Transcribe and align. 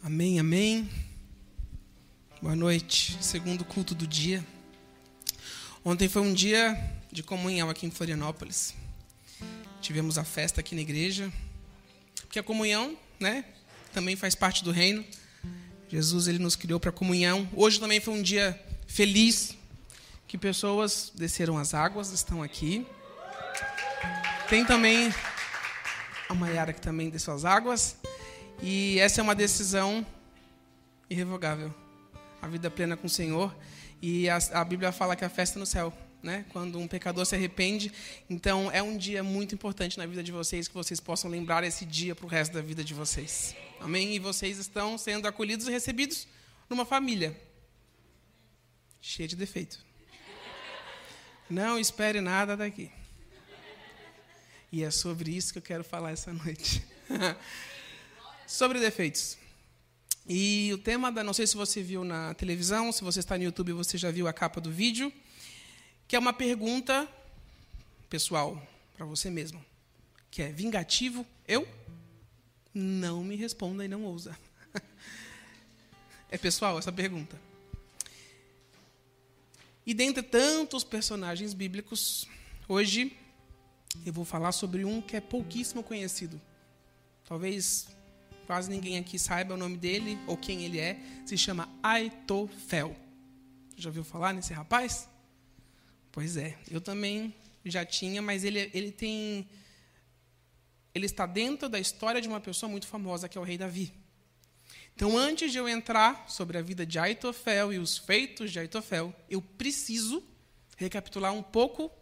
Amém, 0.00 0.38
amém. 0.38 0.88
Boa 2.40 2.54
noite, 2.54 3.18
segundo 3.20 3.64
culto 3.64 3.96
do 3.96 4.06
dia. 4.06 4.46
Ontem 5.84 6.08
foi 6.08 6.22
um 6.22 6.32
dia 6.32 6.78
de 7.10 7.20
comunhão 7.20 7.68
aqui 7.68 7.84
em 7.84 7.90
Florianópolis. 7.90 8.74
Tivemos 9.82 10.16
a 10.16 10.22
festa 10.22 10.60
aqui 10.60 10.76
na 10.76 10.82
igreja, 10.82 11.32
porque 12.20 12.38
a 12.38 12.44
comunhão, 12.44 12.96
né, 13.18 13.44
também 13.92 14.14
faz 14.14 14.36
parte 14.36 14.62
do 14.62 14.70
reino. 14.70 15.04
Jesus 15.88 16.28
ele 16.28 16.38
nos 16.38 16.54
criou 16.54 16.78
para 16.78 16.92
comunhão. 16.92 17.48
Hoje 17.52 17.80
também 17.80 18.00
foi 18.00 18.14
um 18.14 18.22
dia 18.22 18.58
feliz, 18.86 19.56
que 20.28 20.38
pessoas 20.38 21.10
desceram 21.12 21.58
as 21.58 21.74
águas, 21.74 22.12
estão 22.12 22.40
aqui. 22.40 22.86
Tem 24.48 24.64
também 24.64 25.12
a 26.28 26.34
Maiara 26.34 26.72
que 26.72 26.80
também 26.80 27.10
desceu 27.10 27.34
as 27.34 27.44
águas. 27.44 27.96
E 28.60 28.98
essa 28.98 29.20
é 29.20 29.22
uma 29.22 29.34
decisão 29.34 30.06
irrevogável. 31.08 31.74
A 32.42 32.48
vida 32.48 32.70
plena 32.70 32.96
com 32.96 33.06
o 33.06 33.10
Senhor. 33.10 33.54
E 34.02 34.28
a, 34.28 34.38
a 34.52 34.64
Bíblia 34.64 34.92
fala 34.92 35.16
que 35.16 35.24
a 35.24 35.28
festa 35.28 35.58
é 35.58 35.60
no 35.60 35.66
céu, 35.66 35.92
né? 36.22 36.44
Quando 36.50 36.78
um 36.78 36.86
pecador 36.86 37.24
se 37.24 37.34
arrepende. 37.34 37.92
Então, 38.28 38.70
é 38.70 38.82
um 38.82 38.96
dia 38.96 39.22
muito 39.22 39.54
importante 39.54 39.98
na 39.98 40.06
vida 40.06 40.22
de 40.22 40.32
vocês, 40.32 40.68
que 40.68 40.74
vocês 40.74 41.00
possam 41.00 41.30
lembrar 41.30 41.64
esse 41.64 41.84
dia 41.84 42.14
para 42.14 42.26
o 42.26 42.28
resto 42.28 42.52
da 42.52 42.60
vida 42.60 42.82
de 42.82 42.94
vocês. 42.94 43.54
Amém? 43.80 44.14
E 44.14 44.18
vocês 44.18 44.58
estão 44.58 44.98
sendo 44.98 45.26
acolhidos 45.26 45.68
e 45.68 45.70
recebidos 45.70 46.26
numa 46.68 46.84
família 46.84 47.36
cheia 49.00 49.28
de 49.28 49.36
defeito. 49.36 49.78
Não 51.48 51.78
espere 51.78 52.20
nada 52.20 52.56
daqui. 52.56 52.90
E 54.70 54.84
é 54.84 54.90
sobre 54.90 55.34
isso 55.34 55.52
que 55.52 55.58
eu 55.58 55.62
quero 55.62 55.82
falar 55.82 56.10
essa 56.10 56.32
noite. 56.32 56.84
sobre 58.48 58.80
defeitos. 58.80 59.36
E 60.26 60.70
o 60.72 60.78
tema 60.78 61.12
da, 61.12 61.22
não 61.22 61.34
sei 61.34 61.46
se 61.46 61.54
você 61.54 61.82
viu 61.82 62.02
na 62.02 62.32
televisão, 62.34 62.90
se 62.90 63.04
você 63.04 63.20
está 63.20 63.36
no 63.36 63.44
YouTube, 63.44 63.72
você 63.72 63.98
já 63.98 64.10
viu 64.10 64.26
a 64.26 64.32
capa 64.32 64.60
do 64.60 64.70
vídeo, 64.70 65.12
que 66.08 66.16
é 66.16 66.18
uma 66.18 66.32
pergunta 66.32 67.06
pessoal 68.08 68.60
para 68.96 69.04
você 69.04 69.30
mesmo, 69.30 69.62
que 70.30 70.42
é 70.42 70.48
vingativo 70.50 71.26
eu? 71.46 71.68
Não 72.72 73.22
me 73.22 73.36
responda 73.36 73.84
e 73.84 73.88
não 73.88 74.04
ousa. 74.04 74.36
é 76.30 76.38
pessoal 76.38 76.78
essa 76.78 76.90
pergunta. 76.90 77.38
E 79.86 79.92
dentre 79.92 80.22
tantos 80.22 80.84
personagens 80.84 81.52
bíblicos, 81.52 82.26
hoje 82.66 83.14
eu 84.06 84.12
vou 84.12 84.24
falar 84.24 84.52
sobre 84.52 84.84
um 84.84 85.02
que 85.02 85.16
é 85.16 85.20
pouquíssimo 85.20 85.82
conhecido. 85.82 86.40
Talvez 87.26 87.88
quase 88.48 88.70
ninguém 88.70 88.96
aqui 88.96 89.18
saiba 89.18 89.52
o 89.52 89.56
nome 89.58 89.76
dele 89.76 90.18
ou 90.26 90.34
quem 90.34 90.64
ele 90.64 90.80
é, 90.80 90.98
se 91.26 91.36
chama 91.36 91.68
Aitofel. 91.82 92.96
Já 93.76 93.90
ouviu 93.90 94.02
falar 94.02 94.32
nesse 94.32 94.54
rapaz? 94.54 95.06
Pois 96.10 96.34
é, 96.38 96.56
eu 96.70 96.80
também 96.80 97.34
já 97.62 97.84
tinha, 97.84 98.22
mas 98.22 98.44
ele, 98.44 98.70
ele 98.72 98.90
tem. 98.90 99.46
Ele 100.94 101.04
está 101.04 101.26
dentro 101.26 101.68
da 101.68 101.78
história 101.78 102.22
de 102.22 102.26
uma 102.26 102.40
pessoa 102.40 102.70
muito 102.70 102.86
famosa, 102.86 103.28
que 103.28 103.36
é 103.36 103.40
o 103.40 103.44
rei 103.44 103.58
Davi. 103.58 103.92
Então, 104.96 105.18
antes 105.18 105.52
de 105.52 105.58
eu 105.58 105.68
entrar 105.68 106.24
sobre 106.26 106.56
a 106.56 106.62
vida 106.62 106.86
de 106.86 106.98
Aitofel 106.98 107.70
e 107.70 107.78
os 107.78 107.98
feitos 107.98 108.50
de 108.50 108.58
Aitofel, 108.58 109.14
eu 109.28 109.42
preciso 109.42 110.24
recapitular 110.78 111.34
um 111.34 111.42
pouco 111.42 111.92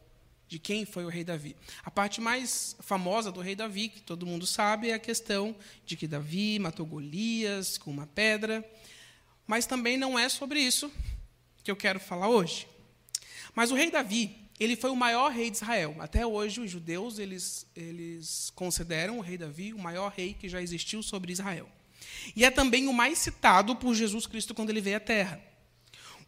de 0.48 0.58
quem 0.58 0.84
foi 0.84 1.04
o 1.04 1.08
rei 1.08 1.24
Davi. 1.24 1.56
A 1.84 1.90
parte 1.90 2.20
mais 2.20 2.76
famosa 2.80 3.32
do 3.32 3.40
rei 3.40 3.54
Davi, 3.56 3.88
que 3.88 4.00
todo 4.00 4.26
mundo 4.26 4.46
sabe, 4.46 4.90
é 4.90 4.94
a 4.94 4.98
questão 4.98 5.56
de 5.84 5.96
que 5.96 6.06
Davi 6.06 6.58
matou 6.58 6.86
Golias 6.86 7.76
com 7.78 7.90
uma 7.90 8.06
pedra. 8.06 8.64
Mas 9.46 9.66
também 9.66 9.96
não 9.96 10.18
é 10.18 10.28
sobre 10.28 10.60
isso 10.60 10.90
que 11.62 11.70
eu 11.70 11.76
quero 11.76 11.98
falar 11.98 12.28
hoje. 12.28 12.66
Mas 13.54 13.70
o 13.70 13.74
rei 13.74 13.90
Davi, 13.90 14.36
ele 14.58 14.76
foi 14.76 14.90
o 14.90 14.96
maior 14.96 15.32
rei 15.32 15.50
de 15.50 15.56
Israel. 15.56 15.96
Até 15.98 16.24
hoje, 16.24 16.60
os 16.60 16.70
judeus 16.70 17.18
eles, 17.18 17.66
eles 17.74 18.50
consideram 18.54 19.18
o 19.18 19.22
rei 19.22 19.36
Davi 19.36 19.72
o 19.72 19.78
maior 19.78 20.12
rei 20.12 20.34
que 20.34 20.48
já 20.48 20.62
existiu 20.62 21.02
sobre 21.02 21.32
Israel. 21.32 21.68
E 22.34 22.44
é 22.44 22.50
também 22.50 22.86
o 22.86 22.92
mais 22.92 23.18
citado 23.18 23.74
por 23.76 23.94
Jesus 23.94 24.26
Cristo 24.26 24.54
quando 24.54 24.70
ele 24.70 24.80
veio 24.80 24.96
à 24.96 25.00
Terra. 25.00 25.40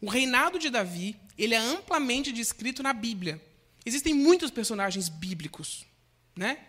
O 0.01 0.09
reinado 0.09 0.59
de 0.59 0.69
Davi 0.69 1.15
ele 1.37 1.53
é 1.53 1.57
amplamente 1.57 2.31
descrito 2.31 2.83
na 2.83 2.93
Bíblia. 2.93 3.41
Existem 3.85 4.13
muitos 4.13 4.51
personagens 4.51 5.09
bíblicos, 5.09 5.85
né? 6.35 6.59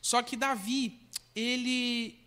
Só 0.00 0.22
que 0.22 0.36
Davi, 0.36 1.00
ele 1.34 2.18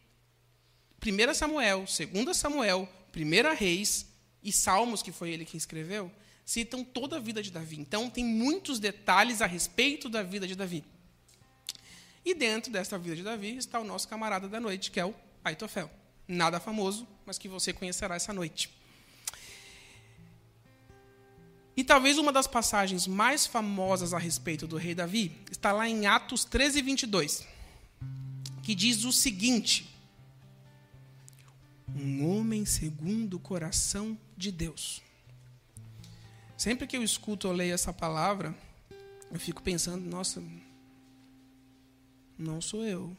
1 1.06 1.34
Samuel, 1.34 1.86
2 1.86 2.38
Samuel, 2.38 2.90
1 3.16 3.56
Reis 3.56 4.06
e 4.44 4.52
Salmos, 4.52 5.02
que 5.02 5.12
foi 5.12 5.32
ele 5.32 5.46
que 5.46 5.58
escreveu, 5.58 6.12
citam 6.46 6.84
toda 6.84 7.18
a 7.18 7.20
vida 7.20 7.42
de 7.42 7.52
Davi. 7.52 7.80
Então 7.80 8.10
tem 8.10 8.26
muitos 8.26 8.80
detalhes 8.80 9.42
a 9.42 9.46
respeito 9.46 10.10
da 10.10 10.24
vida 10.24 10.48
de 10.48 10.56
Davi. 10.56 10.84
E 12.26 12.34
dentro 12.34 12.72
dessa 12.72 12.98
vida 12.98 13.16
de 13.16 13.24
Davi 13.24 13.56
está 13.58 13.80
o 13.80 13.84
nosso 13.84 14.08
camarada 14.08 14.48
da 14.48 14.60
noite, 14.60 14.92
que 14.92 15.00
é 15.00 15.06
o 15.06 15.14
Aitofel. 15.44 15.90
Nada 16.28 16.60
famoso, 16.60 17.08
mas 17.26 17.38
que 17.38 17.48
você 17.48 17.72
conhecerá 17.72 18.16
essa 18.16 18.34
noite. 18.34 18.70
E 21.79 21.84
talvez 21.85 22.17
uma 22.17 22.34
das 22.34 22.45
passagens 22.45 23.07
mais 23.07 23.47
famosas 23.47 24.13
a 24.13 24.19
respeito 24.19 24.67
do 24.67 24.75
rei 24.75 24.94
Davi 24.94 25.31
está 25.50 25.72
lá 25.72 25.88
em 25.88 26.07
Atos 26.07 26.44
13, 26.44 26.81
22, 26.81 27.47
que 28.62 28.75
diz 28.75 29.06
o 29.06 29.13
seguinte: 29.13 29.90
Um 31.95 32.29
homem 32.29 32.66
segundo 32.66 33.35
o 33.35 33.40
coração 33.40 34.17
de 34.35 34.51
Deus. 34.51 35.01
Sempre 36.57 36.85
que 36.85 36.97
eu 36.97 37.01
escuto 37.01 37.47
ou 37.47 37.53
leio 37.53 37.73
essa 37.73 37.94
palavra, 37.94 38.53
eu 39.31 39.40
fico 39.40 39.63
pensando, 39.63 40.03
nossa, 40.03 40.44
não 42.38 42.59
sou 42.59 42.84
eu. 42.84 43.16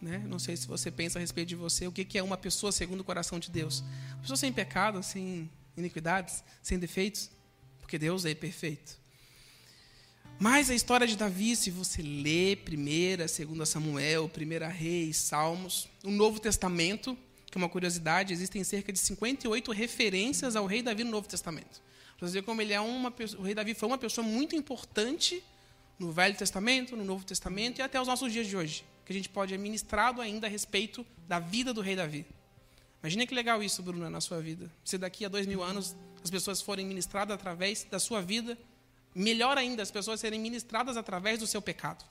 Né? 0.00 0.18
Não 0.18 0.38
sei 0.38 0.56
se 0.56 0.68
você 0.68 0.88
pensa 0.88 1.18
a 1.18 1.20
respeito 1.20 1.48
de 1.48 1.56
você, 1.56 1.88
o 1.88 1.90
que 1.90 2.16
é 2.16 2.22
uma 2.22 2.36
pessoa 2.36 2.70
segundo 2.70 3.00
o 3.00 3.04
coração 3.04 3.40
de 3.40 3.50
Deus. 3.50 3.80
Uma 4.12 4.20
pessoa 4.20 4.36
sem 4.36 4.52
pecado, 4.52 5.02
sem 5.02 5.50
iniquidades, 5.76 6.44
sem 6.62 6.78
defeitos 6.78 7.36
porque 7.88 7.98
Deus 7.98 8.26
é 8.26 8.34
perfeito. 8.34 8.98
Mas 10.38 10.68
a 10.68 10.74
história 10.74 11.06
de 11.06 11.16
Davi, 11.16 11.56
se 11.56 11.70
você 11.70 12.02
lê 12.02 12.54
1, 12.54 13.16
2 13.56 13.66
Samuel, 13.66 14.30
1 14.30 14.70
Reis, 14.70 15.16
Salmos, 15.16 15.88
o 16.04 16.10
Novo 16.10 16.38
Testamento, 16.38 17.16
que 17.50 17.56
é 17.56 17.58
uma 17.58 17.68
curiosidade, 17.68 18.34
existem 18.34 18.62
cerca 18.62 18.92
de 18.92 18.98
58 18.98 19.72
referências 19.72 20.54
ao 20.54 20.66
rei 20.66 20.82
Davi 20.82 21.02
no 21.02 21.10
Novo 21.10 21.26
Testamento. 21.26 21.80
Para 22.18 22.28
você 22.28 22.34
ver 22.34 22.42
como 22.42 22.60
ele 22.60 22.74
é 22.74 22.80
uma 22.80 23.08
o 23.38 23.42
rei 23.42 23.54
Davi 23.54 23.72
foi 23.72 23.88
uma 23.88 23.96
pessoa 23.96 24.22
muito 24.22 24.54
importante 24.54 25.42
no 25.98 26.12
Velho 26.12 26.36
Testamento, 26.36 26.94
no 26.94 27.06
Novo 27.06 27.24
Testamento 27.24 27.78
e 27.78 27.82
até 27.82 27.98
os 27.98 28.06
nossos 28.06 28.30
dias 28.30 28.46
de 28.46 28.54
hoje, 28.54 28.84
que 29.06 29.12
a 29.12 29.16
gente 29.16 29.30
pode 29.30 29.54
é 29.54 29.56
ministrado 29.56 30.20
ainda 30.20 30.46
a 30.46 30.50
respeito 30.50 31.06
da 31.26 31.38
vida 31.38 31.72
do 31.72 31.80
rei 31.80 31.96
Davi. 31.96 32.26
Imagina 33.02 33.26
que 33.26 33.34
legal 33.34 33.62
isso, 33.62 33.82
Bruna, 33.82 34.10
na 34.10 34.20
sua 34.20 34.42
vida. 34.42 34.70
Se 34.84 34.98
daqui 34.98 35.24
a 35.24 35.28
dois 35.28 35.46
mil 35.46 35.62
anos 35.62 35.96
as 36.22 36.30
pessoas 36.30 36.60
forem 36.60 36.86
ministradas 36.86 37.34
através 37.34 37.84
da 37.84 37.98
sua 37.98 38.20
vida, 38.20 38.58
melhor 39.14 39.56
ainda, 39.56 39.82
as 39.82 39.90
pessoas 39.90 40.20
serem 40.20 40.40
ministradas 40.40 40.96
através 40.96 41.38
do 41.38 41.46
seu 41.46 41.62
pecado. 41.62 42.04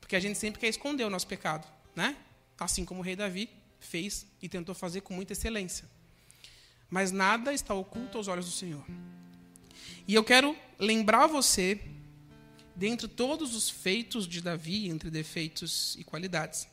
Porque 0.00 0.16
a 0.16 0.20
gente 0.20 0.38
sempre 0.38 0.60
quer 0.60 0.68
esconder 0.68 1.04
o 1.04 1.10
nosso 1.10 1.26
pecado, 1.26 1.66
né? 1.94 2.16
Assim 2.58 2.84
como 2.84 3.00
o 3.00 3.02
rei 3.02 3.16
Davi 3.16 3.48
fez 3.80 4.26
e 4.40 4.48
tentou 4.48 4.74
fazer 4.74 5.00
com 5.00 5.14
muita 5.14 5.32
excelência. 5.32 5.88
Mas 6.90 7.10
nada 7.10 7.52
está 7.52 7.74
oculto 7.74 8.18
aos 8.18 8.28
olhos 8.28 8.46
do 8.46 8.52
Senhor. 8.52 8.84
E 10.06 10.14
eu 10.14 10.22
quero 10.22 10.56
lembrar 10.78 11.26
você, 11.26 11.80
dentre 12.76 13.08
todos 13.08 13.54
os 13.54 13.70
feitos 13.70 14.28
de 14.28 14.40
Davi, 14.40 14.88
entre 14.88 15.10
defeitos 15.10 15.96
e 15.98 16.04
qualidades, 16.04 16.68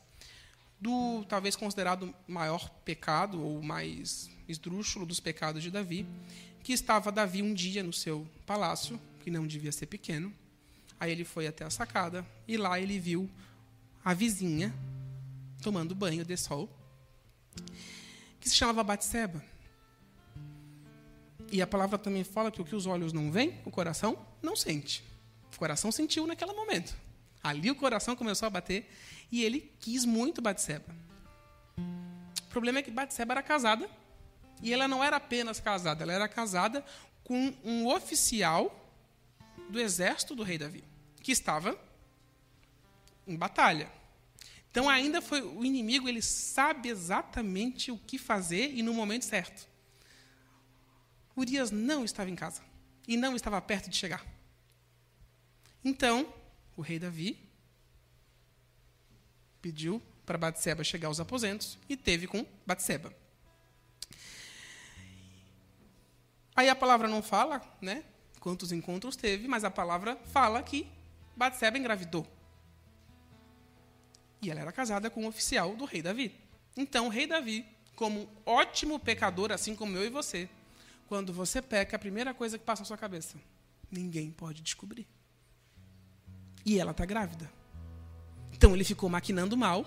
do 0.82 1.24
talvez 1.28 1.54
considerado 1.54 2.12
maior 2.26 2.68
pecado 2.84 3.40
ou 3.40 3.62
mais 3.62 4.28
esdrúxulo 4.48 5.06
dos 5.06 5.20
pecados 5.20 5.62
de 5.62 5.70
Davi, 5.70 6.04
que 6.64 6.72
estava 6.72 7.12
Davi 7.12 7.40
um 7.40 7.54
dia 7.54 7.84
no 7.84 7.92
seu 7.92 8.26
palácio, 8.44 9.00
que 9.20 9.30
não 9.30 9.46
devia 9.46 9.70
ser 9.70 9.86
pequeno. 9.86 10.34
Aí 10.98 11.12
ele 11.12 11.24
foi 11.24 11.46
até 11.46 11.64
a 11.64 11.70
sacada 11.70 12.26
e 12.48 12.56
lá 12.56 12.80
ele 12.80 12.98
viu 12.98 13.30
a 14.04 14.12
vizinha 14.12 14.74
tomando 15.62 15.94
banho 15.94 16.24
de 16.24 16.36
sol, 16.36 16.68
que 18.40 18.48
se 18.48 18.56
chamava 18.56 18.82
Batseba. 18.82 19.40
E 21.52 21.62
a 21.62 21.66
palavra 21.66 21.96
também 21.96 22.24
fala 22.24 22.50
que 22.50 22.60
o 22.60 22.64
que 22.64 22.74
os 22.74 22.86
olhos 22.86 23.12
não 23.12 23.30
veem, 23.30 23.60
o 23.64 23.70
coração 23.70 24.18
não 24.42 24.56
sente. 24.56 25.04
O 25.54 25.58
coração 25.58 25.92
sentiu 25.92 26.26
naquele 26.26 26.52
momento. 26.52 26.96
Ali 27.40 27.70
o 27.70 27.76
coração 27.76 28.16
começou 28.16 28.46
a 28.46 28.50
bater 28.50 28.88
e 29.32 29.42
ele 29.42 29.72
quis 29.80 30.04
muito 30.04 30.42
Batseba. 30.42 30.94
O 31.78 32.50
problema 32.50 32.80
é 32.80 32.82
que 32.82 32.90
Batseba 32.90 33.32
era 33.32 33.42
casada 33.42 33.88
e 34.60 34.72
ela 34.72 34.86
não 34.86 35.02
era 35.02 35.16
apenas 35.16 35.58
casada, 35.58 36.04
ela 36.04 36.12
era 36.12 36.28
casada 36.28 36.84
com 37.24 37.54
um 37.64 37.88
oficial 37.88 38.78
do 39.70 39.80
exército 39.80 40.36
do 40.36 40.42
rei 40.42 40.58
Davi, 40.58 40.84
que 41.22 41.32
estava 41.32 41.80
em 43.26 43.34
batalha. 43.34 43.90
Então 44.70 44.88
ainda 44.88 45.22
foi 45.22 45.40
o 45.40 45.64
inimigo, 45.64 46.08
ele 46.08 46.20
sabe 46.20 46.90
exatamente 46.90 47.90
o 47.90 47.96
que 47.96 48.18
fazer 48.18 48.74
e 48.74 48.82
no 48.82 48.92
momento 48.92 49.24
certo. 49.24 49.66
Urias 51.34 51.70
não 51.70 52.04
estava 52.04 52.28
em 52.28 52.36
casa 52.36 52.62
e 53.08 53.16
não 53.16 53.34
estava 53.34 53.60
perto 53.62 53.88
de 53.88 53.96
chegar. 53.96 54.26
Então, 55.82 56.32
o 56.76 56.82
rei 56.82 56.98
Davi 56.98 57.51
pediu 59.62 60.02
para 60.26 60.36
Batseba 60.36 60.84
chegar 60.84 61.08
aos 61.08 61.20
aposentos 61.20 61.78
e 61.88 61.96
teve 61.96 62.26
com 62.26 62.44
Batseba. 62.66 63.14
Aí 66.54 66.68
a 66.68 66.76
palavra 66.76 67.08
não 67.08 67.22
fala, 67.22 67.62
né? 67.80 68.04
Quantos 68.40 68.72
encontros 68.72 69.16
teve, 69.16 69.48
mas 69.48 69.64
a 69.64 69.70
palavra 69.70 70.16
fala 70.32 70.62
que 70.62 70.86
Batseba 71.36 71.78
engravidou. 71.78 72.26
E 74.42 74.50
ela 74.50 74.60
era 74.60 74.72
casada 74.72 75.08
com 75.08 75.22
um 75.22 75.28
oficial 75.28 75.76
do 75.76 75.84
rei 75.84 76.02
Davi. 76.02 76.34
Então, 76.76 77.06
o 77.06 77.08
rei 77.08 77.26
Davi, 77.26 77.64
como 77.94 78.28
ótimo 78.44 78.98
pecador, 78.98 79.52
assim 79.52 79.76
como 79.76 79.96
eu 79.96 80.04
e 80.04 80.10
você, 80.10 80.48
quando 81.06 81.32
você 81.32 81.62
peca, 81.62 81.96
a 81.96 81.98
primeira 81.98 82.34
coisa 82.34 82.58
que 82.58 82.64
passa 82.64 82.82
na 82.82 82.86
sua 82.86 82.98
cabeça, 82.98 83.36
ninguém 83.90 84.30
pode 84.30 84.60
descobrir. 84.60 85.06
E 86.64 86.78
ela 86.78 86.90
está 86.90 87.04
grávida. 87.04 87.61
Então 88.62 88.76
ele 88.76 88.84
ficou 88.84 89.08
maquinando 89.08 89.56
mal 89.56 89.84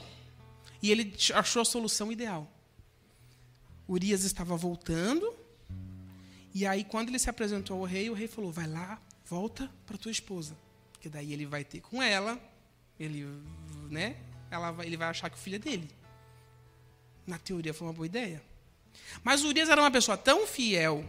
e 0.82 0.92
ele 0.92 1.16
achou 1.34 1.62
a 1.62 1.66
solução 1.66 2.12
ideal. 2.12 2.46
Urias 3.88 4.26
estava 4.26 4.58
voltando 4.58 5.34
e 6.54 6.68
aí 6.68 6.84
quando 6.84 7.08
ele 7.08 7.18
se 7.18 7.30
apresentou 7.30 7.80
ao 7.80 7.86
rei, 7.86 8.10
o 8.10 8.14
rei 8.14 8.28
falou: 8.28 8.52
"Vai 8.52 8.68
lá, 8.68 9.02
volta 9.26 9.72
para 9.86 9.98
tua 9.98 10.12
esposa, 10.12 10.58
porque 10.92 11.08
daí 11.08 11.32
ele 11.32 11.46
vai 11.46 11.64
ter 11.64 11.80
com 11.80 12.04
ela, 12.04 12.38
ele, 13.00 13.26
né? 13.90 14.18
ela 14.52 14.72
vai, 14.72 14.88
ele 14.88 14.98
vai 14.98 15.08
achar 15.08 15.30
que 15.30 15.38
o 15.38 15.40
filho 15.40 15.56
é 15.56 15.60
dele. 15.60 15.90
Na 17.26 17.38
teoria 17.38 17.74
foi 17.74 17.88
uma 17.88 17.94
boa 17.94 18.06
ideia. 18.06 18.44
Mas 19.24 19.46
Urias 19.46 19.70
era 19.70 19.80
uma 19.80 19.90
pessoa 19.90 20.18
tão 20.18 20.46
fiel 20.46 21.02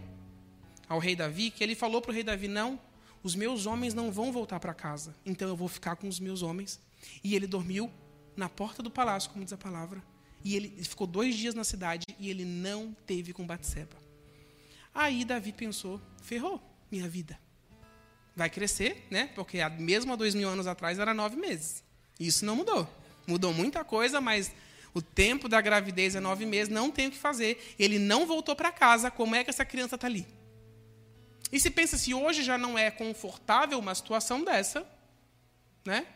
ao 0.88 1.00
rei 1.00 1.16
Davi 1.16 1.50
que 1.50 1.64
ele 1.64 1.74
falou 1.74 2.00
para 2.00 2.12
o 2.12 2.14
rei 2.14 2.22
Davi: 2.22 2.46
Não, 2.46 2.78
os 3.26 3.34
meus 3.34 3.66
homens 3.66 3.92
não 3.92 4.12
vão 4.12 4.30
voltar 4.30 4.60
para 4.60 4.72
casa, 4.72 5.12
então 5.26 5.48
eu 5.48 5.56
vou 5.56 5.66
ficar 5.66 5.96
com 5.96 6.06
os 6.06 6.20
meus 6.20 6.42
homens. 6.42 6.78
E 7.24 7.34
ele 7.34 7.48
dormiu 7.48 7.90
na 8.36 8.48
porta 8.48 8.84
do 8.84 8.88
palácio, 8.88 9.30
como 9.30 9.42
diz 9.42 9.52
a 9.52 9.56
palavra. 9.56 10.00
E 10.44 10.54
ele 10.54 10.68
ficou 10.84 11.08
dois 11.08 11.34
dias 11.34 11.52
na 11.52 11.64
cidade 11.64 12.06
e 12.20 12.30
ele 12.30 12.44
não 12.44 12.96
teve 13.04 13.32
com 13.32 13.44
Batseba. 13.44 13.96
Aí 14.94 15.24
Davi 15.24 15.50
pensou: 15.50 16.00
ferrou 16.22 16.62
minha 16.88 17.08
vida. 17.08 17.36
Vai 18.36 18.48
crescer, 18.48 19.04
né? 19.10 19.28
Porque 19.34 19.58
mesmo 19.70 20.12
há 20.12 20.16
dois 20.16 20.32
mil 20.32 20.48
anos 20.48 20.68
atrás 20.68 21.00
era 21.00 21.12
nove 21.12 21.34
meses. 21.34 21.82
Isso 22.20 22.44
não 22.44 22.54
mudou. 22.54 22.88
Mudou 23.26 23.52
muita 23.52 23.82
coisa, 23.82 24.20
mas 24.20 24.52
o 24.94 25.02
tempo 25.02 25.48
da 25.48 25.60
gravidez 25.60 26.14
é 26.14 26.20
nove 26.20 26.46
meses, 26.46 26.72
não 26.72 26.92
tem 26.92 27.08
o 27.08 27.10
que 27.10 27.18
fazer. 27.18 27.74
Ele 27.76 27.98
não 27.98 28.24
voltou 28.24 28.54
para 28.54 28.70
casa, 28.70 29.10
como 29.10 29.34
é 29.34 29.42
que 29.42 29.50
essa 29.50 29.64
criança 29.64 29.96
está 29.96 30.06
ali? 30.06 30.24
E 31.52 31.60
se 31.60 31.70
pensa 31.70 31.96
se 31.96 32.12
hoje 32.12 32.42
já 32.42 32.58
não 32.58 32.76
é 32.76 32.90
confortável 32.90 33.78
uma 33.78 33.94
situação 33.94 34.44
dessa, 34.44 34.86
né? 35.84 36.06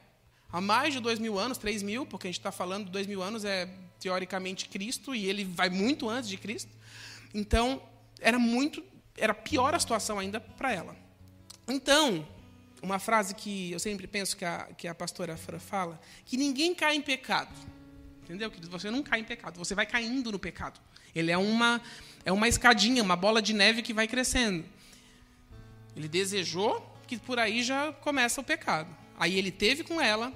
Há 0.52 0.60
mais 0.60 0.92
de 0.92 1.00
dois 1.00 1.18
mil 1.18 1.38
anos, 1.38 1.58
três 1.58 1.82
mil, 1.82 2.04
porque 2.04 2.26
a 2.26 2.30
gente 2.30 2.40
está 2.40 2.50
falando 2.50 2.90
dois 2.90 3.06
mil 3.06 3.22
anos, 3.22 3.44
é 3.44 3.68
teoricamente 4.00 4.68
Cristo, 4.68 5.14
e 5.14 5.26
ele 5.26 5.44
vai 5.44 5.70
muito 5.70 6.08
antes 6.08 6.28
de 6.28 6.36
Cristo. 6.36 6.70
Então, 7.32 7.80
era 8.18 8.38
muito, 8.38 8.82
era 9.16 9.32
pior 9.32 9.74
a 9.74 9.78
situação 9.78 10.18
ainda 10.18 10.40
para 10.40 10.72
ela. 10.72 10.96
Então, 11.68 12.26
uma 12.82 12.98
frase 12.98 13.34
que 13.34 13.70
eu 13.70 13.78
sempre 13.78 14.06
penso 14.06 14.36
que 14.36 14.44
a, 14.44 14.68
que 14.76 14.88
a 14.88 14.94
pastora 14.94 15.36
Fran 15.36 15.60
fala, 15.60 16.00
que 16.24 16.36
ninguém 16.36 16.74
cai 16.74 16.96
em 16.96 17.02
pecado. 17.02 17.54
Entendeu? 18.24 18.50
Que 18.50 18.64
você 18.66 18.90
não 18.90 19.02
cai 19.02 19.20
em 19.20 19.24
pecado, 19.24 19.58
você 19.58 19.74
vai 19.74 19.86
caindo 19.86 20.32
no 20.32 20.38
pecado. 20.38 20.80
Ele 21.14 21.30
é 21.30 21.38
uma, 21.38 21.80
é 22.24 22.32
uma 22.32 22.48
escadinha, 22.48 23.02
uma 23.02 23.16
bola 23.16 23.42
de 23.42 23.52
neve 23.52 23.82
que 23.82 23.92
vai 23.92 24.08
crescendo. 24.08 24.64
Ele 25.96 26.08
desejou 26.08 26.86
que 27.06 27.16
por 27.16 27.38
aí 27.38 27.62
já 27.62 27.92
começa 27.92 28.40
o 28.40 28.44
pecado. 28.44 28.94
Aí 29.18 29.38
ele 29.38 29.50
teve 29.50 29.82
com 29.82 30.00
ela, 30.00 30.32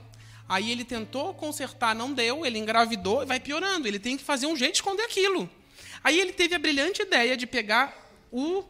aí 0.49 0.71
ele 0.71 0.85
tentou 0.85 1.33
consertar, 1.35 1.95
não 1.95 2.13
deu, 2.13 2.45
ele 2.45 2.59
engravidou 2.59 3.23
e 3.23 3.27
vai 3.27 3.41
piorando. 3.41 3.89
Ele 3.89 3.99
tem 3.99 4.17
que 4.17 4.25
fazer 4.25 4.47
um 4.47 4.57
jeito 4.57 4.73
de 4.73 4.79
esconder 4.79 5.05
aquilo. 5.05 5.49
Aí 6.03 6.21
ele 6.21 6.33
teve 6.33 6.55
a 6.55 6.59
brilhante 6.59 7.03
ideia 7.03 7.37
de 7.37 7.47
pegar 7.47 8.13
o 8.31 8.65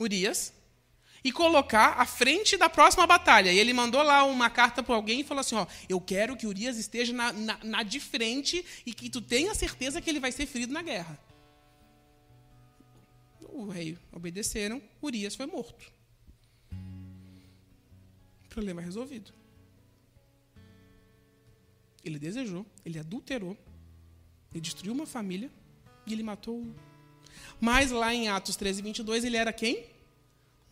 Urias, 0.00 0.52
e 1.24 1.30
colocar 1.30 2.00
à 2.00 2.04
frente 2.04 2.56
da 2.56 2.68
próxima 2.68 3.06
batalha. 3.06 3.52
E 3.52 3.58
ele 3.58 3.72
mandou 3.72 4.02
lá 4.02 4.24
uma 4.24 4.50
carta 4.50 4.82
para 4.82 4.94
alguém 4.94 5.20
e 5.20 5.24
falou 5.24 5.40
assim: 5.40 5.54
ó, 5.54 5.66
eu 5.88 6.00
quero 6.00 6.36
que 6.36 6.46
Urias 6.46 6.76
esteja 6.76 7.12
na, 7.12 7.32
na, 7.32 7.58
na, 7.62 7.82
de 7.82 8.00
frente 8.00 8.64
e 8.84 8.92
que 8.92 9.08
tu 9.08 9.20
tenha 9.20 9.54
certeza 9.54 10.00
que 10.00 10.10
ele 10.10 10.20
vai 10.20 10.32
ser 10.32 10.46
ferido 10.46 10.72
na 10.72 10.82
guerra. 10.82 11.18
O 13.40 13.68
rei 13.68 13.98
obedeceram, 14.10 14.82
Urias 15.00 15.36
foi 15.36 15.46
morto. 15.46 15.92
Problema 18.52 18.80
resolvido. 18.80 19.32
Ele 22.04 22.18
desejou, 22.18 22.66
ele 22.84 22.98
adulterou, 22.98 23.56
ele 24.50 24.60
destruiu 24.60 24.92
uma 24.92 25.06
família 25.06 25.50
e 26.06 26.12
ele 26.12 26.22
matou. 26.22 26.66
Mas 27.60 27.90
lá 27.90 28.12
em 28.12 28.28
Atos 28.28 28.56
13, 28.56 28.82
22, 28.82 29.24
ele 29.24 29.36
era 29.36 29.52
quem? 29.52 29.92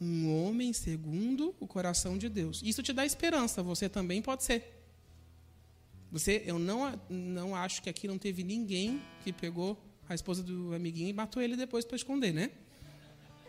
um 0.01 0.47
homem 0.47 0.73
segundo 0.73 1.55
o 1.61 1.67
coração 1.67 2.17
de 2.17 2.29
Deus. 2.29 2.63
Isso 2.65 2.83
te 2.83 2.93
dá 2.93 3.05
esperança, 3.05 3.63
você 3.63 3.89
também 3.89 4.23
pode 4.23 4.43
ser. 4.43 4.79
Você, 6.11 6.43
eu 6.47 6.59
não, 6.59 6.99
não 7.09 7.55
acho 7.55 7.83
que 7.83 7.91
aqui 7.91 8.09
não 8.09 8.17
teve 8.17 8.43
ninguém 8.43 9.01
que 9.23 9.33
pegou 9.33 9.79
a 10.09 10.15
esposa 10.15 10.43
do 10.43 10.75
amiguinho 10.75 11.11
e 11.11 11.13
matou 11.13 11.43
ele 11.43 11.55
depois 11.55 11.85
para 11.85 11.97
esconder, 11.97 12.33
né? 12.33 12.51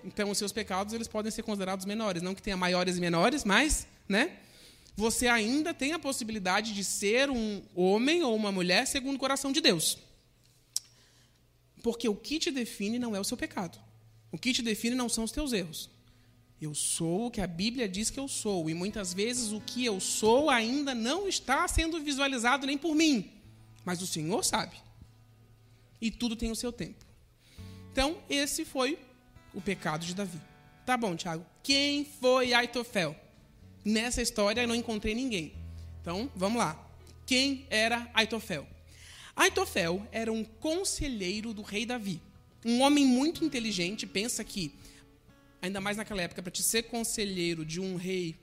Então, 0.04 0.30
os 0.30 0.38
seus 0.38 0.52
pecados 0.52 0.94
eles 0.94 1.08
podem 1.08 1.32
ser 1.32 1.44
considerados 1.44 1.86
menores, 1.86 2.22
não 2.22 2.36
que 2.36 2.42
tenha 2.42 2.58
maiores 2.58 2.98
e 2.98 3.02
menores, 3.02 3.46
mas, 3.46 3.88
né? 4.12 4.38
Você 4.96 5.28
ainda 5.28 5.74
tem 5.74 5.94
a 5.94 6.00
possibilidade 6.00 6.74
de 6.74 6.84
ser 6.84 7.30
um 7.30 7.64
homem 7.74 8.24
ou 8.24 8.36
uma 8.36 8.52
mulher 8.52 8.86
segundo 8.86 9.16
o 9.16 9.20
coração 9.20 9.52
de 9.52 9.62
Deus. 9.62 9.98
Porque 11.82 12.08
o 12.08 12.16
que 12.16 12.38
te 12.38 12.52
define 12.52 13.00
não 13.00 13.16
é 13.16 13.20
o 13.20 13.24
seu 13.24 13.38
pecado. 13.38 13.80
O 14.32 14.38
que 14.38 14.54
te 14.54 14.62
define 14.62 14.96
não 14.96 15.10
são 15.10 15.24
os 15.24 15.32
teus 15.32 15.52
erros. 15.54 15.90
Eu 16.62 16.76
sou 16.76 17.26
o 17.26 17.32
que 17.32 17.42
a 17.42 17.48
Bíblia 17.48 17.90
diz 17.90 18.12
que 18.12 18.20
eu 18.20 18.28
sou, 18.28 18.70
e 18.70 18.74
muitas 18.76 19.14
vezes 19.14 19.52
o 19.52 19.60
que 19.60 19.84
eu 19.84 20.00
sou 20.00 20.48
ainda 20.48 20.94
não 20.94 21.28
está 21.28 21.68
sendo 21.68 22.00
visualizado 22.00 22.68
nem 22.68 22.78
por 22.78 22.94
mim, 22.94 23.32
mas 23.84 24.00
o 24.00 24.06
Senhor 24.06 24.46
sabe. 24.46 24.76
E 26.00 26.12
tudo 26.12 26.36
tem 26.36 26.52
o 26.52 26.56
seu 26.56 26.72
tempo. 26.72 27.04
Então, 27.92 28.18
esse 28.30 28.64
foi 28.64 29.00
o 29.56 29.60
pecado 29.60 30.06
de 30.06 30.14
Davi. 30.14 30.40
Tá 30.86 30.96
bom, 30.96 31.16
Tiago. 31.16 31.44
Quem 31.64 32.06
foi 32.06 32.54
Aitofel? 32.54 33.16
Nessa 33.84 34.22
história 34.22 34.62
eu 34.62 34.68
não 34.68 34.76
encontrei 34.76 35.16
ninguém. 35.16 35.54
Então, 36.02 36.32
vamos 36.36 36.58
lá. 36.58 36.88
Quem 37.26 37.66
era 37.70 38.10
Aitofel? 38.14 38.68
Aitofel 39.36 40.08
era 40.12 40.32
um 40.32 40.44
conselheiro 40.44 41.54
do 41.54 41.62
rei 41.62 41.86
Davi. 41.86 42.22
Um 42.66 42.82
homem 42.82 43.06
muito 43.06 43.44
inteligente, 43.44 44.06
pensa 44.06 44.44
que 44.44 44.74
ainda 45.62 45.80
mais 45.80 45.98
naquela 45.98 46.22
época, 46.22 46.42
para 46.42 46.52
te 46.52 46.64
ser 46.64 46.84
conselheiro 46.84 47.64
de 47.64 47.80
um 47.80 47.96
rei 47.96 48.36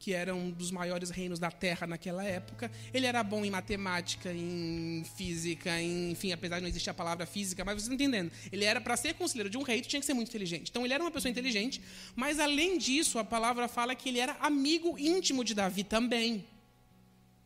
que 0.00 0.14
era 0.14 0.34
um 0.34 0.50
dos 0.50 0.70
maiores 0.70 1.10
reinos 1.10 1.38
da 1.38 1.50
Terra 1.50 1.86
naquela 1.86 2.24
época. 2.24 2.72
Ele 2.92 3.04
era 3.04 3.22
bom 3.22 3.44
em 3.44 3.50
matemática, 3.50 4.32
em 4.32 5.04
física, 5.14 5.78
em, 5.78 6.12
enfim, 6.12 6.32
apesar 6.32 6.56
de 6.56 6.62
não 6.62 6.68
existir 6.70 6.88
a 6.88 6.94
palavra 6.94 7.26
física, 7.26 7.62
mas 7.62 7.74
vocês 7.74 7.82
estão 7.82 7.94
entendendo. 7.94 8.32
Ele 8.50 8.64
era 8.64 8.80
para 8.80 8.96
ser 8.96 9.12
conselheiro 9.12 9.50
de 9.50 9.58
um 9.58 9.62
rei, 9.62 9.82
tinha 9.82 10.00
que 10.00 10.06
ser 10.06 10.14
muito 10.14 10.28
inteligente. 10.28 10.70
Então 10.70 10.86
ele 10.86 10.94
era 10.94 11.04
uma 11.04 11.10
pessoa 11.10 11.30
inteligente, 11.30 11.82
mas 12.16 12.40
além 12.40 12.78
disso, 12.78 13.18
a 13.18 13.24
palavra 13.24 13.68
fala 13.68 13.94
que 13.94 14.08
ele 14.08 14.18
era 14.18 14.32
amigo 14.40 14.98
íntimo 14.98 15.44
de 15.44 15.54
Davi 15.54 15.84
também. 15.84 16.46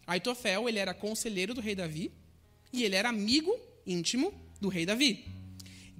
Aitofel, 0.06 0.68
ele 0.68 0.78
era 0.78 0.94
conselheiro 0.94 1.54
do 1.54 1.60
rei 1.60 1.74
Davi 1.74 2.12
e 2.72 2.84
ele 2.84 2.94
era 2.94 3.08
amigo 3.08 3.52
íntimo 3.84 4.32
do 4.60 4.68
rei 4.68 4.86
Davi. 4.86 5.26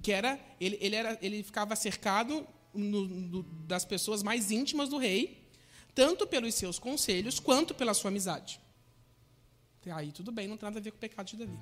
Que 0.01 0.13
era 0.13 0.39
ele, 0.61 0.77
ele, 0.79 0.95
era, 0.95 1.19
ele 1.21 1.43
ficava 1.43 1.75
cercado 1.75 2.47
no, 2.73 3.05
no, 3.09 3.43
das 3.43 3.83
pessoas 3.83 4.23
mais 4.23 4.51
íntimas 4.51 4.87
do 4.87 4.97
rei, 4.97 5.44
tanto 5.95 6.27
pelos 6.27 6.53
seus 6.53 6.77
conselhos 6.77 7.39
quanto 7.39 7.73
pela 7.73 7.93
sua 7.93 8.09
amizade. 8.09 8.59
Aí 9.91 10.11
tudo 10.11 10.31
bem, 10.31 10.47
não 10.47 10.57
tem 10.57 10.67
nada 10.67 10.79
a 10.79 10.81
ver 10.81 10.91
com 10.91 10.97
o 10.97 10.99
pecado 10.99 11.27
de 11.27 11.37
Davi. 11.37 11.57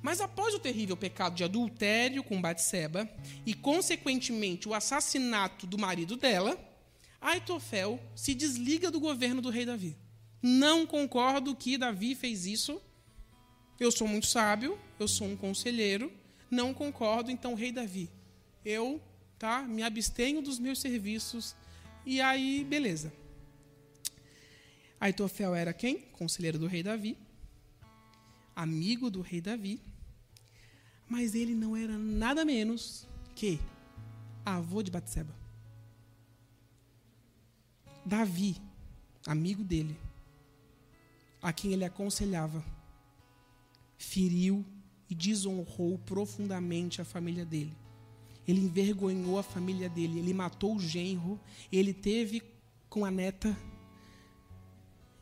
Mas 0.00 0.20
após 0.20 0.54
o 0.54 0.58
terrível 0.58 0.96
pecado 0.96 1.34
de 1.34 1.44
adultério 1.44 2.22
com 2.22 2.40
Batseba 2.40 3.08
e, 3.44 3.54
consequentemente, 3.54 4.68
o 4.68 4.74
assassinato 4.74 5.66
do 5.66 5.78
marido 5.78 6.16
dela, 6.16 6.58
Aitofel 7.20 8.00
se 8.14 8.34
desliga 8.34 8.90
do 8.90 9.00
governo 9.00 9.42
do 9.42 9.50
rei 9.50 9.66
Davi. 9.66 9.96
Não 10.42 10.86
concordo 10.86 11.54
que 11.54 11.78
Davi 11.78 12.14
fez 12.14 12.46
isso. 12.46 12.80
Eu 13.80 13.90
sou 13.90 14.06
muito 14.06 14.26
sábio, 14.26 14.78
eu 14.98 15.08
sou 15.08 15.26
um 15.26 15.36
conselheiro, 15.36 16.12
não 16.50 16.72
concordo, 16.72 17.30
então, 17.30 17.54
rei 17.54 17.72
Davi, 17.72 18.10
eu 18.64 19.00
tá? 19.38 19.62
Me 19.62 19.82
abstenho 19.82 20.42
dos 20.42 20.58
meus 20.58 20.80
serviços. 20.80 21.54
E 22.04 22.20
aí, 22.20 22.64
beleza. 22.64 23.12
Aitofel 25.00 25.54
era 25.54 25.72
quem? 25.72 26.00
Conselheiro 26.12 26.58
do 26.58 26.66
rei 26.66 26.82
Davi. 26.82 27.18
amigo 28.54 29.10
do 29.10 29.20
rei 29.20 29.40
Davi, 29.40 29.78
mas 31.08 31.34
ele 31.34 31.54
não 31.54 31.76
era 31.76 31.98
nada 31.98 32.44
menos 32.44 33.06
que 33.34 33.60
avô 34.44 34.82
de 34.82 34.90
Batseba. 34.90 35.34
Davi, 38.04 38.56
amigo 39.26 39.62
dele, 39.62 39.98
a 41.42 41.52
quem 41.52 41.72
ele 41.72 41.84
aconselhava, 41.84 42.64
feriu 43.98 44.64
e 45.10 45.14
desonrou 45.14 45.98
profundamente 45.98 47.02
a 47.02 47.04
família 47.04 47.44
dele. 47.44 47.76
Ele 48.48 48.60
envergonhou 48.60 49.38
a 49.38 49.42
família 49.42 49.88
dele, 49.88 50.20
ele 50.20 50.32
matou 50.32 50.76
o 50.76 50.80
genro, 50.80 51.38
ele 51.70 51.92
teve 51.92 52.42
com 52.88 53.04
a 53.04 53.10
neta. 53.10 53.56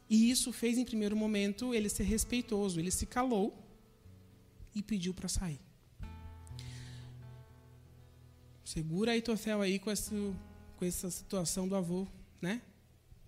E 0.08 0.30
isso 0.30 0.52
fez, 0.52 0.76
em 0.76 0.84
primeiro 0.84 1.16
momento, 1.16 1.74
ele 1.74 1.88
ser 1.88 2.04
respeitoso. 2.04 2.78
Ele 2.78 2.90
se 2.90 3.06
calou 3.06 3.56
e 4.74 4.82
pediu 4.82 5.14
para 5.14 5.28
sair. 5.28 5.60
Segura 8.64 9.12
aí, 9.12 9.22
Tofel, 9.22 9.60
aí 9.60 9.78
com 9.78 9.90
essa, 9.90 10.14
com 10.76 10.84
essa 10.84 11.10
situação 11.10 11.68
do 11.68 11.76
avô, 11.76 12.06
né? 12.40 12.60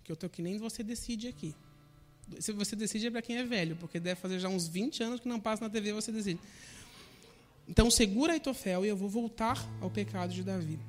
Que 0.03 0.11
eu 0.11 0.15
tô 0.15 0.29
que 0.29 0.41
nem 0.41 0.57
você 0.57 0.83
decide 0.83 1.27
aqui. 1.27 1.55
Se 2.39 2.51
você 2.51 2.75
decide 2.75 3.07
é 3.07 3.11
para 3.11 3.21
quem 3.21 3.37
é 3.37 3.43
velho, 3.43 3.75
porque 3.77 3.99
deve 3.99 4.19
fazer 4.19 4.39
já 4.39 4.49
uns 4.49 4.67
20 4.67 5.01
anos 5.03 5.19
que 5.19 5.27
não 5.27 5.39
passa 5.39 5.63
na 5.63 5.69
TV, 5.69 5.93
você 5.93 6.11
decide. 6.11 6.39
Então 7.67 7.89
segura 7.89 8.33
Aitofel 8.33 8.85
e 8.85 8.89
eu 8.89 8.97
vou 8.97 9.09
voltar 9.09 9.57
ao 9.79 9.89
pecado 9.89 10.33
de 10.33 10.43
Davi. 10.43 10.79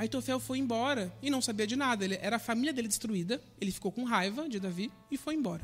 Aitofel 0.00 0.40
foi 0.40 0.58
embora 0.58 1.14
e 1.20 1.28
não 1.28 1.42
sabia 1.42 1.66
de 1.66 1.76
nada. 1.76 2.06
Ele, 2.06 2.14
era 2.22 2.36
a 2.36 2.38
família 2.38 2.72
dele 2.72 2.88
destruída, 2.88 3.38
ele 3.60 3.70
ficou 3.70 3.92
com 3.92 4.02
raiva 4.02 4.48
de 4.48 4.58
Davi 4.58 4.90
e 5.10 5.18
foi 5.18 5.34
embora. 5.34 5.62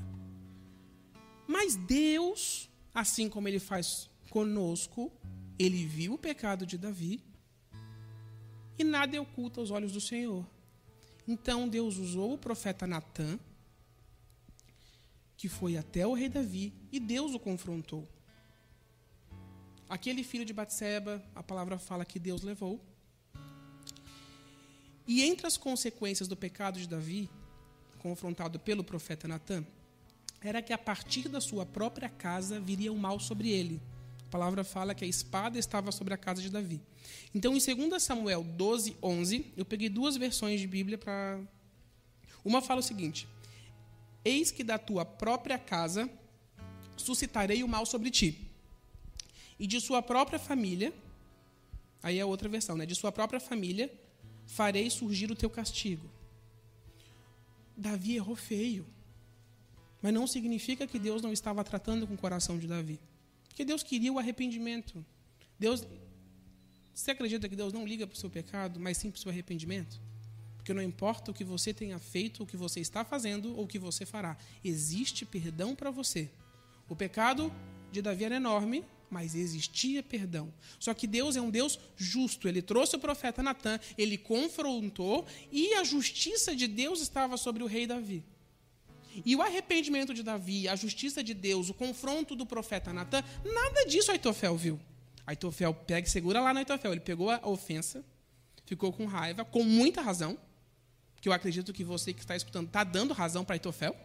Mas 1.48 1.74
Deus, 1.74 2.68
assim 2.92 3.30
como 3.30 3.48
ele 3.48 3.58
faz 3.58 4.10
conosco, 4.28 5.10
ele 5.58 5.86
viu 5.86 6.12
o 6.12 6.18
pecado 6.18 6.66
de 6.66 6.76
Davi 6.76 7.24
e 8.78 8.84
nada 8.84 9.16
é 9.16 9.20
oculto 9.20 9.58
aos 9.58 9.70
olhos 9.70 9.92
do 9.92 10.02
Senhor. 10.02 10.46
Então 11.26 11.66
Deus 11.66 11.96
usou 11.96 12.34
o 12.34 12.38
profeta 12.38 12.86
Natã, 12.86 13.38
que 15.34 15.48
foi 15.48 15.78
até 15.78 16.06
o 16.06 16.12
rei 16.12 16.28
Davi, 16.28 16.74
e 16.92 17.00
Deus 17.00 17.32
o 17.32 17.38
confrontou. 17.38 18.06
Aquele 19.88 20.22
filho 20.22 20.44
de 20.44 20.52
Batseba, 20.52 21.24
a 21.34 21.42
palavra 21.42 21.78
fala 21.78 22.04
que 22.04 22.18
Deus 22.18 22.42
levou. 22.42 22.78
E 25.06 25.22
entre 25.22 25.46
as 25.46 25.56
consequências 25.56 26.28
do 26.28 26.36
pecado 26.36 26.80
de 26.80 26.88
Davi, 26.88 27.30
confrontado 27.98 28.58
pelo 28.58 28.82
profeta 28.82 29.28
Natã, 29.28 29.64
era 30.40 30.60
que 30.60 30.72
a 30.72 30.78
partir 30.78 31.28
da 31.28 31.40
sua 31.40 31.64
própria 31.64 32.08
casa 32.08 32.60
viria 32.60 32.92
o 32.92 32.98
mal 32.98 33.18
sobre 33.20 33.50
ele. 33.50 33.80
A 34.26 34.30
palavra 34.30 34.64
fala 34.64 34.94
que 34.94 35.04
a 35.04 35.08
espada 35.08 35.58
estava 35.58 35.92
sobre 35.92 36.12
a 36.12 36.16
casa 36.16 36.42
de 36.42 36.50
Davi. 36.50 36.80
Então, 37.34 37.56
em 37.56 37.88
2 37.88 38.02
Samuel 38.02 38.42
12, 38.42 38.96
11, 39.02 39.52
eu 39.56 39.64
peguei 39.64 39.88
duas 39.88 40.16
versões 40.16 40.60
de 40.60 40.66
Bíblia 40.66 40.98
para. 40.98 41.40
Uma 42.44 42.60
fala 42.60 42.80
o 42.80 42.82
seguinte: 42.82 43.28
Eis 44.25 44.50
que 44.50 44.64
da 44.64 44.78
tua 44.78 45.04
própria 45.04 45.58
casa 45.58 46.10
suscitarei 46.96 47.62
o 47.62 47.68
mal 47.68 47.86
sobre 47.86 48.10
ti 48.10 48.50
e 49.58 49.66
de 49.66 49.80
sua 49.80 50.02
própria 50.02 50.38
família, 50.38 50.92
aí 52.02 52.18
é 52.18 52.25
outra 52.25 52.48
versão, 52.48 52.76
né? 52.76 52.84
De 52.84 52.94
sua 52.94 53.12
própria 53.12 53.40
família 53.40 53.90
farei 54.46 54.88
surgir 54.90 55.30
o 55.30 55.36
teu 55.36 55.50
castigo. 55.50 56.08
Davi 57.76 58.16
errou 58.16 58.36
feio. 58.36 58.86
Mas 60.00 60.12
não 60.12 60.26
significa 60.26 60.86
que 60.86 60.98
Deus 60.98 61.20
não 61.20 61.32
estava 61.32 61.64
tratando 61.64 62.06
com 62.06 62.14
o 62.14 62.18
coração 62.18 62.58
de 62.58 62.66
Davi. 62.66 63.00
Porque 63.48 63.64
Deus 63.64 63.82
queria 63.82 64.12
o 64.12 64.18
arrependimento. 64.18 65.04
Deus 65.58 65.86
Você 66.94 67.10
acredita 67.10 67.48
que 67.48 67.56
Deus 67.56 67.72
não 67.72 67.86
liga 67.86 68.06
para 68.06 68.14
o 68.14 68.18
seu 68.18 68.30
pecado, 68.30 68.78
mas 68.78 68.96
sim 68.98 69.10
para 69.10 69.18
o 69.18 69.20
seu 69.20 69.30
arrependimento? 69.30 70.00
Porque 70.56 70.72
não 70.72 70.82
importa 70.82 71.30
o 71.30 71.34
que 71.34 71.44
você 71.44 71.72
tenha 71.72 71.98
feito, 71.98 72.42
o 72.42 72.46
que 72.46 72.56
você 72.56 72.80
está 72.80 73.04
fazendo 73.04 73.56
ou 73.56 73.64
o 73.64 73.68
que 73.68 73.78
você 73.78 74.04
fará, 74.04 74.36
existe 74.64 75.24
perdão 75.24 75.74
para 75.74 75.90
você. 75.90 76.30
O 76.88 76.96
pecado 76.96 77.52
de 77.92 78.02
Davi 78.02 78.24
era 78.24 78.36
enorme, 78.36 78.84
mas 79.10 79.34
existia 79.34 80.02
perdão. 80.02 80.52
Só 80.78 80.92
que 80.94 81.06
Deus 81.06 81.36
é 81.36 81.40
um 81.40 81.50
Deus 81.50 81.78
justo. 81.96 82.48
Ele 82.48 82.62
trouxe 82.62 82.96
o 82.96 82.98
profeta 82.98 83.42
Natan, 83.42 83.78
ele 83.96 84.18
confrontou 84.18 85.26
e 85.50 85.75
a 85.75 85.84
justiça 85.84 86.54
de 86.54 86.66
Deus 86.66 87.00
estava 87.00 87.36
sobre 87.36 87.62
o 87.62 87.66
rei 87.66 87.86
Davi. 87.86 88.22
E 89.25 89.34
o 89.34 89.42
arrependimento 89.42 90.12
de 90.12 90.22
Davi, 90.22 90.68
a 90.68 90.76
justiça 90.76 91.22
de 91.22 91.32
Deus, 91.32 91.70
o 91.70 91.75
confronto 91.75 92.36
do 92.36 92.44
profeta 92.44 92.92
Natan, 92.92 93.22
nada 93.44 93.86
disso 93.86 94.10
Aitofel 94.10 94.56
viu. 94.56 94.80
Aitofel 95.26 95.72
pega 95.72 96.06
e 96.06 96.10
segura 96.10 96.40
lá 96.40 96.52
no 96.52 96.58
Aitofel. 96.58 96.92
Ele 96.92 97.00
pegou 97.00 97.30
a 97.30 97.40
ofensa, 97.48 98.04
ficou 98.64 98.92
com 98.92 99.06
raiva, 99.06 99.44
com 99.44 99.62
muita 99.62 100.02
razão, 100.02 100.38
que 101.20 101.28
eu 101.28 101.32
acredito 101.32 101.72
que 101.72 101.82
você 101.82 102.12
que 102.12 102.20
está 102.20 102.36
escutando 102.36 102.66
está 102.66 102.84
dando 102.84 103.14
razão 103.14 103.44
para 103.44 103.54
Aitofel. 103.54 103.96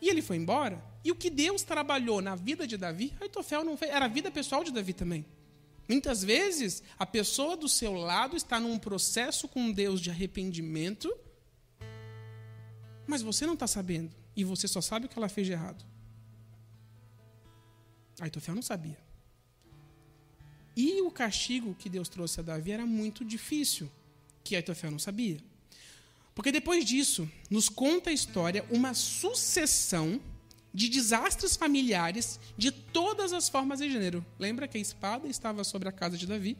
E 0.00 0.08
ele 0.08 0.22
foi 0.22 0.36
embora. 0.36 0.82
E 1.08 1.10
o 1.10 1.16
que 1.16 1.30
Deus 1.30 1.62
trabalhou 1.62 2.20
na 2.20 2.34
vida 2.34 2.66
de 2.66 2.76
Davi, 2.76 3.14
Aitofel 3.18 3.64
não 3.64 3.78
fez, 3.78 3.90
era 3.90 4.04
a 4.04 4.08
vida 4.08 4.30
pessoal 4.30 4.62
de 4.62 4.70
Davi 4.70 4.92
também. 4.92 5.24
Muitas 5.88 6.22
vezes, 6.22 6.82
a 6.98 7.06
pessoa 7.06 7.56
do 7.56 7.66
seu 7.66 7.94
lado 7.94 8.36
está 8.36 8.60
num 8.60 8.78
processo 8.78 9.48
com 9.48 9.72
Deus 9.72 10.02
de 10.02 10.10
arrependimento, 10.10 11.10
mas 13.06 13.22
você 13.22 13.46
não 13.46 13.54
está 13.54 13.66
sabendo. 13.66 14.14
E 14.36 14.44
você 14.44 14.68
só 14.68 14.82
sabe 14.82 15.06
o 15.06 15.08
que 15.08 15.18
ela 15.18 15.30
fez 15.30 15.46
de 15.46 15.54
errado. 15.54 15.82
Aitofel 18.20 18.54
não 18.54 18.60
sabia. 18.60 18.98
E 20.76 21.00
o 21.00 21.10
castigo 21.10 21.74
que 21.74 21.88
Deus 21.88 22.10
trouxe 22.10 22.40
a 22.40 22.42
Davi 22.42 22.70
era 22.70 22.84
muito 22.84 23.24
difícil, 23.24 23.90
que 24.44 24.54
Aitofel 24.54 24.90
não 24.90 24.98
sabia. 24.98 25.38
Porque 26.34 26.52
depois 26.52 26.84
disso, 26.84 27.26
nos 27.48 27.70
conta 27.70 28.10
a 28.10 28.12
história 28.12 28.62
uma 28.70 28.92
sucessão 28.92 30.20
de 30.78 30.88
desastres 30.88 31.56
familiares 31.56 32.38
de 32.56 32.70
todas 32.70 33.32
as 33.32 33.48
formas 33.48 33.80
e 33.80 33.90
gênero. 33.90 34.24
Lembra 34.38 34.68
que 34.68 34.78
a 34.78 34.80
espada 34.80 35.26
estava 35.26 35.64
sobre 35.64 35.88
a 35.88 35.92
casa 35.92 36.16
de 36.16 36.24
Davi? 36.24 36.56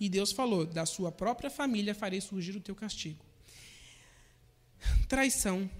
E 0.00 0.08
Deus 0.08 0.32
falou: 0.32 0.64
Da 0.64 0.86
sua 0.86 1.12
própria 1.12 1.50
família 1.50 1.94
farei 1.94 2.22
surgir 2.22 2.56
o 2.56 2.60
teu 2.60 2.74
castigo. 2.74 3.22
Traição, 5.06 5.70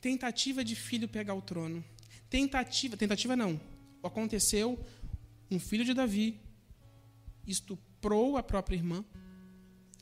tentativa 0.00 0.64
de 0.64 0.74
filho 0.74 1.06
pegar 1.06 1.34
o 1.34 1.42
trono. 1.42 1.84
Tentativa, 2.30 2.96
tentativa 2.96 3.36
não. 3.36 3.60
Aconteceu 4.02 4.82
um 5.50 5.60
filho 5.60 5.84
de 5.84 5.92
Davi 5.92 6.40
estuprou 7.46 8.38
a 8.38 8.42
própria 8.42 8.76
irmã, 8.76 9.04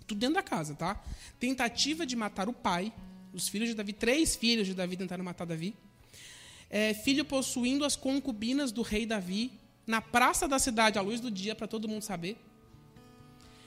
tudo 0.07 0.21
dentro 0.21 0.37
da 0.37 0.43
casa, 0.43 0.75
tá? 0.77 1.03
Tentativa 1.41 2.07
de 2.07 2.15
matar 2.15 2.49
o 2.49 2.53
pai. 2.53 2.93
Os 3.33 3.49
filhos 3.49 3.69
de 3.69 3.75
Davi, 3.75 3.93
três 3.93 4.37
filhos 4.37 4.69
de 4.69 4.73
Davi 4.73 4.97
tentaram 4.97 5.25
matar 5.25 5.45
Davi. 5.45 5.75
É, 6.77 6.93
filho 6.93 7.25
possuindo 7.25 7.85
as 7.85 7.95
concubinas 7.95 8.73
do 8.73 8.83
rei 8.83 9.07
Davi 9.07 9.53
na 9.87 10.01
praça 10.01 10.49
da 10.49 10.59
cidade 10.59 10.99
à 10.99 11.03
luz 11.03 11.21
do 11.21 11.31
dia 11.31 11.55
para 11.55 11.69
todo 11.69 11.87
mundo 11.87 12.03
saber. 12.03 12.37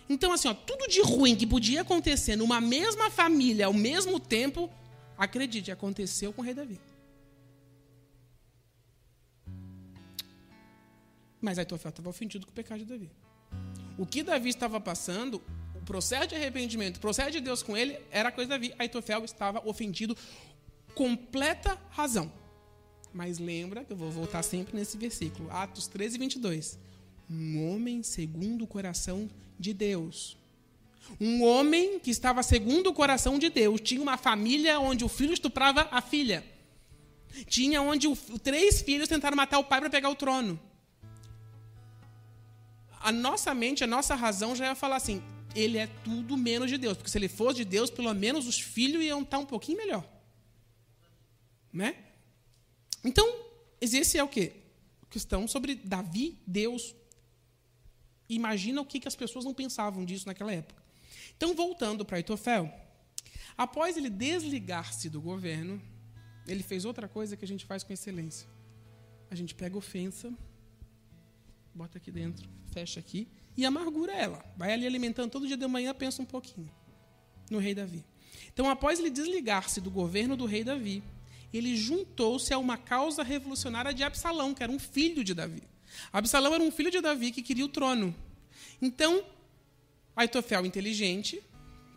Então, 0.10 0.34
assim, 0.34 0.50
ó, 0.50 0.54
tudo 0.54 0.90
de 0.90 1.02
ruim 1.02 1.34
que 1.34 1.48
podia 1.48 1.84
acontecer 1.84 2.36
numa 2.36 2.60
mesma 2.60 3.10
família 3.10 3.68
ao 3.68 3.74
mesmo 3.74 4.20
tempo, 4.20 4.70
acredite, 5.18 5.72
aconteceu 5.72 6.34
com 6.34 6.42
o 6.42 6.44
rei 6.44 6.54
Davi. 6.54 6.82
Mas 11.40 11.58
Aitofel 11.58 11.92
estava 11.92 12.10
ofendido 12.10 12.46
com 12.46 12.52
o 12.52 12.56
pecado 12.56 12.80
de 12.80 12.86
Davi. 12.86 13.10
O 13.98 14.06
que 14.06 14.22
Davi 14.22 14.50
estava 14.50 14.82
passando, 14.82 15.42
processo 15.86 16.28
de 16.28 16.36
arrependimento, 16.36 16.98
o 16.98 17.00
processo 17.00 17.32
de 17.32 17.40
Deus 17.40 17.64
com 17.64 17.78
ele, 17.78 17.98
era 18.12 18.34
coisa 18.34 18.50
da 18.50 18.58
vida. 18.58 18.76
Aitofel 18.78 19.24
estava 19.24 19.66
ofendido, 19.66 20.18
completa 20.94 21.80
razão. 21.90 22.30
Mas 23.14 23.40
lembra, 23.40 23.84
que 23.84 23.92
eu 23.92 23.98
vou 23.98 24.12
voltar 24.12 24.44
sempre 24.44 24.76
nesse 24.76 24.98
versículo, 24.98 25.50
Atos 25.52 25.88
13, 25.88 26.18
22. 26.18 26.78
Um 27.30 27.70
homem 27.70 28.04
segundo 28.04 28.64
o 28.64 28.68
coração 28.68 29.30
de 29.60 29.74
Deus. 29.74 30.38
Um 31.20 31.44
homem 31.44 32.00
que 32.00 32.12
estava 32.12 32.44
segundo 32.44 32.88
o 32.88 32.94
coração 32.94 33.40
de 33.40 33.50
Deus. 33.50 33.80
Tinha 33.82 34.02
uma 34.02 34.18
família 34.18 34.80
onde 34.80 35.06
o 35.06 35.10
filho 35.10 35.34
estuprava 35.34 35.88
a 35.92 36.02
filha. 36.02 36.44
Tinha 37.48 37.82
onde 37.82 38.08
o, 38.08 38.16
três 38.40 38.82
filhos 38.82 39.08
tentaram 39.08 39.36
matar 39.36 39.60
o 39.60 39.64
pai 39.64 39.80
para 39.80 39.90
pegar 39.90 40.10
o 40.10 40.16
trono. 40.16 40.60
A 43.00 43.12
nossa 43.12 43.54
mente, 43.54 43.84
a 43.84 43.88
nossa 43.88 44.16
razão 44.16 44.56
já 44.56 44.66
ia 44.66 44.76
falar 44.76 44.98
assim: 44.98 45.22
ele 45.56 45.78
é 45.78 45.88
tudo 46.04 46.38
menos 46.38 46.70
de 46.70 46.78
Deus. 46.78 46.98
Porque 46.98 47.10
se 47.10 47.18
ele 47.18 47.28
fosse 47.28 47.58
de 47.58 47.66
Deus, 47.66 47.90
pelo 47.90 48.14
menos 48.14 48.48
os 48.48 48.60
filhos 48.60 49.04
iam 49.04 49.22
estar 49.22 49.40
um 49.40 49.46
pouquinho 49.46 49.78
melhor. 49.78 50.04
Né? 51.72 51.96
Então, 53.08 53.26
esse 53.80 54.18
é 54.18 54.24
o 54.24 54.28
quê? 54.28 54.52
Questão 55.10 55.48
sobre 55.48 55.76
Davi, 55.76 56.38
Deus. 56.46 56.94
Imagina 58.28 58.82
o 58.82 58.86
que, 58.86 59.00
que 59.00 59.08
as 59.08 59.16
pessoas 59.16 59.46
não 59.46 59.54
pensavam 59.54 60.04
disso 60.04 60.28
naquela 60.28 60.52
época. 60.52 60.84
Então, 61.38 61.56
voltando 61.56 62.04
para 62.04 62.20
Itofel, 62.20 62.70
após 63.58 63.96
ele 63.96 64.10
desligar-se 64.10 65.10
do 65.10 65.22
governo, 65.22 65.82
ele 66.46 66.62
fez 66.62 66.84
outra 66.84 67.08
coisa 67.08 67.38
que 67.38 67.46
a 67.46 67.48
gente 67.48 67.66
faz 67.66 67.82
com 67.82 67.94
excelência. 67.94 68.46
a 69.32 69.36
gente 69.36 69.56
pega 69.56 69.78
ofensa, 69.78 70.34
bota 71.74 71.98
aqui 71.98 72.12
dentro, 72.12 72.50
fecha 72.74 73.00
aqui, 73.00 73.26
e 73.56 73.66
amargura 73.66 74.12
ela. 74.12 74.44
Vai 74.58 74.74
ali 74.74 74.86
alimentando 74.86 75.32
todo 75.32 75.48
dia 75.48 75.56
de 75.56 75.68
manhã, 75.68 75.94
pensa 75.94 76.22
um 76.22 76.26
pouquinho 76.26 76.70
no 77.50 77.58
rei 77.58 77.74
Davi. 77.74 78.04
Então, 78.52 78.70
após 78.70 79.00
ele 79.00 79.10
desligar-se 79.10 79.80
do 79.80 79.90
governo 79.90 80.36
do 80.36 80.46
rei 80.46 80.66
Davi, 80.66 81.02
ele 81.54 81.75
juntou-se 81.75 82.54
a 82.54 82.58
uma 82.58 82.77
causa 82.77 83.24
revolucionária 83.24 83.94
de 83.94 84.04
Absalão, 84.04 84.54
que 84.54 84.63
era 84.63 84.72
um 84.72 84.80
filho 84.80 85.24
de 85.24 85.34
Davi. 85.34 85.63
Absalão 86.12 86.54
era 86.54 86.63
um 86.63 86.72
filho 86.72 86.92
de 86.92 87.01
Davi 87.01 87.32
que 87.32 87.42
queria 87.42 87.66
o 87.66 87.70
trono. 87.70 88.13
Então, 88.82 89.24
Aitofel, 90.16 90.66
inteligente, 90.66 91.42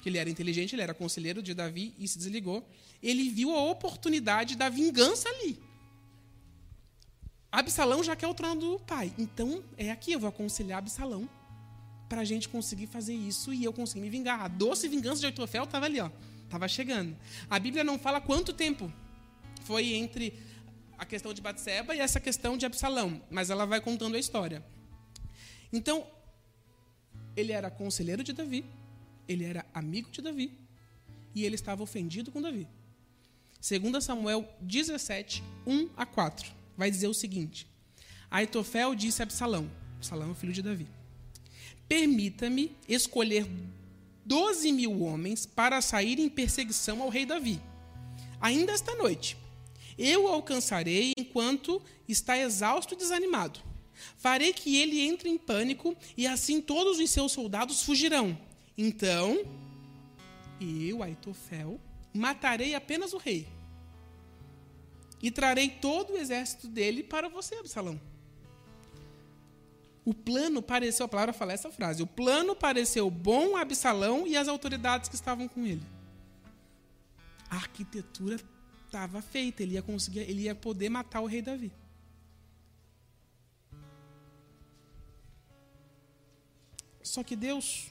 que 0.02 0.09
ele 0.09 0.19
era 0.19 0.30
inteligente, 0.30 0.75
ele 0.75 0.83
era 0.83 0.95
conselheiro 0.95 1.42
de 1.42 1.54
Davi 1.54 1.95
e 1.99 2.07
se 2.07 2.19
desligou, 2.19 2.66
ele 3.02 3.28
viu 3.28 3.54
a 3.54 3.62
oportunidade 3.62 4.57
da 4.57 4.69
vingança 4.69 5.28
ali. 5.28 5.59
Absalão 7.50 8.02
já 8.04 8.14
quer 8.14 8.28
o 8.28 8.35
trono 8.35 8.61
do 8.61 8.78
pai. 8.80 9.12
Então, 9.19 9.62
é 9.76 9.90
aqui, 9.90 10.12
eu 10.12 10.21
vou 10.21 10.28
aconselhar 10.28 10.78
Absalão 10.78 11.28
para 12.09 12.21
a 12.21 12.25
gente 12.25 12.49
conseguir 12.49 12.87
fazer 12.87 13.14
isso 13.14 13.52
e 13.52 13.64
eu 13.64 13.73
conseguir 13.73 14.00
me 14.00 14.11
vingar. 14.11 14.40
A 14.40 14.49
doce 14.49 14.88
vingança 14.88 15.21
de 15.21 15.26
Aitofel 15.26 15.64
estava 15.64 15.87
ali, 15.87 16.00
ó, 16.00 16.11
estava 16.45 16.69
chegando. 16.69 17.16
A 17.49 17.59
Bíblia 17.59 17.83
não 17.83 17.99
fala 17.99 18.21
quanto 18.21 18.52
tempo 18.52 18.92
foi 19.70 19.94
entre 19.94 20.36
a 20.98 21.06
questão 21.06 21.32
de 21.32 21.40
Batseba 21.40 21.94
e 21.94 22.00
essa 22.00 22.18
questão 22.18 22.56
de 22.56 22.66
Absalão, 22.66 23.22
mas 23.30 23.50
ela 23.50 23.64
vai 23.64 23.80
contando 23.80 24.16
a 24.16 24.18
história. 24.18 24.66
Então, 25.72 26.04
ele 27.36 27.52
era 27.52 27.70
conselheiro 27.70 28.24
de 28.24 28.32
Davi, 28.32 28.64
ele 29.28 29.44
era 29.44 29.64
amigo 29.72 30.10
de 30.10 30.20
Davi 30.20 30.58
e 31.36 31.44
ele 31.44 31.54
estava 31.54 31.84
ofendido 31.84 32.32
com 32.32 32.42
Davi. 32.42 32.66
2 33.60 34.02
Samuel 34.02 34.44
17, 34.60 35.40
1 35.64 35.90
a 35.96 36.04
4, 36.04 36.50
vai 36.76 36.90
dizer 36.90 37.06
o 37.06 37.14
seguinte: 37.14 37.64
Aitofel 38.28 38.96
disse 38.96 39.22
a 39.22 39.24
Absalão, 39.24 39.70
Absalão 39.98 40.32
é 40.32 40.34
filho 40.34 40.52
de 40.52 40.62
Davi, 40.62 40.88
permita-me 41.86 42.76
escolher 42.88 43.46
doze 44.26 44.72
mil 44.72 45.00
homens 45.00 45.46
para 45.46 45.80
sair 45.80 46.18
em 46.18 46.28
perseguição 46.28 47.00
ao 47.00 47.08
rei 47.08 47.24
Davi. 47.24 47.62
Ainda 48.40 48.72
esta 48.72 48.96
noite, 48.96 49.36
eu 50.00 50.25
o 50.25 50.28
alcançarei 50.28 51.12
enquanto 51.16 51.83
está 52.09 52.38
exausto 52.38 52.95
e 52.95 52.97
desanimado. 52.97 53.61
Farei 54.16 54.52
que 54.52 54.76
ele 54.78 55.00
entre 55.00 55.28
em 55.28 55.37
pânico 55.37 55.95
e 56.16 56.26
assim 56.26 56.61
todos 56.61 56.99
os 56.99 57.11
seus 57.11 57.33
soldados 57.33 57.83
fugirão. 57.83 58.38
Então, 58.76 59.45
eu, 60.59 61.02
Aitofel, 61.02 61.78
matarei 62.14 62.75
apenas 62.75 63.12
o 63.12 63.19
rei 63.19 63.47
e 65.23 65.30
trarei 65.30 65.69
todo 65.69 66.14
o 66.14 66.16
exército 66.16 66.66
dele 66.66 67.02
para 67.02 67.28
você, 67.28 67.57
Absalão. 67.57 68.00
O 70.02 70.14
plano 70.14 70.62
pareceu, 70.62 71.04
a 71.04 71.09
palavra 71.09 71.35
fala 71.35 71.52
essa 71.52 71.71
frase, 71.71 72.02
o 72.02 72.07
plano 72.07 72.57
pareceu 72.57 73.11
bom 73.11 73.54
a 73.54 73.61
Absalão 73.61 74.26
e 74.26 74.35
as 74.35 74.49
autoridades 74.49 75.11
que 75.11 75.14
estavam 75.14 75.47
com 75.47 75.66
ele. 75.66 75.83
A 77.50 77.57
arquitetura 77.57 78.40
estava 78.90 79.23
feita, 79.23 79.62
ele 79.62 79.75
ia 79.75 79.82
conseguir, 79.82 80.20
ele 80.20 80.42
ia 80.42 80.54
poder 80.54 80.88
matar 80.88 81.20
o 81.20 81.26
rei 81.26 81.40
Davi. 81.40 81.73
Só 87.02 87.23
que 87.23 87.37
Deus 87.37 87.90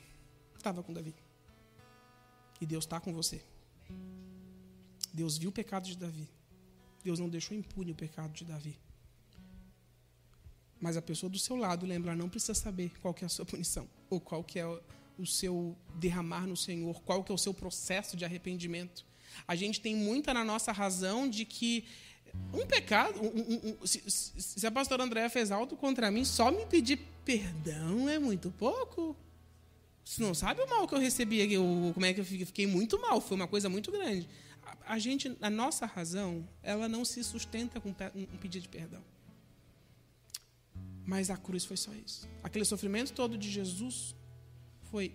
estava 0.57 0.83
com 0.83 0.93
Davi. 0.93 1.15
E 2.61 2.65
Deus 2.65 2.83
está 2.83 2.99
com 2.99 3.13
você. 3.13 3.41
Deus 5.13 5.37
viu 5.37 5.49
o 5.49 5.53
pecado 5.53 5.85
de 5.85 5.97
Davi. 5.97 6.27
Deus 7.03 7.17
não 7.17 7.29
deixou 7.29 7.55
impune 7.55 7.91
o 7.91 7.95
pecado 7.95 8.33
de 8.33 8.43
Davi. 8.43 8.77
Mas 10.79 10.95
a 10.97 11.01
pessoa 11.01 11.29
do 11.29 11.39
seu 11.39 11.55
lado, 11.55 11.85
lembra, 11.85 12.15
não 12.15 12.29
precisa 12.29 12.53
saber 12.53 12.91
qual 13.01 13.13
que 13.13 13.23
é 13.23 13.27
a 13.27 13.29
sua 13.29 13.45
punição, 13.45 13.89
ou 14.09 14.19
qual 14.19 14.43
que 14.43 14.59
é 14.59 14.65
o 15.17 15.25
seu 15.25 15.75
derramar 15.95 16.45
no 16.45 16.55
Senhor, 16.55 17.01
qual 17.01 17.23
que 17.23 17.31
é 17.31 17.35
o 17.35 17.37
seu 17.37 17.53
processo 17.53 18.15
de 18.15 18.23
arrependimento. 18.23 19.08
A 19.47 19.55
gente 19.55 19.81
tem 19.81 19.95
muita 19.95 20.33
na 20.33 20.43
nossa 20.43 20.71
razão 20.71 21.29
de 21.29 21.45
que 21.45 21.85
um 22.53 22.65
pecado, 22.65 23.19
um, 23.21 23.77
um, 23.81 23.87
se, 23.87 24.03
se, 24.07 24.65
a 24.65 24.71
pastora 24.71 25.03
Andréa 25.03 25.29
fez 25.29 25.51
algo 25.51 25.75
contra 25.75 26.11
mim, 26.11 26.23
só 26.25 26.51
me 26.51 26.65
pedir 26.65 26.99
perdão 27.25 28.09
é 28.09 28.17
muito 28.19 28.51
pouco. 28.51 29.15
Você 30.03 30.23
não 30.23 30.33
sabe 30.33 30.61
o 30.61 30.67
mal 30.67 30.87
que 30.87 30.95
eu 30.95 30.99
recebi, 30.99 31.53
eu, 31.53 31.91
como 31.93 32.05
é 32.05 32.13
que 32.13 32.21
eu 32.21 32.25
fiquei 32.25 32.65
muito 32.65 32.99
mal, 32.99 33.21
foi 33.21 33.35
uma 33.35 33.47
coisa 33.47 33.69
muito 33.69 33.91
grande. 33.91 34.27
A, 34.63 34.95
a 34.95 34.99
gente, 34.99 35.37
a 35.39 35.49
nossa 35.49 35.85
razão, 35.85 36.47
ela 36.63 36.87
não 36.87 37.05
se 37.05 37.23
sustenta 37.23 37.79
com 37.79 37.89
um 37.89 38.37
pedido 38.37 38.63
de 38.63 38.69
perdão. 38.69 39.01
Mas 41.05 41.29
a 41.29 41.37
cruz 41.37 41.65
foi 41.65 41.77
só 41.77 41.91
isso. 41.93 42.27
Aquele 42.43 42.65
sofrimento 42.65 43.13
todo 43.13 43.37
de 43.37 43.49
Jesus 43.49 44.15
foi, 44.91 45.13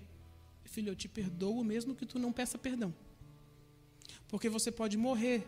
filho, 0.64 0.90
eu 0.90 0.96
te 0.96 1.08
perdoo 1.08 1.62
mesmo 1.64 1.94
que 1.94 2.06
tu 2.06 2.18
não 2.18 2.32
peça 2.32 2.56
perdão. 2.56 2.94
Porque 4.28 4.48
você 4.48 4.70
pode 4.70 4.96
morrer 4.96 5.46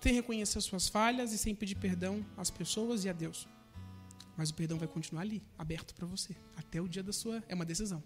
sem 0.00 0.14
reconhecer 0.14 0.58
as 0.58 0.64
suas 0.64 0.88
falhas 0.88 1.32
e 1.32 1.38
sem 1.38 1.54
pedir 1.54 1.76
perdão 1.76 2.24
às 2.36 2.50
pessoas 2.50 3.04
e 3.04 3.08
a 3.08 3.12
Deus. 3.12 3.46
Mas 4.36 4.50
o 4.50 4.54
perdão 4.54 4.78
vai 4.78 4.88
continuar 4.88 5.22
ali, 5.22 5.42
aberto 5.56 5.94
para 5.94 6.06
você, 6.06 6.34
até 6.56 6.80
o 6.80 6.88
dia 6.88 7.02
da 7.02 7.12
sua. 7.12 7.42
É 7.48 7.54
uma 7.54 7.64
decisão. 7.64 8.02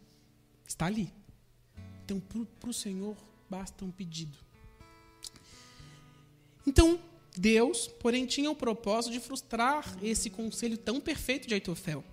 Está 0.66 0.86
ali. 0.86 1.12
Então, 2.04 2.20
para 2.20 2.70
o 2.70 2.74
Senhor, 2.74 3.16
basta 3.48 3.84
um 3.84 3.90
pedido. 3.90 4.36
Então, 6.66 7.00
Deus, 7.36 7.86
porém, 7.86 8.26
tinha 8.26 8.50
o 8.50 8.56
propósito 8.56 9.12
de 9.12 9.20
frustrar 9.20 9.96
esse 10.02 10.28
conselho 10.30 10.76
tão 10.76 11.00
perfeito 11.00 11.46
de 11.46 11.54
Aitofel. 11.54 12.04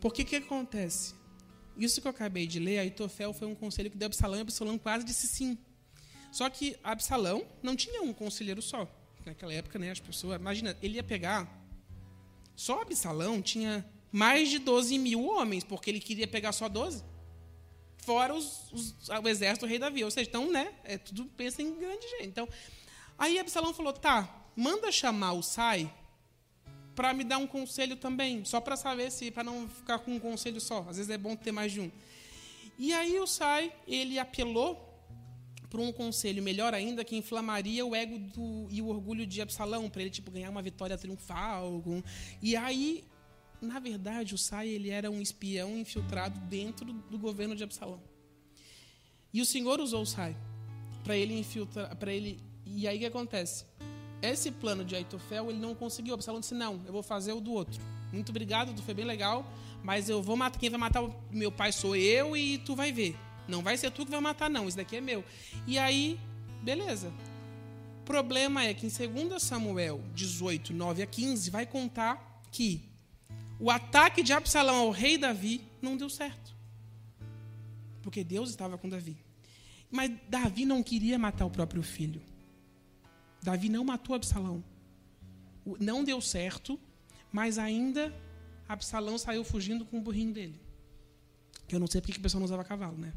Porque 0.00 0.24
que 0.24 0.36
acontece? 0.36 1.14
Isso 1.84 2.00
que 2.00 2.06
eu 2.06 2.10
acabei 2.10 2.46
de 2.46 2.58
ler, 2.58 2.78
Aitofel 2.78 3.32
foi 3.32 3.48
um 3.48 3.54
conselho 3.54 3.90
que 3.90 3.96
deu 3.96 4.06
Absalão 4.06 4.38
e 4.38 4.40
Absalão 4.40 4.78
quase 4.78 5.04
disse 5.04 5.26
sim. 5.26 5.58
Só 6.30 6.48
que 6.48 6.76
Absalão 6.82 7.46
não 7.62 7.76
tinha 7.76 8.02
um 8.02 8.12
conselheiro 8.12 8.62
só. 8.62 8.88
Naquela 9.24 9.52
época, 9.52 9.78
né, 9.78 9.90
as 9.90 10.00
pessoas. 10.00 10.40
Imagina, 10.40 10.76
ele 10.82 10.96
ia 10.96 11.02
pegar. 11.02 11.48
Só 12.56 12.82
Absalão 12.82 13.40
tinha 13.42 13.84
mais 14.10 14.50
de 14.50 14.58
12 14.58 14.98
mil 14.98 15.24
homens, 15.24 15.64
porque 15.64 15.90
ele 15.90 16.00
queria 16.00 16.26
pegar 16.26 16.52
só 16.52 16.68
12. 16.68 17.04
Fora 17.98 18.34
os, 18.34 18.72
os, 18.72 18.94
o 19.08 19.28
exército 19.28 19.66
do 19.66 19.68
rei 19.68 19.78
Davi. 19.78 20.02
Ou 20.04 20.10
seja, 20.10 20.28
então, 20.28 20.50
né? 20.50 20.72
É 20.84 20.98
tudo 20.98 21.24
pensa 21.36 21.62
em 21.62 21.78
grande 21.78 22.08
gente. 22.08 22.26
Então, 22.26 22.48
Aí 23.22 23.38
Absalão 23.38 23.72
falou: 23.72 23.92
tá, 23.92 24.28
manda 24.56 24.90
chamar 24.90 25.32
o 25.32 25.42
Sai 25.42 25.92
para 26.94 27.12
me 27.12 27.24
dar 27.24 27.38
um 27.38 27.46
conselho 27.46 27.96
também, 27.96 28.44
só 28.44 28.60
para 28.60 28.76
saber 28.76 29.10
se, 29.10 29.30
para 29.30 29.44
não 29.44 29.68
ficar 29.68 29.98
com 29.98 30.12
um 30.14 30.20
conselho 30.20 30.60
só. 30.60 30.80
Às 30.88 30.96
vezes 30.96 31.10
é 31.10 31.18
bom 31.18 31.34
ter 31.34 31.52
mais 31.52 31.72
de 31.72 31.80
um. 31.80 31.90
E 32.78 32.92
aí 32.92 33.18
o 33.18 33.26
Sai, 33.26 33.72
ele 33.86 34.18
apelou 34.18 34.88
para 35.68 35.80
um 35.80 35.90
conselho 35.90 36.42
melhor 36.42 36.74
ainda 36.74 37.02
que 37.02 37.16
inflamaria 37.16 37.84
o 37.86 37.94
ego 37.94 38.18
do, 38.18 38.66
e 38.70 38.82
o 38.82 38.88
orgulho 38.88 39.26
de 39.26 39.40
Absalão 39.40 39.88
para 39.88 40.02
ele 40.02 40.10
tipo 40.10 40.30
ganhar 40.30 40.50
uma 40.50 40.60
vitória 40.60 40.98
triunfal. 40.98 41.82
E 42.42 42.54
aí, 42.54 43.04
na 43.60 43.78
verdade, 43.78 44.34
o 44.34 44.38
Sai 44.38 44.68
ele 44.68 44.90
era 44.90 45.10
um 45.10 45.22
espião 45.22 45.78
infiltrado 45.78 46.38
dentro 46.40 46.92
do 46.92 47.18
governo 47.18 47.56
de 47.56 47.64
Absalão. 47.64 48.02
E 49.32 49.40
o 49.40 49.46
Senhor 49.46 49.80
usou 49.80 50.02
o 50.02 50.06
Sai 50.06 50.36
para 51.02 51.16
ele 51.16 51.38
infiltrar, 51.38 51.96
para 51.96 52.12
ele 52.12 52.38
e 52.66 52.86
aí 52.86 52.96
o 52.96 53.00
que 53.00 53.06
acontece? 53.06 53.64
Esse 54.22 54.52
plano 54.52 54.84
de 54.84 54.94
Aitofel, 54.94 55.50
ele 55.50 55.58
não 55.58 55.74
conseguiu. 55.74 56.14
Absalão 56.14 56.40
disse: 56.40 56.54
Não, 56.54 56.80
eu 56.86 56.92
vou 56.92 57.02
fazer 57.02 57.32
o 57.32 57.40
do 57.40 57.52
outro. 57.52 57.82
Muito 58.12 58.30
obrigado, 58.30 58.74
tu 58.74 58.82
foi 58.82 58.94
bem 58.94 59.04
legal, 59.04 59.44
mas 59.82 60.08
eu 60.08 60.22
vou 60.22 60.36
matar. 60.36 60.58
Quem 60.58 60.70
vai 60.70 60.78
matar 60.78 61.02
o 61.02 61.14
meu 61.30 61.50
pai 61.50 61.72
sou 61.72 61.96
eu 61.96 62.36
e 62.36 62.58
tu 62.58 62.76
vai 62.76 62.92
ver. 62.92 63.16
Não 63.48 63.62
vai 63.62 63.76
ser 63.76 63.90
tu 63.90 64.04
que 64.04 64.10
vai 64.10 64.20
matar, 64.20 64.48
não. 64.48 64.68
Isso 64.68 64.76
daqui 64.76 64.96
é 64.96 65.00
meu. 65.00 65.24
E 65.66 65.78
aí, 65.78 66.20
beleza. 66.62 67.12
O 68.00 68.04
problema 68.04 68.64
é 68.64 68.74
que 68.74 68.86
em 68.86 68.90
2 69.28 69.42
Samuel 69.42 70.00
18, 70.14 70.72
9 70.72 71.02
a 71.02 71.06
15, 71.06 71.50
vai 71.50 71.66
contar 71.66 72.42
que 72.50 72.88
o 73.58 73.70
ataque 73.70 74.22
de 74.22 74.32
Absalão 74.32 74.76
ao 74.76 74.90
rei 74.90 75.16
Davi 75.16 75.62
não 75.80 75.96
deu 75.96 76.10
certo. 76.10 76.54
Porque 78.02 78.22
Deus 78.22 78.50
estava 78.50 78.76
com 78.76 78.88
Davi. 78.88 79.16
Mas 79.90 80.10
Davi 80.28 80.64
não 80.64 80.82
queria 80.82 81.18
matar 81.18 81.46
o 81.46 81.50
próprio 81.50 81.82
filho. 81.82 82.20
Davi 83.42 83.68
não 83.68 83.84
matou 83.84 84.14
Absalão. 84.14 84.62
Não 85.78 86.04
deu 86.04 86.20
certo, 86.20 86.78
mas 87.30 87.58
ainda 87.58 88.14
Absalão 88.68 89.18
saiu 89.18 89.44
fugindo 89.44 89.84
com 89.84 89.98
o 89.98 90.00
burrinho 90.00 90.32
dele. 90.32 90.60
Que 91.66 91.74
eu 91.74 91.80
não 91.80 91.86
sei 91.86 92.00
porque 92.00 92.12
que 92.12 92.18
o 92.18 92.22
pessoal 92.22 92.40
não 92.40 92.46
usava 92.46 92.64
cavalo, 92.64 92.96
né? 92.96 93.12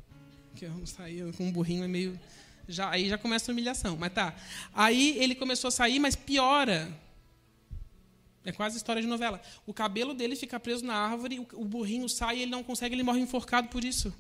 Que 0.56 0.66
eu 0.66 0.86
saía 0.86 1.32
com 1.34 1.48
um 1.48 1.52
burrinho 1.52 1.84
é 1.84 1.88
meio. 1.88 2.20
Já, 2.68 2.90
aí 2.90 3.08
já 3.10 3.18
começa 3.18 3.52
a 3.52 3.54
humilhação. 3.54 3.98
Mas 3.98 4.14
tá. 4.14 4.36
Aí 4.74 5.18
ele 5.18 5.36
começou 5.36 5.68
a 5.68 5.72
sair, 5.72 6.00
mas 6.00 6.16
piora. 6.16 6.92
É 8.46 8.52
quase 8.52 8.78
história 8.78 9.02
de 9.02 9.08
novela. 9.08 9.42
O 9.66 9.74
cabelo 9.74 10.14
dele 10.14 10.36
fica 10.36 10.60
preso 10.60 10.86
na 10.86 10.94
árvore, 10.94 11.46
o, 11.54 11.66
burrinho 11.66 12.08
sai 12.08 12.42
ele 12.42 12.52
não 12.52 12.64
consegue, 12.64 12.94
ele 12.94 13.02
morre 13.02 13.20
enforcado 13.20 13.70
por 13.70 13.84
isso. 13.84 14.14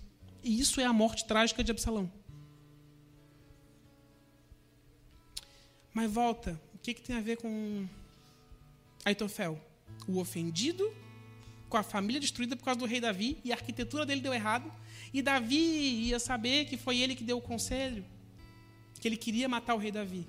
E 0.43 0.59
isso 0.59 0.81
é 0.81 0.85
a 0.85 0.91
morte 0.91 1.25
trágica 1.25 1.63
de 1.63 1.71
Absalão. 1.71 2.11
Mas 5.95 6.11
volta, 6.11 6.61
que, 6.85 6.93
que 6.93 7.01
tem 7.01 7.15
a 7.15 7.21
ver 7.21 7.37
com 7.37 7.87
Aitofel? 9.03 9.59
O 10.07 10.19
ofendido 10.19 10.93
com 11.67 11.77
a 11.77 11.83
família 11.83 12.21
destruída 12.21 12.55
por 12.55 12.63
causa 12.63 12.79
do 12.79 12.85
rei 12.85 13.01
Davi 13.01 13.39
e 13.43 13.51
a 13.51 13.55
arquitetura 13.55 14.05
dele 14.05 14.21
deu 14.21 14.31
errado. 14.31 14.71
E 15.11 15.21
Davi 15.21 15.55
ia 15.55 16.19
saber 16.19 16.65
que 16.65 16.77
foi 16.77 16.99
ele 16.99 17.15
que 17.15 17.23
deu 17.23 17.37
o 17.37 17.41
conselho, 17.41 18.05
que 18.99 19.07
ele 19.07 19.17
queria 19.17 19.49
matar 19.49 19.73
o 19.73 19.79
rei 19.79 19.91
Davi. 19.91 20.27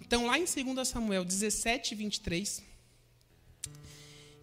Então, 0.00 0.26
lá 0.26 0.36
em 0.36 0.44
2 0.44 0.88
Samuel 0.88 1.24
17, 1.24 1.94
23, 1.94 2.62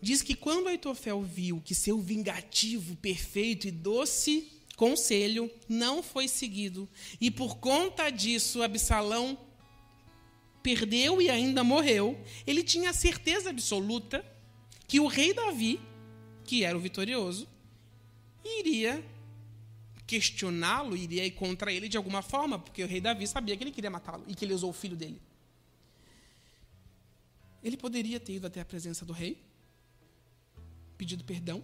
diz 0.02 0.22
que 0.22 0.36
quando 0.36 0.70
Aitofel 0.70 1.22
viu 1.22 1.60
que 1.60 1.76
seu 1.76 2.00
vingativo, 2.00 2.96
perfeito 2.96 3.68
e 3.68 3.72
doce 3.72 4.50
conselho 4.78 5.52
não 5.68 6.02
foi 6.02 6.28
seguido, 6.28 6.88
e 7.20 7.30
por 7.30 7.58
conta 7.58 8.10
disso 8.10 8.64
Absalão 8.64 9.38
perdeu 10.62 11.22
e 11.22 11.30
ainda 11.30 11.64
morreu, 11.64 12.20
ele 12.46 12.64
tinha 12.64 12.94
certeza 12.94 13.50
absoluta 13.50 14.26
que 14.88 15.00
o 15.00 15.08
rei 15.08 15.34
Davi, 15.34 15.80
que 16.44 16.64
era 16.64 16.78
o 16.78 16.82
vitorioso, 16.82 17.48
iria 18.44 19.04
questioná-lo, 20.06 20.98
iria 20.98 21.26
ir 21.26 21.32
contra 21.32 21.72
ele 21.72 21.88
de 21.88 21.96
alguma 21.96 22.22
forma, 22.22 22.60
porque 22.60 22.84
o 22.84 22.88
rei 22.88 23.00
Davi 23.00 23.26
sabia 23.26 23.56
que 23.56 23.64
ele 23.64 23.72
queria 23.72 23.90
matá-lo 23.90 24.26
e 24.28 24.36
que 24.36 24.44
ele 24.44 24.54
usou 24.54 24.70
o 24.70 24.74
filho 24.74 24.98
dele. 24.98 25.22
Ele 27.64 27.78
poderia 27.78 28.20
ter 28.20 28.34
ido 28.34 28.48
até 28.48 28.60
a 28.60 28.66
presença 28.66 29.06
do 29.06 29.14
rei, 29.14 29.42
pedido 30.98 31.24
perdão, 31.24 31.64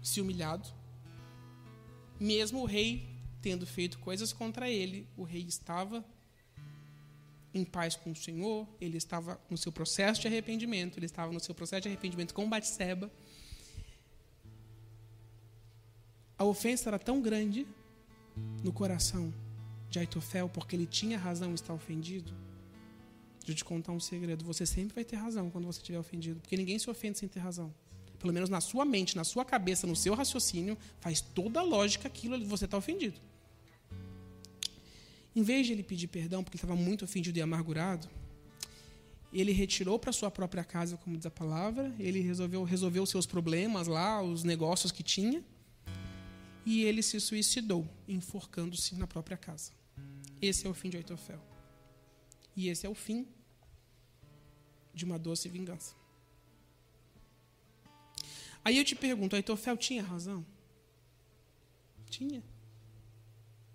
se 0.00 0.20
humilhado. 0.20 0.68
Mesmo 2.18 2.62
o 2.62 2.64
rei 2.64 3.08
tendo 3.42 3.66
feito 3.66 3.98
coisas 3.98 4.32
contra 4.32 4.70
ele, 4.70 5.06
o 5.16 5.24
rei 5.24 5.42
estava 5.42 6.04
em 7.54 7.64
paz 7.64 7.96
com 7.96 8.12
o 8.12 8.16
Senhor, 8.16 8.66
ele 8.80 8.96
estava 8.96 9.40
no 9.50 9.56
seu 9.56 9.70
processo 9.70 10.20
de 10.20 10.26
arrependimento, 10.26 10.98
ele 10.98 11.06
estava 11.06 11.32
no 11.32 11.40
seu 11.40 11.54
processo 11.54 11.82
de 11.82 11.88
arrependimento 11.88 12.32
com 12.32 12.48
Batseba. 12.48 13.10
A 16.38 16.44
ofensa 16.44 16.88
era 16.88 16.98
tão 16.98 17.20
grande 17.20 17.66
no 18.64 18.72
coração 18.72 19.32
de 19.90 19.98
Aitofel, 19.98 20.48
porque 20.48 20.74
ele 20.74 20.86
tinha 20.86 21.18
razão 21.18 21.50
em 21.50 21.54
estar 21.54 21.74
ofendido. 21.74 22.32
Deixa 23.40 23.52
eu 23.52 23.56
te 23.56 23.64
contar 23.64 23.92
um 23.92 24.00
segredo. 24.00 24.44
Você 24.44 24.64
sempre 24.64 24.94
vai 24.94 25.04
ter 25.04 25.16
razão 25.16 25.50
quando 25.50 25.66
você 25.66 25.78
estiver 25.78 25.98
ofendido, 25.98 26.40
porque 26.40 26.56
ninguém 26.56 26.78
se 26.78 26.88
ofende 26.88 27.18
sem 27.18 27.28
ter 27.28 27.40
razão. 27.40 27.72
Pelo 28.18 28.32
menos 28.32 28.48
na 28.48 28.60
sua 28.60 28.84
mente, 28.84 29.16
na 29.16 29.24
sua 29.24 29.44
cabeça, 29.44 29.86
no 29.86 29.96
seu 29.96 30.14
raciocínio, 30.14 30.78
faz 31.00 31.20
toda 31.20 31.60
a 31.60 31.62
lógica 31.62 32.08
aquilo 32.08 32.38
de 32.38 32.44
você 32.44 32.64
estar 32.64 32.76
tá 32.76 32.78
ofendido. 32.78 33.20
Em 35.34 35.42
vez 35.42 35.66
de 35.66 35.72
ele 35.72 35.82
pedir 35.82 36.08
perdão, 36.08 36.44
porque 36.44 36.56
ele 36.56 36.64
estava 36.64 36.80
muito 36.80 37.04
ofendido 37.04 37.38
e 37.38 37.42
amargurado, 37.42 38.08
ele 39.32 39.52
retirou 39.52 39.98
para 39.98 40.12
sua 40.12 40.30
própria 40.30 40.62
casa, 40.62 40.96
como 40.98 41.16
diz 41.16 41.24
a 41.24 41.30
palavra, 41.30 41.94
ele 41.98 42.20
resolveu 42.20 42.62
resolver 42.64 43.00
os 43.00 43.08
seus 43.08 43.24
problemas 43.24 43.86
lá, 43.86 44.22
os 44.22 44.44
negócios 44.44 44.92
que 44.92 45.02
tinha, 45.02 45.42
e 46.66 46.82
ele 46.84 47.02
se 47.02 47.18
suicidou, 47.18 47.88
enforcando-se 48.06 48.94
na 48.94 49.06
própria 49.06 49.36
casa. 49.36 49.72
Esse 50.40 50.66
é 50.66 50.70
o 50.70 50.74
fim 50.74 50.90
de 50.90 50.98
Aitofel. 50.98 51.40
E 52.54 52.68
esse 52.68 52.86
é 52.86 52.88
o 52.88 52.94
fim 52.94 53.26
de 54.92 55.04
uma 55.04 55.18
doce 55.18 55.48
vingança. 55.48 55.94
Aí 58.64 58.76
eu 58.76 58.84
te 58.84 58.94
pergunto, 58.94 59.34
Aitofel 59.34 59.76
tinha 59.76 60.02
razão? 60.02 60.44
Tinha. 62.10 62.42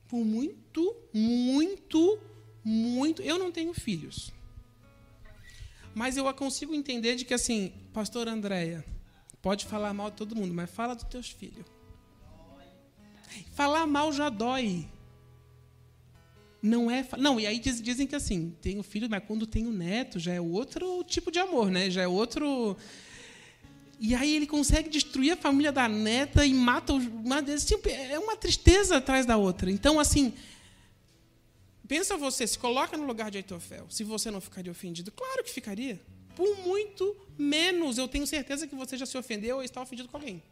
Por 0.08 0.24
muito, 0.24 0.96
muito, 1.14 2.20
muito. 2.64 3.22
Eu 3.22 3.38
não 3.38 3.52
tenho 3.52 3.74
filhos. 3.74 4.32
Mas 5.94 6.16
eu 6.16 6.32
consigo 6.34 6.74
entender 6.74 7.16
de 7.16 7.26
que, 7.26 7.34
assim, 7.34 7.74
pastor 7.92 8.28
Andréia, 8.28 8.86
pode 9.42 9.66
falar 9.66 9.94
mal 9.94 10.12
de 10.12 10.18
todo 10.18 10.36
mundo, 10.36 10.54
mas 10.54 10.70
fala 10.70 10.96
dos 10.96 11.06
teus 11.06 11.30
filhos. 11.30 11.66
Falar 13.54 13.88
mal 13.88 14.14
já 14.14 14.30
dói. 14.30 14.88
Não 16.62 16.90
é. 16.90 17.08
Não, 17.18 17.40
e 17.40 17.46
aí 17.46 17.60
diz, 17.60 17.82
dizem 17.82 18.08
que 18.08 18.16
assim, 18.16 18.56
tenho 18.62 18.84
filho, 18.84 19.10
mas 19.10 19.24
quando 19.26 19.46
tenho 19.46 19.72
neto 19.72 20.20
já 20.20 20.34
é 20.34 20.42
outro 20.42 21.04
tipo 21.04 21.32
de 21.32 21.40
amor, 21.40 21.70
né? 21.70 21.90
Já 21.90 22.02
é 22.02 22.08
outro. 22.08 22.76
E 24.00 24.14
aí 24.14 24.36
ele 24.36 24.46
consegue 24.46 24.90
destruir 24.90 25.32
a 25.32 25.38
família 25.38 25.72
da 25.72 25.88
neta 25.88 26.46
e 26.46 26.54
mata 26.54 26.94
os. 26.94 27.66
Tipo, 27.66 27.90
é 27.90 28.20
uma 28.20 28.36
tristeza 28.36 28.98
atrás 28.98 29.26
da 29.26 29.38
outra. 29.38 29.72
Então, 29.72 30.00
assim. 30.00 30.34
Pensa 31.88 32.18
você, 32.18 32.46
se 32.46 32.60
coloca 32.60 32.98
no 32.98 33.06
lugar 33.06 33.32
de 33.32 33.38
Aitofel. 33.38 33.88
Se 33.90 34.04
você 34.04 34.30
não 34.30 34.42
ficaria 34.42 34.72
ofendido, 34.72 35.10
claro 35.10 35.42
que 35.44 35.50
ficaria. 35.50 36.02
Por 36.36 36.58
muito 36.58 37.16
menos, 37.38 37.98
eu 37.98 38.10
tenho 38.10 38.28
certeza 38.28 38.68
que 38.68 38.76
você 38.76 38.98
já 38.98 39.06
se 39.06 39.18
ofendeu 39.18 39.58
ou 39.58 39.64
está 39.64 39.82
ofendido 39.82 40.10
com 40.10 40.18
alguém. 40.18 40.44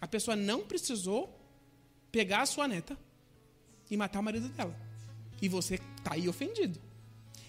A 0.00 0.06
pessoa 0.06 0.36
não 0.36 0.60
precisou 0.60 1.36
pegar 2.12 2.42
a 2.42 2.46
sua 2.46 2.68
neta 2.68 2.96
e 3.90 3.96
matar 3.96 4.20
o 4.20 4.22
marido 4.22 4.48
dela. 4.50 4.74
E 5.42 5.48
você 5.48 5.74
está 5.74 6.14
aí 6.14 6.28
ofendido. 6.28 6.80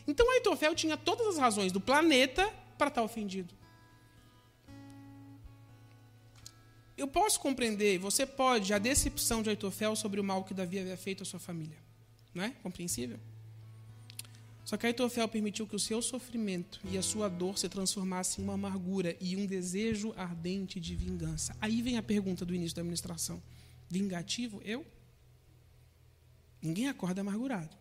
Então 0.07 0.29
Aitofel 0.31 0.75
tinha 0.75 0.97
todas 0.97 1.27
as 1.27 1.37
razões 1.37 1.71
do 1.71 1.79
planeta 1.79 2.45
para 2.77 2.87
estar 2.87 3.01
tá 3.01 3.03
ofendido. 3.03 3.53
Eu 6.97 7.08
posso 7.08 7.39
compreender, 7.39 7.97
você 7.99 8.25
pode, 8.25 8.73
a 8.73 8.77
decepção 8.77 9.43
de 9.43 9.49
Aitofel 9.49 9.95
sobre 9.95 10.19
o 10.19 10.23
mal 10.23 10.43
que 10.43 10.53
Davi 10.53 10.79
havia 10.79 10.95
feito 10.95 11.23
à 11.23 11.25
sua 11.25 11.39
família. 11.39 11.77
Não 12.34 12.43
é 12.43 12.51
compreensível? 12.63 13.19
Só 14.63 14.77
que 14.77 14.88
Aitofel 14.88 15.27
permitiu 15.27 15.67
que 15.67 15.75
o 15.75 15.79
seu 15.79 16.01
sofrimento 16.01 16.79
e 16.89 16.97
a 16.97 17.01
sua 17.01 17.29
dor 17.29 17.58
se 17.58 17.69
transformassem 17.69 18.41
em 18.41 18.47
uma 18.47 18.55
amargura 18.55 19.15
e 19.21 19.36
um 19.36 19.45
desejo 19.45 20.13
ardente 20.17 20.79
de 20.79 20.95
vingança. 20.95 21.55
Aí 21.62 21.81
vem 21.81 21.97
a 21.97 22.03
pergunta 22.03 22.43
do 22.43 22.55
início 22.55 22.75
da 22.75 22.81
administração: 22.81 23.41
vingativo 23.88 24.60
eu? 24.65 24.84
Ninguém 26.62 26.88
acorda 26.88 27.21
amargurado. 27.21 27.77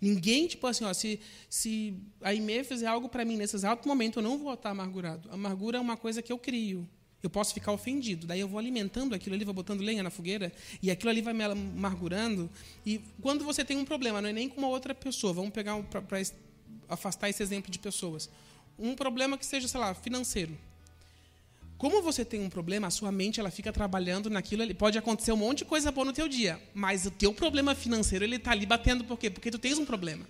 Ninguém, 0.00 0.46
tipo 0.46 0.66
assim, 0.66 0.84
ó, 0.84 0.92
se, 0.92 1.20
se 1.48 1.94
a 2.20 2.32
IME 2.32 2.64
fizer 2.64 2.86
algo 2.86 3.08
para 3.08 3.24
mim 3.24 3.36
nesse 3.36 3.56
exato 3.56 3.86
momento, 3.86 4.18
eu 4.18 4.22
não 4.22 4.38
vou 4.38 4.52
estar 4.54 4.70
amargurado. 4.70 5.30
Amargura 5.30 5.78
é 5.78 5.80
uma 5.80 5.96
coisa 5.96 6.22
que 6.22 6.32
eu 6.32 6.38
crio. 6.38 6.88
Eu 7.24 7.30
posso 7.30 7.54
ficar 7.54 7.72
ofendido. 7.72 8.26
Daí 8.26 8.40
eu 8.40 8.46
vou 8.46 8.58
alimentando 8.58 9.14
aquilo 9.14 9.34
ali, 9.34 9.44
vou 9.44 9.54
botando 9.54 9.80
lenha 9.80 10.02
na 10.02 10.10
fogueira, 10.10 10.52
e 10.82 10.90
aquilo 10.90 11.10
ali 11.10 11.22
vai 11.22 11.32
me 11.32 11.42
amargurando. 11.42 12.50
E 12.84 13.00
quando 13.22 13.44
você 13.44 13.64
tem 13.64 13.78
um 13.78 13.84
problema, 13.84 14.20
não 14.20 14.28
é 14.28 14.32
nem 14.32 14.48
com 14.48 14.58
uma 14.58 14.68
outra 14.68 14.94
pessoa, 14.94 15.32
vamos 15.32 15.50
pegar 15.50 15.74
um, 15.74 15.82
para 15.82 16.20
afastar 16.88 17.30
esse 17.30 17.42
exemplo 17.42 17.70
de 17.70 17.78
pessoas. 17.78 18.28
Um 18.78 18.94
problema 18.94 19.38
que 19.38 19.46
seja, 19.46 19.66
sei 19.66 19.80
lá, 19.80 19.94
financeiro. 19.94 20.56
Como 21.78 22.02
você 22.02 22.24
tem 22.24 22.40
um 22.40 22.50
problema, 22.50 22.86
a 22.86 22.90
sua 22.90 23.10
mente 23.10 23.40
ela 23.40 23.50
fica 23.50 23.72
trabalhando 23.72 24.30
naquilo, 24.30 24.62
pode 24.74 24.96
acontecer 24.96 25.32
um 25.32 25.36
monte 25.36 25.58
de 25.58 25.64
coisa 25.64 25.90
boa 25.90 26.04
no 26.04 26.12
teu 26.12 26.28
dia, 26.28 26.60
mas 26.72 27.04
o 27.04 27.10
teu 27.10 27.32
problema 27.32 27.74
financeiro 27.74 28.24
ele 28.24 28.36
está 28.36 28.52
ali 28.52 28.64
batendo 28.64 29.04
por 29.04 29.18
quê? 29.18 29.28
Porque 29.28 29.50
tu 29.50 29.58
tens 29.58 29.78
um 29.78 29.84
problema. 29.84 30.26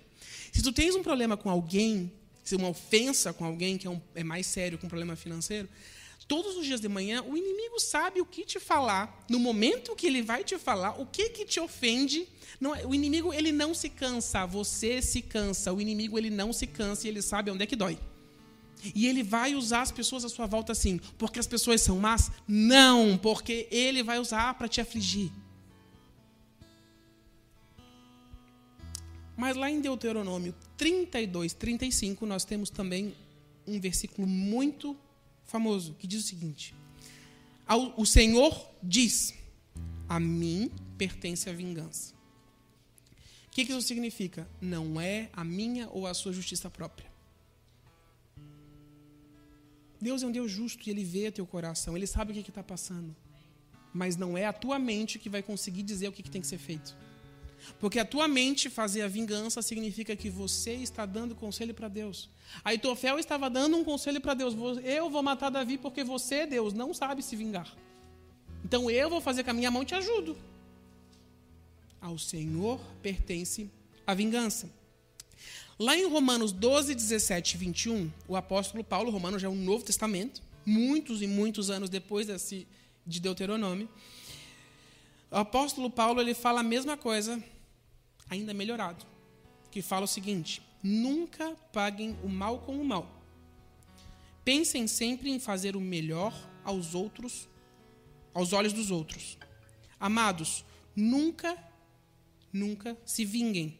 Se 0.51 0.61
tu 0.61 0.71
tens 0.71 0.95
um 0.95 1.03
problema 1.03 1.37
com 1.37 1.49
alguém, 1.49 2.11
se 2.43 2.55
uma 2.55 2.69
ofensa 2.69 3.31
com 3.33 3.45
alguém 3.45 3.77
que 3.77 3.85
é, 3.85 3.89
um, 3.89 4.01
é 4.15 4.23
mais 4.23 4.47
sério 4.47 4.77
que 4.77 4.85
um 4.85 4.89
problema 4.89 5.15
financeiro, 5.15 5.69
todos 6.27 6.57
os 6.57 6.65
dias 6.65 6.81
de 6.81 6.87
manhã 6.87 7.23
o 7.23 7.37
inimigo 7.37 7.79
sabe 7.79 8.21
o 8.21 8.25
que 8.25 8.43
te 8.45 8.59
falar, 8.59 9.25
no 9.29 9.39
momento 9.39 9.95
que 9.95 10.07
ele 10.07 10.21
vai 10.21 10.43
te 10.43 10.57
falar, 10.57 10.99
o 10.99 11.05
que 11.05 11.29
que 11.29 11.45
te 11.45 11.59
ofende. 11.59 12.27
Não, 12.59 12.75
é, 12.75 12.85
o 12.85 12.95
inimigo 12.95 13.33
ele 13.33 13.51
não 13.51 13.73
se 13.73 13.89
cansa, 13.89 14.45
você 14.45 15.01
se 15.01 15.21
cansa. 15.21 15.73
O 15.73 15.81
inimigo 15.81 16.17
ele 16.17 16.29
não 16.29 16.51
se 16.53 16.65
cansa 16.65 17.05
e 17.05 17.09
ele 17.09 17.21
sabe 17.21 17.51
onde 17.51 17.63
é 17.63 17.65
que 17.65 17.75
dói. 17.75 17.99
E 18.93 19.07
ele 19.07 19.23
vai 19.23 19.55
usar 19.55 19.81
as 19.81 19.91
pessoas 19.91 20.23
à 20.23 20.29
sua 20.29 20.45
volta 20.45 20.71
assim, 20.71 20.99
porque 21.17 21.39
as 21.39 21.47
pessoas 21.47 21.81
são 21.81 21.99
más? 21.99 22.31
Não, 22.47 23.17
porque 23.17 23.67
ele 23.71 24.03
vai 24.03 24.19
usar 24.19 24.53
para 24.55 24.67
te 24.67 24.79
afligir. 24.79 25.31
Mas 29.35 29.57
lá 29.57 29.69
em 29.69 29.81
Deuteronômio 29.81 30.55
32, 30.77 31.53
35, 31.53 32.25
nós 32.25 32.45
temos 32.45 32.69
também 32.69 33.15
um 33.67 33.79
versículo 33.79 34.27
muito 34.27 34.95
famoso 35.45 35.93
que 35.95 36.07
diz 36.07 36.23
o 36.23 36.27
seguinte: 36.27 36.75
O 37.97 38.05
Senhor 38.05 38.69
diz: 38.81 39.33
A 40.07 40.19
mim 40.19 40.71
pertence 40.97 41.49
a 41.49 41.53
vingança. 41.53 42.13
O 43.47 43.51
que 43.51 43.61
isso 43.61 43.81
significa? 43.81 44.47
Não 44.59 44.99
é 44.99 45.29
a 45.31 45.43
minha 45.43 45.87
ou 45.89 46.05
a 46.05 46.13
sua 46.13 46.33
justiça 46.33 46.69
própria. 46.69 47.09
Deus 50.01 50.21
é 50.21 50.27
um 50.27 50.31
Deus 50.31 50.51
justo 50.51 50.87
e 50.87 50.91
Ele 50.91 51.03
vê 51.03 51.31
teu 51.31 51.47
coração, 51.47 51.95
Ele 51.95 52.05
sabe 52.05 52.31
o 52.31 52.43
que 52.43 52.49
está 52.49 52.61
passando. 52.61 53.15
Mas 53.93 54.17
não 54.17 54.37
é 54.37 54.45
a 54.45 54.51
tua 54.51 54.77
mente 54.77 55.17
que 55.17 55.29
vai 55.29 55.41
conseguir 55.41 55.83
dizer 55.83 56.09
o 56.09 56.11
que, 56.11 56.21
que 56.21 56.29
tem 56.29 56.41
que 56.41 56.47
ser 56.47 56.57
feito. 56.57 56.95
Porque 57.79 57.99
a 57.99 58.05
tua 58.05 58.27
mente 58.27 58.69
fazer 58.69 59.01
a 59.01 59.07
vingança 59.07 59.61
significa 59.61 60.15
que 60.15 60.29
você 60.29 60.73
está 60.73 61.05
dando 61.05 61.35
conselho 61.35 61.73
para 61.73 61.87
Deus. 61.87 62.29
Aitofel 62.63 63.19
estava 63.19 63.49
dando 63.49 63.77
um 63.77 63.83
conselho 63.83 64.21
para 64.21 64.33
Deus. 64.33 64.55
Eu 64.83 65.09
vou 65.09 65.23
matar 65.23 65.49
Davi 65.49 65.77
porque 65.77 66.03
você, 66.03 66.45
Deus, 66.45 66.73
não 66.73 66.93
sabe 66.93 67.21
se 67.21 67.35
vingar. 67.35 67.75
Então 68.63 68.89
eu 68.89 69.09
vou 69.09 69.21
fazer 69.21 69.43
com 69.43 69.51
a 69.51 69.53
minha 69.53 69.69
mão 69.69 69.83
e 69.83 69.85
te 69.85 69.95
ajudo. 69.95 70.37
Ao 72.01 72.17
Senhor 72.17 72.79
pertence 73.01 73.69
a 74.05 74.13
vingança. 74.13 74.69
Lá 75.77 75.97
em 75.97 76.07
Romanos 76.07 76.51
12, 76.51 76.95
17 76.95 77.55
e 77.55 77.57
21, 77.57 78.11
o 78.27 78.35
apóstolo 78.35 78.83
Paulo, 78.83 79.11
Romano 79.11 79.37
já 79.37 79.47
é 79.47 79.49
um 79.51 79.55
Novo 79.55 79.83
Testamento, 79.83 80.41
muitos 80.65 81.21
e 81.21 81.27
muitos 81.27 81.69
anos 81.69 81.89
depois 81.89 82.27
desse, 82.27 82.65
de 83.05 83.19
Deuteronômio, 83.19 83.89
o 85.29 85.35
apóstolo 85.35 85.89
Paulo 85.89 86.21
ele 86.21 86.33
fala 86.33 86.61
a 86.61 86.63
mesma 86.63 86.95
coisa, 86.95 87.43
ainda 88.29 88.53
melhorado, 88.53 89.05
que 89.71 89.81
fala 89.81 90.05
o 90.05 90.07
seguinte: 90.07 90.61
nunca 90.81 91.55
paguem 91.71 92.17
o 92.23 92.29
mal 92.29 92.59
com 92.59 92.79
o 92.79 92.85
mal. 92.85 93.11
Pensem 94.43 94.87
sempre 94.87 95.29
em 95.31 95.39
fazer 95.39 95.75
o 95.75 95.81
melhor 95.81 96.33
aos 96.63 96.93
outros, 96.93 97.47
aos 98.33 98.53
olhos 98.53 98.73
dos 98.73 98.91
outros. 98.91 99.37
Amados, 99.99 100.63
nunca, 100.95 101.57
nunca 102.53 102.97
se 103.05 103.25
vinguem 103.25 103.77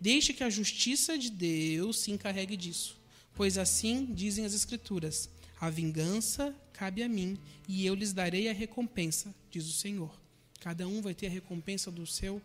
Deixe 0.00 0.32
que 0.32 0.42
a 0.42 0.48
justiça 0.48 1.18
de 1.18 1.30
Deus 1.30 2.00
se 2.00 2.10
encarregue 2.10 2.56
disso, 2.56 2.98
pois 3.34 3.58
assim 3.58 4.06
dizem 4.06 4.46
as 4.46 4.54
Escrituras: 4.54 5.28
a 5.60 5.68
vingança 5.68 6.56
cabe 6.72 7.02
a 7.02 7.08
mim 7.08 7.38
e 7.68 7.84
eu 7.84 7.94
lhes 7.94 8.14
darei 8.14 8.48
a 8.48 8.52
recompensa, 8.52 9.34
diz 9.50 9.68
o 9.68 9.72
Senhor. 9.72 10.18
Cada 10.58 10.88
um 10.88 11.02
vai 11.02 11.14
ter 11.14 11.26
a 11.26 11.30
recompensa 11.30 11.90
do 11.90 12.06
seu 12.06 12.40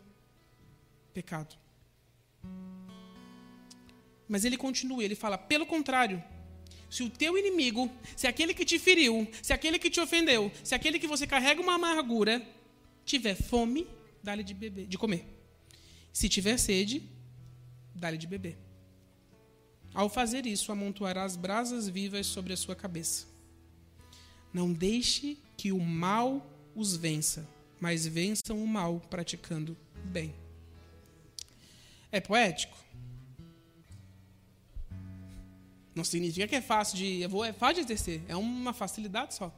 pecado. 1.15 1.56
Mas 4.28 4.43
ele 4.43 4.58
continua, 4.58 5.04
ele 5.04 5.15
fala: 5.15 5.38
pelo 5.38 5.65
contrário, 5.65 6.21
se 6.89 7.04
o 7.04 7.10
teu 7.10 7.38
inimigo, 7.38 7.89
se 8.15 8.28
aquele 8.28 8.54
que 8.54 8.65
te 8.65 8.78
feriu, 8.78 9.28
se 9.41 9.54
aquele 9.54 9.80
que 9.80 9.89
te 9.89 10.01
ofendeu, 10.01 10.51
se 10.63 10.75
aquele 10.75 10.99
que 10.99 11.08
você 11.08 11.25
carrega 11.25 11.62
uma 11.62 11.75
amargura, 11.75 12.45
tiver 13.06 13.36
fome, 13.36 13.88
dá-lhe 14.21 14.43
de 14.43 14.54
beber, 14.54 14.88
de 14.88 14.97
comer. 14.97 15.25
Se 16.12 16.28
tiver 16.28 16.58
sede, 16.58 17.01
dá-lhe 17.93 18.17
de 18.17 18.28
beber. 18.28 18.58
Ao 19.93 20.10
fazer 20.10 20.45
isso, 20.45 20.71
amontoará 20.71 21.23
as 21.23 21.38
brasas 21.38 21.88
vivas 21.88 22.28
sobre 22.28 22.51
a 22.51 22.58
sua 22.58 22.75
cabeça. 22.75 23.28
Não 24.54 24.73
deixe 24.73 25.38
que 25.58 25.71
o 25.71 25.80
mal 25.80 26.45
os 26.75 26.95
vença, 26.95 27.47
mas 27.80 28.06
vençam 28.06 28.62
o 28.62 28.67
mal 28.67 28.99
praticando 29.10 29.78
bem. 30.04 30.34
É 32.17 32.21
poético? 32.21 32.78
Não 35.93 36.06
significa 36.06 36.47
que 36.47 36.56
é 36.56 36.62
fácil 36.62 36.97
de. 36.97 37.19
Eu 37.19 37.30
vou, 37.30 37.43
é 37.43 37.51
fácil 37.51 37.75
de 37.75 37.82
exercer. 37.91 38.23
É 38.30 38.38
uma 38.38 38.71
facilidade 38.71 39.34
só. 39.34 39.54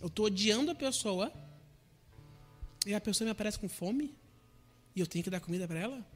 Eu 0.00 0.06
estou 0.06 0.26
odiando 0.26 0.70
a 0.70 0.76
pessoa 0.76 1.32
e 2.86 2.94
a 2.94 3.00
pessoa 3.00 3.26
me 3.26 3.32
aparece 3.32 3.58
com 3.58 3.68
fome 3.68 4.14
e 4.94 5.00
eu 5.00 5.08
tenho 5.08 5.24
que 5.24 5.30
dar 5.30 5.40
comida 5.40 5.66
para 5.66 5.80
ela? 5.80 6.06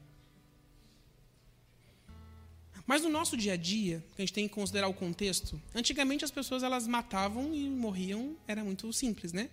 Mas 2.87 3.03
no 3.03 3.09
nosso 3.09 3.37
dia 3.37 3.55
a 3.55 3.57
dia, 3.57 4.05
a 4.17 4.21
gente 4.21 4.33
tem 4.33 4.47
que 4.47 4.55
considerar 4.55 4.87
o 4.87 4.95
contexto, 4.95 5.61
antigamente 5.75 6.25
as 6.25 6.31
pessoas 6.31 6.63
elas 6.63 6.87
matavam 6.87 7.53
e 7.53 7.69
morriam, 7.69 8.37
era 8.47 8.63
muito 8.63 8.93
simples, 8.93 9.33
né? 9.33 9.51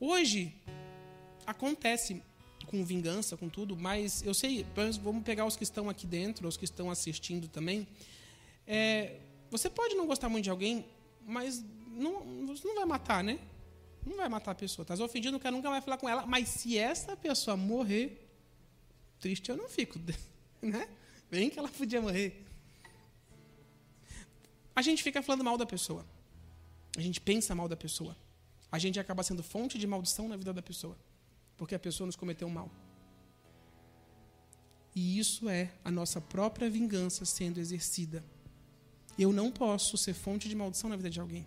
Hoje 0.00 0.52
acontece 1.46 2.20
com 2.66 2.84
vingança, 2.84 3.36
com 3.36 3.48
tudo, 3.48 3.76
mas 3.76 4.22
eu 4.22 4.34
sei, 4.34 4.66
vamos 5.02 5.22
pegar 5.22 5.46
os 5.46 5.56
que 5.56 5.62
estão 5.62 5.88
aqui 5.88 6.06
dentro, 6.06 6.46
os 6.48 6.56
que 6.56 6.64
estão 6.64 6.90
assistindo 6.90 7.48
também. 7.48 7.86
É, 8.66 9.20
você 9.50 9.70
pode 9.70 9.94
não 9.94 10.06
gostar 10.06 10.28
muito 10.28 10.44
de 10.44 10.50
alguém, 10.50 10.84
mas 11.26 11.64
não, 11.86 12.46
você 12.46 12.66
não 12.66 12.74
vai 12.74 12.84
matar, 12.84 13.22
né? 13.22 13.38
Não 14.04 14.16
vai 14.16 14.28
matar 14.28 14.52
a 14.52 14.54
pessoa. 14.54 14.82
Estás 14.84 15.00
ofendido, 15.00 15.40
quer 15.40 15.50
nunca 15.50 15.68
vai 15.68 15.80
falar 15.80 15.96
com 15.96 16.08
ela. 16.08 16.26
Mas 16.26 16.48
se 16.48 16.78
essa 16.78 17.16
pessoa 17.16 17.56
morrer, 17.56 18.28
triste 19.18 19.48
eu 19.50 19.56
não 19.56 19.68
fico, 19.68 19.98
né? 20.62 20.88
Bem 21.30 21.50
que 21.50 21.58
ela 21.58 21.68
podia 21.68 22.00
morrer. 22.00 22.44
A 24.74 24.82
gente 24.82 25.02
fica 25.02 25.22
falando 25.22 25.42
mal 25.42 25.56
da 25.56 25.66
pessoa. 25.66 26.04
A 26.96 27.00
gente 27.00 27.20
pensa 27.20 27.54
mal 27.54 27.68
da 27.68 27.76
pessoa. 27.76 28.16
A 28.70 28.78
gente 28.78 29.00
acaba 29.00 29.22
sendo 29.22 29.42
fonte 29.42 29.78
de 29.78 29.86
maldição 29.86 30.28
na 30.28 30.36
vida 30.36 30.52
da 30.52 30.62
pessoa. 30.62 30.96
Porque 31.56 31.74
a 31.74 31.78
pessoa 31.78 32.06
nos 32.06 32.16
cometeu 32.16 32.48
mal. 32.48 32.70
E 34.94 35.18
isso 35.18 35.48
é 35.48 35.72
a 35.84 35.90
nossa 35.90 36.20
própria 36.20 36.70
vingança 36.70 37.24
sendo 37.24 37.58
exercida. 37.58 38.24
Eu 39.18 39.32
não 39.32 39.50
posso 39.50 39.96
ser 39.96 40.14
fonte 40.14 40.48
de 40.48 40.56
maldição 40.56 40.88
na 40.90 40.96
vida 40.96 41.10
de 41.10 41.20
alguém. 41.20 41.46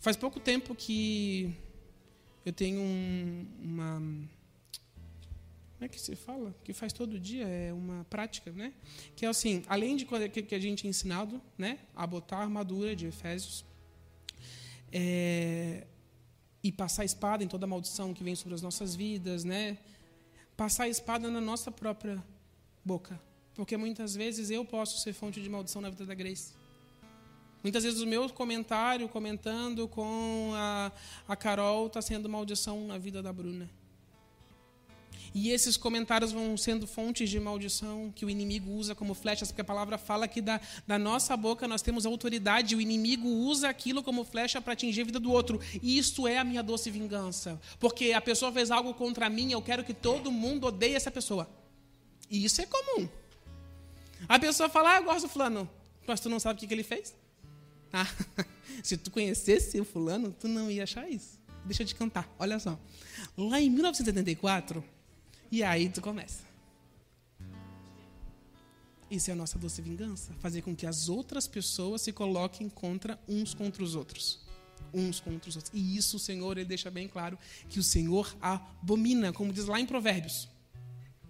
Faz 0.00 0.16
pouco 0.16 0.38
tempo 0.38 0.74
que 0.74 1.54
eu 2.44 2.52
tenho 2.52 2.80
um, 2.80 3.46
uma 3.62 4.00
como 5.84 5.84
é 5.84 5.88
que 5.88 6.00
se 6.00 6.16
fala? 6.16 6.54
Que 6.64 6.72
faz 6.72 6.94
todo 6.94 7.20
dia, 7.20 7.46
é 7.46 7.70
uma 7.70 8.04
prática, 8.04 8.50
né? 8.50 8.72
Que 9.14 9.26
é 9.26 9.28
assim, 9.28 9.62
além 9.68 9.96
de 9.96 10.06
que 10.06 10.54
a 10.54 10.58
gente 10.58 10.86
é 10.86 10.90
ensinado, 10.90 11.42
né, 11.58 11.78
a 11.94 12.06
botar 12.06 12.38
a 12.38 12.42
armadura 12.42 12.96
de 12.96 13.06
Efésios, 13.06 13.64
é, 14.90 15.86
e 16.64 16.72
passar 16.72 17.02
a 17.02 17.04
espada 17.04 17.44
em 17.44 17.46
toda 17.46 17.66
maldição 17.66 18.14
que 18.14 18.24
vem 18.24 18.34
sobre 18.34 18.54
as 18.54 18.62
nossas 18.62 18.94
vidas, 18.94 19.44
né? 19.44 19.76
Passar 20.56 20.84
a 20.84 20.88
espada 20.88 21.30
na 21.30 21.40
nossa 21.40 21.70
própria 21.70 22.24
boca, 22.82 23.20
porque 23.54 23.76
muitas 23.76 24.14
vezes 24.14 24.48
eu 24.48 24.64
posso 24.64 24.98
ser 24.98 25.12
fonte 25.12 25.42
de 25.42 25.50
maldição 25.50 25.82
na 25.82 25.90
vida 25.90 26.06
da 26.06 26.14
Grace. 26.14 26.54
Muitas 27.62 27.84
vezes 27.84 28.00
o 28.00 28.06
meu 28.06 28.28
comentário, 28.30 29.08
comentando 29.10 29.86
com 29.86 30.52
a, 30.54 30.90
a 31.28 31.36
Carol, 31.36 31.86
está 31.86 32.00
sendo 32.00 32.28
maldição 32.30 32.86
na 32.86 32.96
vida 32.96 33.22
da 33.22 33.32
Bruna. 33.32 33.68
E 35.34 35.50
esses 35.50 35.76
comentários 35.76 36.30
vão 36.30 36.56
sendo 36.56 36.86
fontes 36.86 37.28
de 37.28 37.40
maldição 37.40 38.12
que 38.14 38.24
o 38.24 38.30
inimigo 38.30 38.70
usa 38.70 38.94
como 38.94 39.14
flechas, 39.14 39.48
porque 39.48 39.62
a 39.62 39.64
palavra 39.64 39.98
fala 39.98 40.28
que 40.28 40.40
da, 40.40 40.60
da 40.86 40.96
nossa 40.96 41.36
boca 41.36 41.66
nós 41.66 41.82
temos 41.82 42.06
autoridade, 42.06 42.76
o 42.76 42.80
inimigo 42.80 43.28
usa 43.28 43.68
aquilo 43.68 44.00
como 44.00 44.22
flecha 44.22 44.60
para 44.60 44.74
atingir 44.74 45.00
a 45.00 45.04
vida 45.04 45.18
do 45.18 45.32
outro. 45.32 45.60
E 45.82 45.98
isso 45.98 46.28
é 46.28 46.38
a 46.38 46.44
minha 46.44 46.62
doce 46.62 46.88
vingança. 46.88 47.60
Porque 47.80 48.12
a 48.12 48.20
pessoa 48.20 48.52
fez 48.52 48.70
algo 48.70 48.94
contra 48.94 49.28
mim, 49.28 49.50
eu 49.50 49.60
quero 49.60 49.82
que 49.82 49.92
todo 49.92 50.30
mundo 50.30 50.68
odeie 50.68 50.94
essa 50.94 51.10
pessoa. 51.10 51.50
E 52.30 52.44
isso 52.44 52.62
é 52.62 52.66
comum. 52.66 53.08
A 54.28 54.38
pessoa 54.38 54.68
fala, 54.68 54.94
ah, 54.94 54.96
eu 54.98 55.04
gosto 55.04 55.22
do 55.22 55.28
fulano. 55.28 55.68
Mas 56.06 56.20
tu 56.20 56.28
não 56.28 56.38
sabe 56.38 56.58
o 56.58 56.60
que, 56.60 56.66
que 56.68 56.74
ele 56.74 56.84
fez? 56.84 57.12
Ah, 57.92 58.06
se 58.84 58.96
tu 58.96 59.10
conhecesse 59.10 59.80
o 59.80 59.84
fulano, 59.84 60.32
tu 60.38 60.46
não 60.46 60.70
ia 60.70 60.84
achar 60.84 61.10
isso. 61.10 61.40
Deixa 61.64 61.82
eu 61.82 61.86
te 61.86 61.94
cantar, 61.94 62.32
olha 62.38 62.58
só. 62.60 62.78
Lá 63.36 63.60
em 63.60 63.70
1974, 63.70 64.84
e 65.54 65.62
aí 65.62 65.88
tu 65.88 66.00
começa. 66.00 66.42
Isso 69.08 69.30
é 69.30 69.32
a 69.32 69.36
nossa 69.36 69.56
doce 69.56 69.80
vingança, 69.80 70.32
fazer 70.40 70.62
com 70.62 70.74
que 70.74 70.84
as 70.84 71.08
outras 71.08 71.46
pessoas 71.46 72.02
se 72.02 72.12
coloquem 72.12 72.68
contra 72.68 73.16
uns 73.28 73.54
contra 73.54 73.84
os 73.84 73.94
outros. 73.94 74.40
Uns 74.92 75.20
contra 75.20 75.48
os 75.48 75.54
outros. 75.54 75.72
E 75.72 75.96
isso 75.96 76.16
o 76.16 76.18
Senhor 76.18 76.58
ele 76.58 76.66
deixa 76.66 76.90
bem 76.90 77.06
claro 77.06 77.38
que 77.68 77.78
o 77.78 77.84
Senhor 77.84 78.36
abomina, 78.40 79.32
como 79.32 79.52
diz 79.52 79.66
lá 79.66 79.78
em 79.78 79.86
Provérbios. 79.86 80.48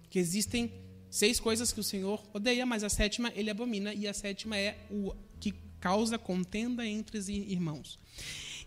Que 0.09 0.17
existem 0.17 0.73
seis 1.11 1.39
coisas 1.39 1.71
que 1.71 1.79
o 1.79 1.83
Senhor 1.83 2.19
odeia, 2.33 2.65
mas 2.65 2.83
a 2.83 2.89
sétima 2.89 3.31
ele 3.35 3.51
abomina, 3.51 3.93
e 3.93 4.07
a 4.07 4.13
sétima 4.13 4.57
é 4.57 4.75
o 4.89 5.13
que 5.39 5.53
causa 5.79 6.17
contenda 6.17 6.83
entre 6.83 7.19
os 7.19 7.29
irmãos. 7.29 7.99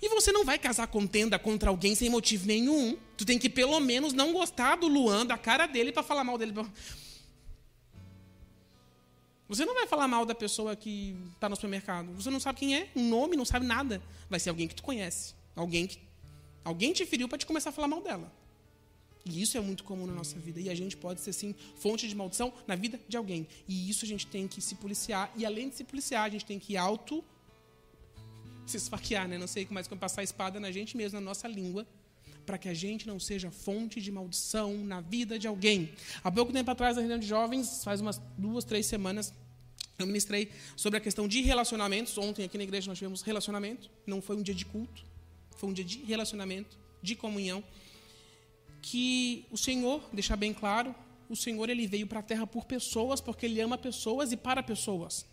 E 0.00 0.08
você 0.08 0.30
não 0.30 0.44
vai 0.44 0.58
casar 0.58 0.86
contenda 0.86 1.38
contra 1.38 1.70
alguém 1.70 1.94
sem 1.94 2.08
motivo 2.08 2.46
nenhum. 2.46 2.96
Tu 3.16 3.24
tem 3.24 3.38
que 3.38 3.48
pelo 3.48 3.78
menos 3.80 4.12
não 4.12 4.32
gostar 4.32 4.76
do 4.76 4.86
Luan, 4.86 5.26
da 5.26 5.36
cara 5.36 5.66
dele, 5.66 5.90
para 5.90 6.02
falar 6.04 6.22
mal 6.22 6.38
dele. 6.38 6.54
Você 9.48 9.64
não 9.64 9.74
vai 9.74 9.86
falar 9.86 10.06
mal 10.06 10.24
da 10.24 10.34
pessoa 10.34 10.76
que 10.76 11.16
está 11.34 11.48
no 11.48 11.56
supermercado. 11.56 12.12
Você 12.12 12.30
não 12.30 12.38
sabe 12.38 12.58
quem 12.58 12.76
é, 12.76 12.88
um 12.94 13.08
nome, 13.08 13.36
não 13.36 13.44
sabe 13.44 13.66
nada. 13.66 14.00
Vai 14.30 14.38
ser 14.38 14.50
alguém 14.50 14.68
que 14.68 14.74
tu 14.74 14.82
conhece. 14.82 15.34
Alguém 15.56 15.86
que 15.86 15.98
alguém 16.62 16.92
te 16.92 17.04
feriu 17.04 17.28
para 17.28 17.38
te 17.38 17.46
começar 17.46 17.70
a 17.70 17.72
falar 17.72 17.88
mal 17.88 18.02
dela. 18.02 18.30
E 19.24 19.42
isso 19.42 19.56
é 19.56 19.60
muito 19.60 19.84
comum 19.84 20.06
na 20.06 20.12
nossa 20.12 20.38
vida. 20.38 20.60
E 20.60 20.70
a 20.70 20.74
gente 20.74 20.96
pode 20.96 21.20
ser, 21.20 21.32
sim, 21.32 21.54
fonte 21.76 22.06
de 22.06 22.14
maldição 22.14 22.52
na 22.66 22.76
vida 22.76 23.00
de 23.08 23.16
alguém. 23.16 23.48
E 23.66 23.90
isso 23.90 24.04
a 24.04 24.08
gente 24.08 24.26
tem 24.26 24.46
que 24.46 24.60
se 24.60 24.74
policiar. 24.76 25.32
E 25.34 25.44
além 25.44 25.70
de 25.70 25.76
se 25.76 25.84
policiar, 25.84 26.24
a 26.24 26.28
gente 26.28 26.44
tem 26.44 26.58
que 26.58 26.76
auto 26.76 27.24
se 28.70 28.76
esfaquear, 28.76 29.28
né? 29.28 29.38
Não 29.38 29.46
sei 29.46 29.66
mais 29.70 29.86
como 29.86 30.00
passar 30.00 30.20
a 30.20 30.24
espada 30.24 30.58
na 30.60 30.70
gente 30.70 30.96
mesmo, 30.96 31.18
na 31.20 31.24
nossa 31.24 31.46
língua, 31.48 31.86
para 32.44 32.56
que 32.56 32.68
a 32.68 32.74
gente 32.74 33.06
não 33.06 33.20
seja 33.20 33.50
fonte 33.50 34.00
de 34.00 34.10
maldição 34.10 34.74
na 34.84 35.00
vida 35.00 35.38
de 35.38 35.46
alguém. 35.46 35.92
Há 36.24 36.30
pouco 36.30 36.52
tempo 36.52 36.70
atrás, 36.70 36.96
na 36.96 37.02
reunião 37.02 37.18
de 37.18 37.26
jovens, 37.26 37.84
faz 37.84 38.00
umas 38.00 38.20
duas, 38.36 38.64
três 38.64 38.86
semanas, 38.86 39.32
eu 39.98 40.06
ministrei 40.06 40.50
sobre 40.76 40.96
a 40.96 41.00
questão 41.00 41.26
de 41.26 41.40
relacionamentos. 41.42 42.16
Ontem 42.16 42.44
aqui 42.44 42.56
na 42.56 42.64
igreja 42.64 42.88
nós 42.88 42.98
tivemos 42.98 43.22
relacionamento, 43.22 43.90
não 44.06 44.22
foi 44.22 44.36
um 44.36 44.42
dia 44.42 44.54
de 44.54 44.64
culto, 44.64 45.04
foi 45.56 45.68
um 45.68 45.72
dia 45.72 45.84
de 45.84 45.98
relacionamento, 46.04 46.78
de 47.02 47.16
comunhão. 47.16 47.62
Que 48.80 49.44
o 49.50 49.58
Senhor, 49.58 50.08
deixar 50.12 50.36
bem 50.36 50.54
claro, 50.54 50.94
o 51.28 51.34
Senhor 51.36 51.68
ele 51.68 51.86
veio 51.86 52.06
para 52.06 52.20
a 52.20 52.22
terra 52.22 52.46
por 52.46 52.64
pessoas, 52.64 53.20
porque 53.20 53.46
ele 53.46 53.60
ama 53.60 53.76
pessoas 53.76 54.30
e 54.30 54.36
para 54.36 54.62
pessoas. 54.62 55.26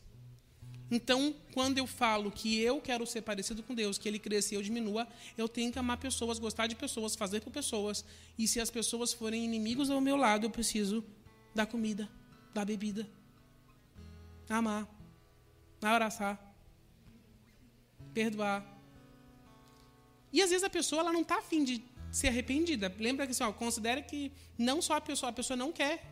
Então, 0.90 1.36
quando 1.54 1.78
eu 1.78 1.88
falo 1.88 2.32
que 2.32 2.60
eu 2.60 2.80
quero 2.80 3.06
ser 3.08 3.22
parecido 3.22 3.64
com 3.64 3.74
Deus, 3.74 3.98
que 3.98 4.08
Ele 4.08 4.20
cresça 4.20 4.54
e 4.54 4.58
eu 4.58 4.62
diminua, 4.62 5.08
eu 5.38 5.50
tenho 5.50 5.72
que 5.72 5.80
amar 5.80 5.98
pessoas, 5.98 6.38
gostar 6.38 6.68
de 6.68 6.76
pessoas, 6.76 7.16
fazer 7.16 7.42
por 7.42 7.52
pessoas. 7.52 8.06
E 8.38 8.48
se 8.48 8.60
as 8.60 8.70
pessoas 8.70 9.12
forem 9.12 9.44
inimigos 9.44 9.90
ao 9.90 10.00
meu 10.00 10.16
lado, 10.16 10.46
eu 10.46 10.50
preciso 10.50 11.04
dar 11.56 11.66
comida, 11.66 12.08
da 12.54 12.64
bebida. 12.64 13.08
Amar. 14.48 14.88
Abraçar. 15.82 16.40
Perdoar. 18.14 18.64
E 20.32 20.42
às 20.42 20.50
vezes 20.50 20.64
a 20.64 20.70
pessoa 20.70 21.02
ela 21.02 21.14
não 21.14 21.22
está 21.22 21.40
afim 21.40 21.64
de 21.64 21.84
ser 22.12 22.28
arrependida. 22.28 22.94
Lembra 23.00 23.26
que 23.26 23.32
assim, 23.32 23.44
ó, 23.44 23.52
considere 23.52 24.04
que 24.04 24.32
não 24.58 24.82
só 24.82 24.96
a 24.96 25.02
pessoa, 25.02 25.30
a 25.30 25.34
pessoa 25.34 25.58
não 25.58 25.72
quer, 25.72 26.06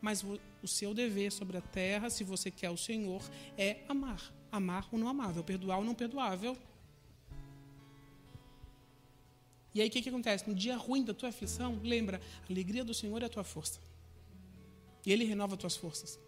mas 0.00 0.24
o 0.62 0.68
seu 0.68 0.94
dever 0.94 1.32
sobre 1.32 1.56
a 1.56 1.60
terra, 1.60 2.08
se 2.10 2.22
você 2.24 2.50
quer 2.50 2.70
o 2.70 2.76
Senhor, 2.76 3.22
é 3.56 3.78
amar. 3.88 4.32
Amar 4.50 4.88
o 4.92 4.98
não 4.98 5.08
amável, 5.08 5.42
perdoar 5.42 5.78
o 5.78 5.84
não 5.84 5.94
perdoável. 5.94 6.56
E 9.74 9.80
aí 9.80 9.88
o 9.88 9.90
que, 9.90 10.02
que 10.02 10.08
acontece? 10.08 10.48
No 10.48 10.54
dia 10.54 10.76
ruim 10.76 11.02
da 11.02 11.14
tua 11.14 11.30
aflição, 11.30 11.80
lembra, 11.82 12.20
a 12.48 12.52
alegria 12.52 12.84
do 12.84 12.92
Senhor 12.92 13.22
é 13.22 13.26
a 13.26 13.28
tua 13.28 13.44
força. 13.44 13.80
E 15.04 15.12
Ele 15.12 15.24
renova 15.24 15.54
as 15.54 15.60
tuas 15.60 15.76
forças. 15.76 16.18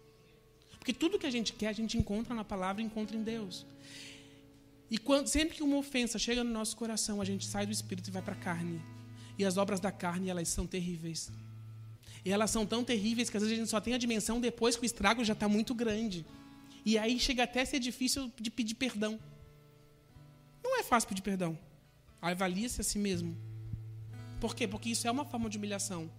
Porque 0.77 0.93
tudo 0.93 1.17
que 1.17 1.25
a 1.25 1.31
gente 1.31 1.53
quer, 1.53 1.67
a 1.67 1.73
gente 1.73 1.97
encontra 1.97 2.33
na 2.33 2.43
palavra 2.43 2.81
encontra 2.81 3.15
em 3.15 3.23
Deus. 3.23 3.65
E 4.89 4.97
quando, 4.97 5.27
sempre 5.27 5.55
que 5.55 5.63
uma 5.63 5.77
ofensa 5.77 6.19
chega 6.19 6.43
no 6.43 6.51
nosso 6.51 6.75
coração, 6.75 7.21
a 7.21 7.25
gente 7.25 7.45
sai 7.45 7.65
do 7.65 7.71
espírito 7.71 8.09
e 8.09 8.11
vai 8.11 8.21
para 8.21 8.33
a 8.33 8.37
carne. 8.37 8.81
E 9.37 9.45
as 9.45 9.57
obras 9.57 9.79
da 9.79 9.91
carne, 9.91 10.29
elas 10.29 10.47
são 10.47 10.67
terríveis. 10.67 11.31
E 12.25 12.31
elas 12.31 12.49
são 12.49 12.65
tão 12.65 12.83
terríveis 12.83 13.29
que 13.29 13.37
às 13.37 13.43
vezes 13.43 13.55
a 13.55 13.59
gente 13.61 13.69
só 13.69 13.79
tem 13.79 13.93
a 13.93 13.99
dimensão 13.99 14.41
depois 14.41 14.75
que 14.75 14.83
o 14.83 14.85
estrago 14.85 15.23
já 15.23 15.33
está 15.33 15.47
muito 15.47 15.75
grande. 15.75 16.25
E 16.83 16.97
aí 16.97 17.19
chega 17.19 17.43
até 17.43 17.61
a 17.61 17.65
ser 17.65 17.79
difícil 17.79 18.31
de 18.39 18.49
pedir 18.49 18.73
perdão. 18.73 19.19
Não 20.63 20.79
é 20.79 20.83
fácil 20.83 21.07
pedir 21.07 21.21
perdão. 21.21 21.57
Avalie-se 22.19 22.81
a 22.81 22.83
si 22.83 22.97
mesmo. 22.97 23.37
Por 24.41 24.55
quê? 24.55 24.67
Porque 24.67 24.89
isso 24.89 25.07
é 25.07 25.11
uma 25.11 25.23
forma 25.23 25.47
de 25.47 25.57
humilhação. 25.59 26.09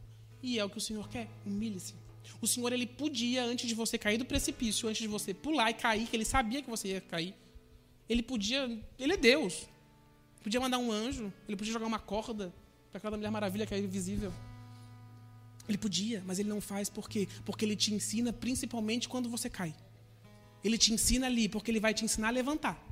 E 0.41 0.59
é 0.61 0.65
o 0.65 0.71
que 0.71 0.79
o 0.79 0.81
Senhor 0.81 1.09
quer. 1.09 1.29
Humilhe-se. 1.45 1.95
O 2.41 2.47
Senhor, 2.47 2.73
ele 2.73 2.87
podia, 2.87 3.45
antes 3.45 3.69
de 3.69 3.75
você 3.75 3.99
cair 3.99 4.17
do 4.17 4.25
precipício, 4.25 4.89
antes 4.89 5.03
de 5.03 5.09
você 5.09 5.35
pular 5.35 5.71
e 5.71 5.75
cair, 5.75 6.07
que 6.07 6.15
ele 6.15 6.25
sabia 6.25 6.63
que 6.63 6.71
você 6.71 6.89
ia 6.89 7.01
cair, 7.01 7.35
ele 8.09 8.23
podia. 8.23 8.81
Ele 8.99 9.13
é 9.15 9.17
Deus. 9.17 9.67
Podia 10.43 10.61
mandar 10.61 10.79
um 10.79 10.93
anjo, 10.93 11.33
ele 11.49 11.57
podia 11.57 11.73
jogar 11.73 11.87
uma 11.87 11.99
corda 11.99 12.55
para 12.91 12.99
aquela 12.99 13.17
Mulher 13.17 13.31
Maravilha 13.31 13.67
cair 13.67 13.83
invisível. 13.83 14.33
Ele 15.69 15.79
podia, 15.79 16.23
mas 16.27 16.39
ele 16.39 16.49
não 16.49 16.61
faz 16.61 16.89
por 16.89 17.09
quê? 17.09 17.29
Porque 17.45 17.65
ele 17.65 17.77
te 17.77 17.93
ensina 17.93 18.33
principalmente 18.33 19.09
quando 19.09 19.29
você 19.29 19.51
cai. 19.51 19.75
Ele 20.63 20.79
te 20.79 20.93
ensina 20.93 21.27
ali 21.27 21.49
porque 21.49 21.71
ele 21.71 21.81
vai 21.81 21.93
te 21.93 22.05
ensinar 22.05 22.29
a 22.29 22.31
levantar. 22.31 22.83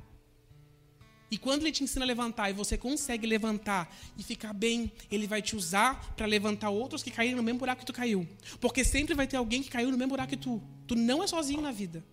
E 1.29 1.37
quando 1.37 1.63
ele 1.63 1.71
te 1.71 1.83
ensina 1.83 2.05
a 2.05 2.07
levantar 2.07 2.49
e 2.49 2.53
você 2.53 2.77
consegue 2.77 3.25
levantar 3.25 3.93
e 4.17 4.23
ficar 4.23 4.53
bem, 4.53 4.91
ele 5.09 5.25
vai 5.25 5.41
te 5.41 5.55
usar 5.55 6.13
para 6.15 6.25
levantar 6.25 6.69
outros 6.69 7.01
que 7.01 7.09
caíram 7.09 7.37
no 7.37 7.43
mesmo 7.43 7.59
buraco 7.59 7.79
que 7.79 7.85
tu 7.85 7.93
caiu. 7.93 8.27
Porque 8.61 8.83
sempre 8.83 9.15
vai 9.15 9.27
ter 9.27 9.37
alguém 9.37 9.63
que 9.63 9.69
caiu 9.69 9.91
no 9.91 9.97
mesmo 9.97 10.11
buraco 10.11 10.29
que 10.29 10.37
tu. 10.37 10.61
Tu 10.87 10.95
não 10.95 11.23
é 11.23 11.27
sozinho 11.27 11.61
na 11.61 11.71
vida. 11.71 12.03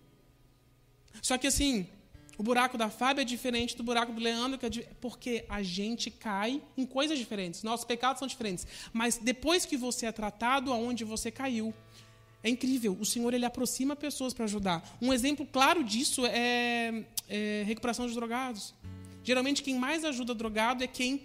Só 1.21 1.37
que 1.37 1.45
assim, 1.45 1.87
o 2.37 2.43
buraco 2.43 2.77
da 2.77 2.89
Fábio 2.89 3.21
é 3.21 3.25
diferente 3.25 3.77
do 3.77 3.83
buraco 3.83 4.11
do 4.11 4.19
Leandro, 4.19 4.57
que 4.57 4.65
é 4.65 4.69
de... 4.69 4.87
porque 4.99 5.45
a 5.47 5.61
gente 5.61 6.09
cai 6.09 6.61
em 6.75 6.85
coisas 6.85 7.17
diferentes. 7.19 7.61
Nossos 7.63 7.85
pecados 7.85 8.19
são 8.19 8.27
diferentes. 8.27 8.65
Mas 8.91 9.17
depois 9.17 9.65
que 9.65 9.77
você 9.77 10.07
é 10.07 10.11
tratado 10.11 10.71
aonde 10.71 11.03
você 11.03 11.29
caiu, 11.29 11.73
é 12.43 12.49
incrível. 12.49 12.97
O 12.99 13.05
Senhor 13.05 13.33
ele 13.33 13.45
aproxima 13.45 13.95
pessoas 13.95 14.33
para 14.33 14.45
ajudar. 14.45 14.97
Um 15.01 15.13
exemplo 15.13 15.45
claro 15.45 15.83
disso 15.83 16.25
é, 16.25 17.05
é 17.29 17.63
recuperação 17.65 18.07
de 18.07 18.13
drogados. 18.13 18.73
Geralmente 19.23 19.61
quem 19.61 19.77
mais 19.77 20.03
ajuda 20.03 20.33
drogado 20.33 20.83
é 20.83 20.87
quem 20.87 21.21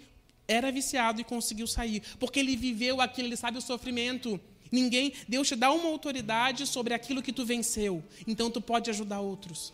era 0.47 0.71
viciado 0.71 1.21
e 1.21 1.23
conseguiu 1.23 1.67
sair, 1.67 2.01
porque 2.19 2.39
ele 2.39 2.55
viveu 2.55 3.01
aquilo, 3.01 3.27
ele 3.27 3.37
sabe 3.37 3.57
o 3.57 3.61
sofrimento. 3.61 4.39
Ninguém, 4.71 5.13
Deus 5.27 5.47
te 5.47 5.55
dá 5.55 5.71
uma 5.71 5.89
autoridade 5.89 6.65
sobre 6.65 6.93
aquilo 6.93 7.21
que 7.21 7.33
tu 7.33 7.45
venceu. 7.45 8.03
Então 8.27 8.49
tu 8.49 8.61
pode 8.61 8.89
ajudar 8.89 9.19
outros. 9.19 9.73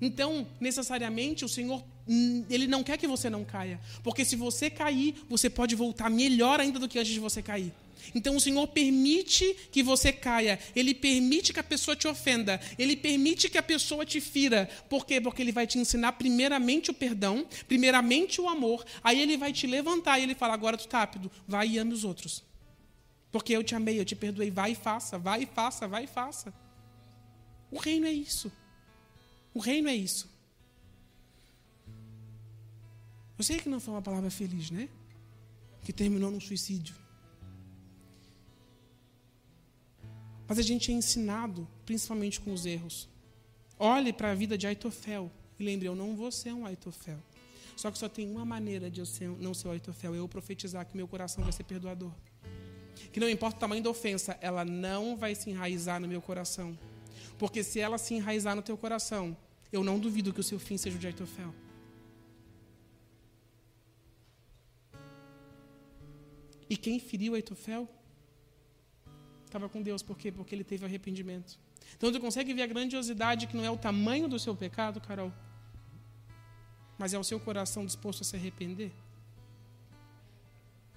Então, 0.00 0.46
necessariamente, 0.58 1.44
o 1.44 1.48
Senhor, 1.48 1.84
hum, 2.08 2.44
Ele 2.48 2.66
não 2.66 2.82
quer 2.82 2.96
que 2.96 3.06
você 3.06 3.28
não 3.28 3.44
caia. 3.44 3.78
Porque 4.02 4.24
se 4.24 4.36
você 4.36 4.70
cair, 4.70 5.14
você 5.28 5.50
pode 5.50 5.74
voltar 5.74 6.08
melhor 6.08 6.60
ainda 6.60 6.78
do 6.78 6.88
que 6.88 6.98
antes 6.98 7.12
de 7.12 7.20
você 7.20 7.42
cair. 7.42 7.72
Então 8.14 8.36
o 8.36 8.40
Senhor 8.40 8.66
permite 8.68 9.54
que 9.70 9.82
você 9.82 10.12
caia, 10.12 10.58
Ele 10.74 10.94
permite 10.94 11.52
que 11.52 11.60
a 11.60 11.64
pessoa 11.64 11.94
te 11.94 12.08
ofenda, 12.08 12.60
Ele 12.78 12.96
permite 12.96 13.48
que 13.48 13.58
a 13.58 13.62
pessoa 13.62 14.04
te 14.04 14.20
fira. 14.20 14.68
Por 14.88 15.06
quê? 15.06 15.20
Porque 15.20 15.42
Ele 15.42 15.52
vai 15.52 15.66
te 15.66 15.78
ensinar 15.78 16.12
primeiramente 16.12 16.90
o 16.90 16.94
perdão, 16.94 17.46
primeiramente 17.68 18.40
o 18.40 18.48
amor, 18.48 18.84
aí 19.02 19.20
Ele 19.20 19.36
vai 19.36 19.52
te 19.52 19.66
levantar 19.66 20.18
e 20.18 20.22
Ele 20.22 20.34
fala: 20.34 20.54
agora 20.54 20.76
tu 20.76 20.88
tá 20.88 21.00
rápido, 21.00 21.30
vai 21.46 21.68
e 21.68 21.78
ame 21.78 21.92
os 21.92 22.04
outros. 22.04 22.42
Porque 23.30 23.52
eu 23.52 23.62
te 23.62 23.74
amei, 23.74 24.00
eu 24.00 24.04
te 24.04 24.16
perdoei, 24.16 24.50
vai 24.50 24.72
e 24.72 24.74
faça, 24.74 25.18
vai 25.18 25.42
e 25.42 25.46
faça, 25.46 25.86
vai 25.86 26.04
e 26.04 26.08
faça. 26.08 26.52
O 27.70 27.78
reino 27.78 28.06
é 28.06 28.12
isso. 28.12 28.50
O 29.52 29.58
reino 29.58 29.88
é 29.88 29.94
isso. 29.94 30.28
Eu 33.36 33.44
sei 33.44 33.58
que 33.58 33.68
não 33.68 33.80
foi 33.80 33.94
uma 33.94 34.02
palavra 34.02 34.30
feliz, 34.30 34.70
né? 34.70 34.88
Que 35.82 35.92
terminou 35.92 36.30
num 36.30 36.40
suicídio. 36.40 36.94
Mas 40.46 40.58
a 40.58 40.62
gente 40.62 40.90
é 40.90 40.94
ensinado, 40.94 41.66
principalmente 41.86 42.40
com 42.40 42.52
os 42.52 42.66
erros. 42.66 43.08
Olhe 43.78 44.12
para 44.12 44.32
a 44.32 44.34
vida 44.34 44.58
de 44.58 44.66
Aitofel 44.66 45.30
e 45.58 45.64
lembre, 45.64 45.88
eu 45.88 45.94
não 45.94 46.14
vou 46.14 46.30
ser 46.30 46.52
um 46.52 46.66
Aitofel. 46.66 47.18
Só 47.76 47.90
que 47.90 47.98
só 47.98 48.10
tem 48.10 48.30
uma 48.30 48.44
maneira 48.44 48.90
de 48.90 49.00
eu 49.00 49.06
ser, 49.06 49.28
não 49.28 49.54
ser 49.54 49.68
o 49.68 49.70
Aitofel, 49.70 50.14
eu 50.14 50.28
profetizar 50.28 50.84
que 50.84 50.96
meu 50.96 51.08
coração 51.08 51.42
vai 51.42 51.52
ser 51.52 51.64
perdoador. 51.64 52.12
Que 53.10 53.18
não 53.18 53.28
importa 53.28 53.56
o 53.56 53.60
tamanho 53.60 53.82
da 53.82 53.88
ofensa, 53.88 54.36
ela 54.42 54.66
não 54.66 55.16
vai 55.16 55.34
se 55.34 55.48
enraizar 55.48 55.98
no 55.98 56.06
meu 56.06 56.20
coração. 56.20 56.78
Porque 57.40 57.64
se 57.64 57.80
ela 57.80 57.96
se 57.96 58.12
enraizar 58.12 58.54
no 58.54 58.60
teu 58.60 58.76
coração, 58.76 59.34
eu 59.72 59.82
não 59.82 59.98
duvido 59.98 60.30
que 60.30 60.40
o 60.40 60.42
seu 60.42 60.58
fim 60.58 60.76
seja 60.76 60.96
o 60.96 61.00
de 61.00 61.06
Aitofel. 61.06 61.54
E 66.68 66.76
quem 66.76 67.00
feriu 67.00 67.34
Aitofel 67.34 67.88
estava 69.46 69.70
com 69.70 69.80
Deus. 69.80 70.02
Por 70.02 70.18
quê? 70.18 70.30
Porque 70.30 70.54
ele 70.54 70.62
teve 70.62 70.84
arrependimento. 70.84 71.58
Então 71.96 72.12
você 72.12 72.20
consegue 72.20 72.52
ver 72.52 72.60
a 72.60 72.66
grandiosidade 72.66 73.46
que 73.46 73.56
não 73.56 73.64
é 73.64 73.70
o 73.70 73.78
tamanho 73.78 74.28
do 74.28 74.38
seu 74.38 74.54
pecado, 74.54 75.00
Carol, 75.00 75.32
mas 76.98 77.14
é 77.14 77.18
o 77.18 77.24
seu 77.24 77.40
coração 77.40 77.86
disposto 77.86 78.20
a 78.20 78.24
se 78.24 78.36
arrepender. 78.36 78.92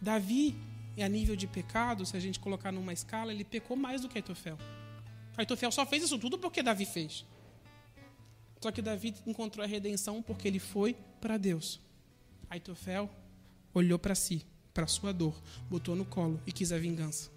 Davi, 0.02 0.58
a 1.00 1.08
nível 1.08 1.38
de 1.38 1.48
pecado, 1.48 2.06
se 2.06 2.18
a 2.18 2.20
gente 2.20 2.38
colocar 2.38 2.74
numa 2.74 2.92
escala, 2.92 3.32
ele 3.32 3.46
pecou 3.46 3.78
mais 3.78 4.02
do 4.02 4.10
que 4.10 4.18
Aitofel. 4.18 4.58
Aitofel 5.38 5.72
só 5.72 5.86
fez 5.86 6.04
isso 6.04 6.18
tudo 6.20 6.38
porque 6.38 6.62
Davi 6.62 6.86
fez. 6.86 7.26
Só 8.62 8.72
que 8.72 8.82
Davi 8.82 9.14
encontrou 9.26 9.64
a 9.64 9.68
redenção 9.68 10.22
porque 10.22 10.48
ele 10.48 10.60
foi 10.60 10.96
para 11.20 11.38
Deus. 11.38 11.80
Aitofel 12.50 13.10
olhou 13.74 13.98
para 13.98 14.16
si, 14.16 14.46
para 14.74 14.88
sua 14.88 15.12
dor, 15.12 15.36
botou 15.70 15.96
no 15.96 16.06
colo 16.06 16.40
e 16.46 16.52
quis 16.52 16.72
a 16.72 16.78
vingança. 16.78 17.32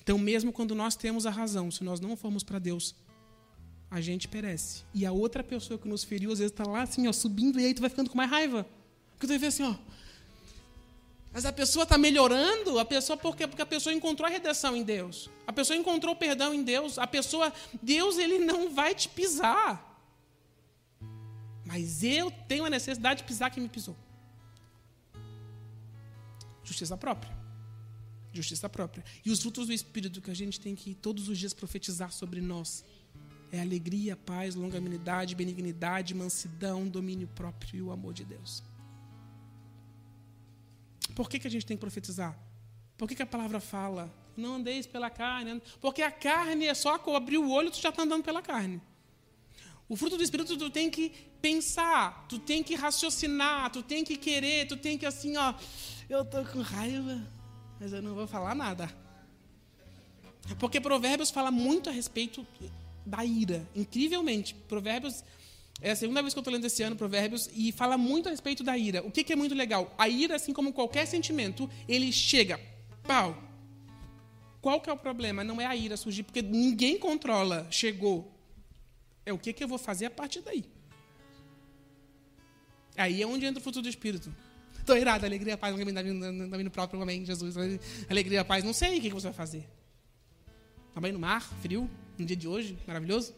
Então, 0.00 0.18
mesmo 0.18 0.52
quando 0.52 0.74
nós 0.74 0.96
temos 0.96 1.26
a 1.26 1.30
razão, 1.30 1.70
se 1.70 1.82
nós 1.84 2.00
não 2.00 2.16
formos 2.16 2.42
para 2.42 2.58
Deus, 2.58 2.94
a 3.90 4.00
gente 4.00 4.28
perece. 4.28 4.84
E 4.94 5.04
a 5.04 5.12
outra 5.12 5.42
pessoa 5.42 5.78
que 5.78 5.88
nos 5.88 6.04
feriu, 6.04 6.32
às 6.32 6.38
vezes, 6.38 6.52
está 6.52 6.64
lá 6.64 6.82
assim, 6.82 7.08
ó, 7.08 7.12
subindo, 7.12 7.58
e 7.58 7.66
aí 7.66 7.74
tu 7.74 7.80
vai 7.80 7.90
ficando 7.90 8.10
com 8.10 8.16
mais 8.16 8.30
raiva. 8.30 8.66
Porque 9.12 9.26
tu 9.26 9.30
vai 9.30 9.38
ver 9.38 9.48
assim, 9.48 9.64
ó, 9.64 9.74
mas 11.32 11.44
a 11.44 11.52
pessoa 11.52 11.82
está 11.82 11.98
melhorando, 11.98 12.78
a 12.78 12.84
pessoa 12.84 13.16
porque, 13.16 13.46
porque 13.46 13.62
a 13.62 13.66
pessoa 13.66 13.92
encontrou 13.92 14.26
a 14.26 14.30
redenção 14.30 14.74
em 14.74 14.82
Deus. 14.82 15.30
A 15.46 15.52
pessoa 15.52 15.76
encontrou 15.76 16.14
o 16.14 16.16
perdão 16.16 16.54
em 16.54 16.62
Deus. 16.62 16.98
A 16.98 17.06
pessoa, 17.06 17.52
Deus 17.82 18.18
ele 18.18 18.38
não 18.38 18.74
vai 18.74 18.94
te 18.94 19.08
pisar. 19.08 19.84
Mas 21.64 22.02
eu 22.02 22.30
tenho 22.48 22.64
a 22.64 22.70
necessidade 22.70 23.20
de 23.20 23.26
pisar 23.26 23.50
quem 23.50 23.62
me 23.62 23.68
pisou. 23.68 23.96
Justiça 26.64 26.96
própria. 26.96 27.36
Justiça 28.32 28.68
própria. 28.68 29.04
E 29.24 29.30
os 29.30 29.40
frutos 29.40 29.66
do 29.66 29.72
Espírito 29.72 30.22
que 30.22 30.30
a 30.30 30.34
gente 30.34 30.58
tem 30.58 30.74
que 30.74 30.94
todos 30.94 31.28
os 31.28 31.38
dias 31.38 31.52
profetizar 31.52 32.10
sobre 32.10 32.40
nós 32.40 32.84
é 33.52 33.60
alegria, 33.60 34.16
paz, 34.16 34.54
longanimidade, 34.54 35.34
benignidade, 35.34 36.14
mansidão, 36.14 36.86
domínio 36.86 37.28
próprio 37.28 37.78
e 37.78 37.82
o 37.82 37.90
amor 37.90 38.12
de 38.12 38.24
Deus. 38.24 38.62
Por 41.18 41.28
que, 41.28 41.40
que 41.40 41.48
a 41.48 41.50
gente 41.50 41.66
tem 41.66 41.76
que 41.76 41.80
profetizar? 41.80 42.38
Por 42.96 43.08
que, 43.08 43.16
que 43.16 43.22
a 43.24 43.26
palavra 43.26 43.58
fala? 43.58 44.08
Não 44.36 44.54
andeis 44.54 44.86
pela 44.86 45.10
carne. 45.10 45.60
Porque 45.80 46.00
a 46.00 46.12
carne 46.12 46.66
é 46.66 46.74
só 46.74 46.94
abrir 46.94 47.38
o 47.38 47.50
olho, 47.50 47.72
tu 47.72 47.80
já 47.80 47.88
está 47.88 48.04
andando 48.04 48.22
pela 48.22 48.40
carne. 48.40 48.80
O 49.88 49.96
fruto 49.96 50.16
do 50.16 50.22
Espírito 50.22 50.56
tu 50.56 50.70
tem 50.70 50.88
que 50.88 51.08
pensar, 51.42 52.24
tu 52.28 52.38
tem 52.38 52.62
que 52.62 52.76
raciocinar, 52.76 53.68
tu 53.72 53.82
tem 53.82 54.04
que 54.04 54.16
querer, 54.16 54.68
tu 54.68 54.76
tem 54.76 54.96
que 54.96 55.04
assim, 55.04 55.36
ó, 55.36 55.54
eu 56.08 56.24
tô 56.24 56.44
com 56.44 56.60
raiva, 56.60 57.20
mas 57.80 57.92
eu 57.92 58.00
não 58.00 58.14
vou 58.14 58.28
falar 58.28 58.54
nada. 58.54 58.88
Porque 60.60 60.80
Provérbios 60.80 61.32
fala 61.32 61.50
muito 61.50 61.90
a 61.90 61.92
respeito 61.92 62.46
da 63.04 63.24
ira, 63.24 63.68
incrivelmente. 63.74 64.54
Provérbios 64.54 65.24
é 65.80 65.92
a 65.92 65.96
segunda 65.96 66.20
vez 66.22 66.34
que 66.34 66.38
eu 66.38 66.40
estou 66.40 66.52
lendo 66.52 66.64
esse 66.64 66.82
ano 66.82 66.96
Provérbios 66.96 67.48
e 67.54 67.70
fala 67.70 67.96
muito 67.96 68.28
a 68.28 68.30
respeito 68.30 68.64
da 68.64 68.76
ira. 68.76 69.02
O 69.06 69.10
que, 69.10 69.22
que 69.22 69.32
é 69.32 69.36
muito 69.36 69.54
legal? 69.54 69.94
A 69.96 70.08
ira, 70.08 70.34
assim 70.34 70.52
como 70.52 70.72
qualquer 70.72 71.06
sentimento, 71.06 71.70
ele 71.88 72.10
chega, 72.10 72.60
pau. 73.04 73.40
qual 74.60 74.80
que 74.80 74.90
é 74.90 74.92
o 74.92 74.96
problema? 74.96 75.44
Não 75.44 75.60
é 75.60 75.66
a 75.66 75.76
ira 75.76 75.96
surgir, 75.96 76.24
porque 76.24 76.42
ninguém 76.42 76.98
controla. 76.98 77.66
Chegou. 77.70 78.32
É 79.24 79.32
o 79.32 79.38
que, 79.38 79.52
que 79.52 79.62
eu 79.62 79.68
vou 79.68 79.78
fazer 79.78 80.06
a 80.06 80.10
partir 80.10 80.40
daí. 80.40 80.64
Aí 82.96 83.22
é 83.22 83.26
onde 83.26 83.46
entra 83.46 83.60
o 83.60 83.62
fruto 83.62 83.80
do 83.80 83.88
Espírito. 83.88 84.34
Estou 84.80 84.96
irado, 84.96 85.24
alegria, 85.24 85.56
paz, 85.56 85.76
não 85.76 85.84
vindo, 85.84 86.50
tá 86.50 86.56
vindo 86.56 86.70
próprio, 86.70 87.00
amém, 87.00 87.24
Jesus. 87.24 87.54
Alegria, 88.08 88.44
paz, 88.44 88.64
não 88.64 88.72
sei 88.72 88.98
o 88.98 89.00
que, 89.00 89.08
que 89.08 89.14
você 89.14 89.28
vai 89.28 89.34
fazer. 89.34 89.68
Está 90.88 91.00
bem 91.00 91.12
no 91.12 91.18
mar, 91.20 91.42
frio, 91.62 91.88
no 92.18 92.26
dia 92.26 92.34
de 92.34 92.48
hoje, 92.48 92.76
maravilhoso? 92.84 93.32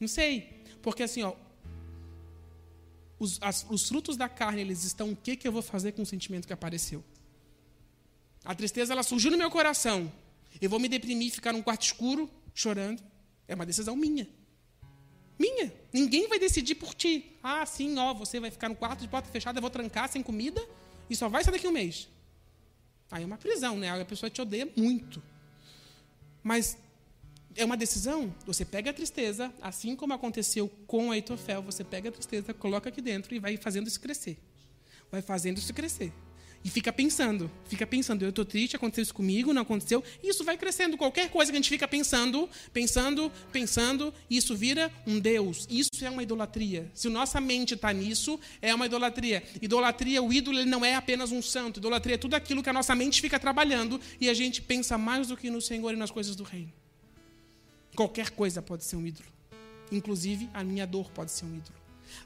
Não 0.00 0.08
sei. 0.08 0.62
Porque 0.80 1.02
assim, 1.02 1.22
ó, 1.22 1.34
os, 3.18 3.38
as, 3.40 3.66
os 3.68 3.88
frutos 3.88 4.16
da 4.16 4.28
carne, 4.28 4.60
eles 4.60 4.84
estão 4.84 5.10
o 5.10 5.16
que, 5.16 5.36
que 5.36 5.46
eu 5.46 5.52
vou 5.52 5.62
fazer 5.62 5.92
com 5.92 6.02
o 6.02 6.06
sentimento 6.06 6.46
que 6.46 6.52
apareceu. 6.52 7.04
A 8.44 8.54
tristeza, 8.54 8.92
ela 8.92 9.02
surgiu 9.02 9.30
no 9.30 9.36
meu 9.36 9.50
coração. 9.50 10.10
Eu 10.60 10.70
vou 10.70 10.78
me 10.78 10.88
deprimir, 10.88 11.32
ficar 11.32 11.52
num 11.52 11.62
quarto 11.62 11.82
escuro, 11.82 12.30
chorando. 12.54 13.02
É 13.46 13.54
uma 13.54 13.66
decisão 13.66 13.96
minha. 13.96 14.28
Minha. 15.38 15.72
Ninguém 15.92 16.28
vai 16.28 16.38
decidir 16.38 16.74
por 16.74 16.94
ti. 16.94 17.36
Ah, 17.42 17.64
sim, 17.66 17.96
ó, 17.98 18.14
você 18.14 18.40
vai 18.40 18.50
ficar 18.50 18.68
no 18.68 18.76
quarto 18.76 19.00
de 19.00 19.08
porta 19.08 19.28
fechada, 19.28 19.58
eu 19.58 19.62
vou 19.62 19.70
trancar 19.70 20.08
sem 20.08 20.22
comida 20.22 20.64
e 21.08 21.16
só 21.16 21.28
vai 21.28 21.44
sair 21.44 21.52
daqui 21.52 21.68
um 21.68 21.72
mês. 21.72 22.08
Aí 23.10 23.22
é 23.22 23.26
uma 23.26 23.38
prisão, 23.38 23.76
né? 23.78 24.00
A 24.00 24.04
pessoa 24.04 24.28
te 24.28 24.40
odeia 24.40 24.68
muito. 24.76 25.22
Mas 26.42 26.76
é 27.58 27.64
uma 27.64 27.76
decisão. 27.76 28.32
Você 28.46 28.64
pega 28.64 28.90
a 28.90 28.94
tristeza, 28.94 29.52
assim 29.60 29.94
como 29.96 30.14
aconteceu 30.14 30.70
com 30.86 31.10
a 31.10 31.18
Itofel, 31.18 31.60
você 31.60 31.84
pega 31.84 32.08
a 32.08 32.12
tristeza, 32.12 32.54
coloca 32.54 32.88
aqui 32.88 33.02
dentro 33.02 33.34
e 33.34 33.38
vai 33.38 33.56
fazendo 33.56 33.88
isso 33.88 34.00
crescer. 34.00 34.38
Vai 35.10 35.20
fazendo 35.20 35.58
isso 35.58 35.74
crescer. 35.74 36.12
E 36.64 36.70
fica 36.70 36.92
pensando, 36.92 37.50
fica 37.66 37.86
pensando, 37.86 38.22
eu 38.24 38.30
estou 38.30 38.44
triste, 38.44 38.74
aconteceu 38.74 39.02
isso 39.02 39.14
comigo, 39.14 39.52
não 39.52 39.62
aconteceu. 39.62 40.02
Isso 40.22 40.44
vai 40.44 40.56
crescendo. 40.56 40.96
Qualquer 40.96 41.30
coisa 41.30 41.52
que 41.52 41.56
a 41.56 41.60
gente 41.60 41.70
fica 41.70 41.86
pensando, 41.86 42.48
pensando, 42.72 43.30
pensando, 43.52 44.12
isso 44.28 44.56
vira 44.56 44.92
um 45.06 45.20
Deus. 45.20 45.66
Isso 45.70 45.90
é 46.02 46.10
uma 46.10 46.22
idolatria. 46.22 46.90
Se 46.94 47.08
nossa 47.08 47.40
mente 47.40 47.74
está 47.74 47.92
nisso, 47.92 48.38
é 48.60 48.74
uma 48.74 48.86
idolatria. 48.86 49.42
Idolatria, 49.62 50.22
o 50.22 50.32
ídolo, 50.32 50.58
ele 50.58 50.70
não 50.70 50.84
é 50.84 50.94
apenas 50.96 51.30
um 51.30 51.40
santo. 51.40 51.78
Idolatria 51.78 52.16
é 52.16 52.18
tudo 52.18 52.34
aquilo 52.34 52.62
que 52.62 52.70
a 52.70 52.72
nossa 52.72 52.94
mente 52.94 53.20
fica 53.20 53.38
trabalhando 53.38 54.00
e 54.20 54.28
a 54.28 54.34
gente 54.34 54.60
pensa 54.60 54.98
mais 54.98 55.28
do 55.28 55.36
que 55.36 55.50
no 55.50 55.60
Senhor 55.60 55.92
e 55.92 55.96
nas 55.96 56.10
coisas 56.10 56.34
do 56.34 56.42
reino. 56.42 56.72
Qualquer 57.98 58.30
coisa 58.30 58.62
pode 58.62 58.84
ser 58.84 58.94
um 58.94 59.04
ídolo. 59.04 59.26
Inclusive, 59.90 60.48
a 60.54 60.62
minha 60.62 60.86
dor 60.86 61.10
pode 61.10 61.32
ser 61.32 61.46
um 61.46 61.56
ídolo. 61.56 61.74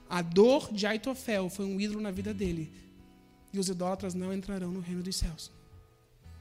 A 0.07 0.21
dor 0.21 0.71
de 0.71 0.87
Aitofel 0.87 1.49
foi 1.49 1.65
um 1.65 1.81
ídolo 1.81 1.99
na 1.99 2.11
vida 2.11 2.35
dele 2.35 2.71
e 3.55 3.59
os 3.59 3.71
idólatras 3.71 4.13
não 4.13 4.35
entrarão 4.35 4.71
no 4.71 4.81
reino 4.81 5.03
dos 5.03 5.17
céus. 5.17 5.51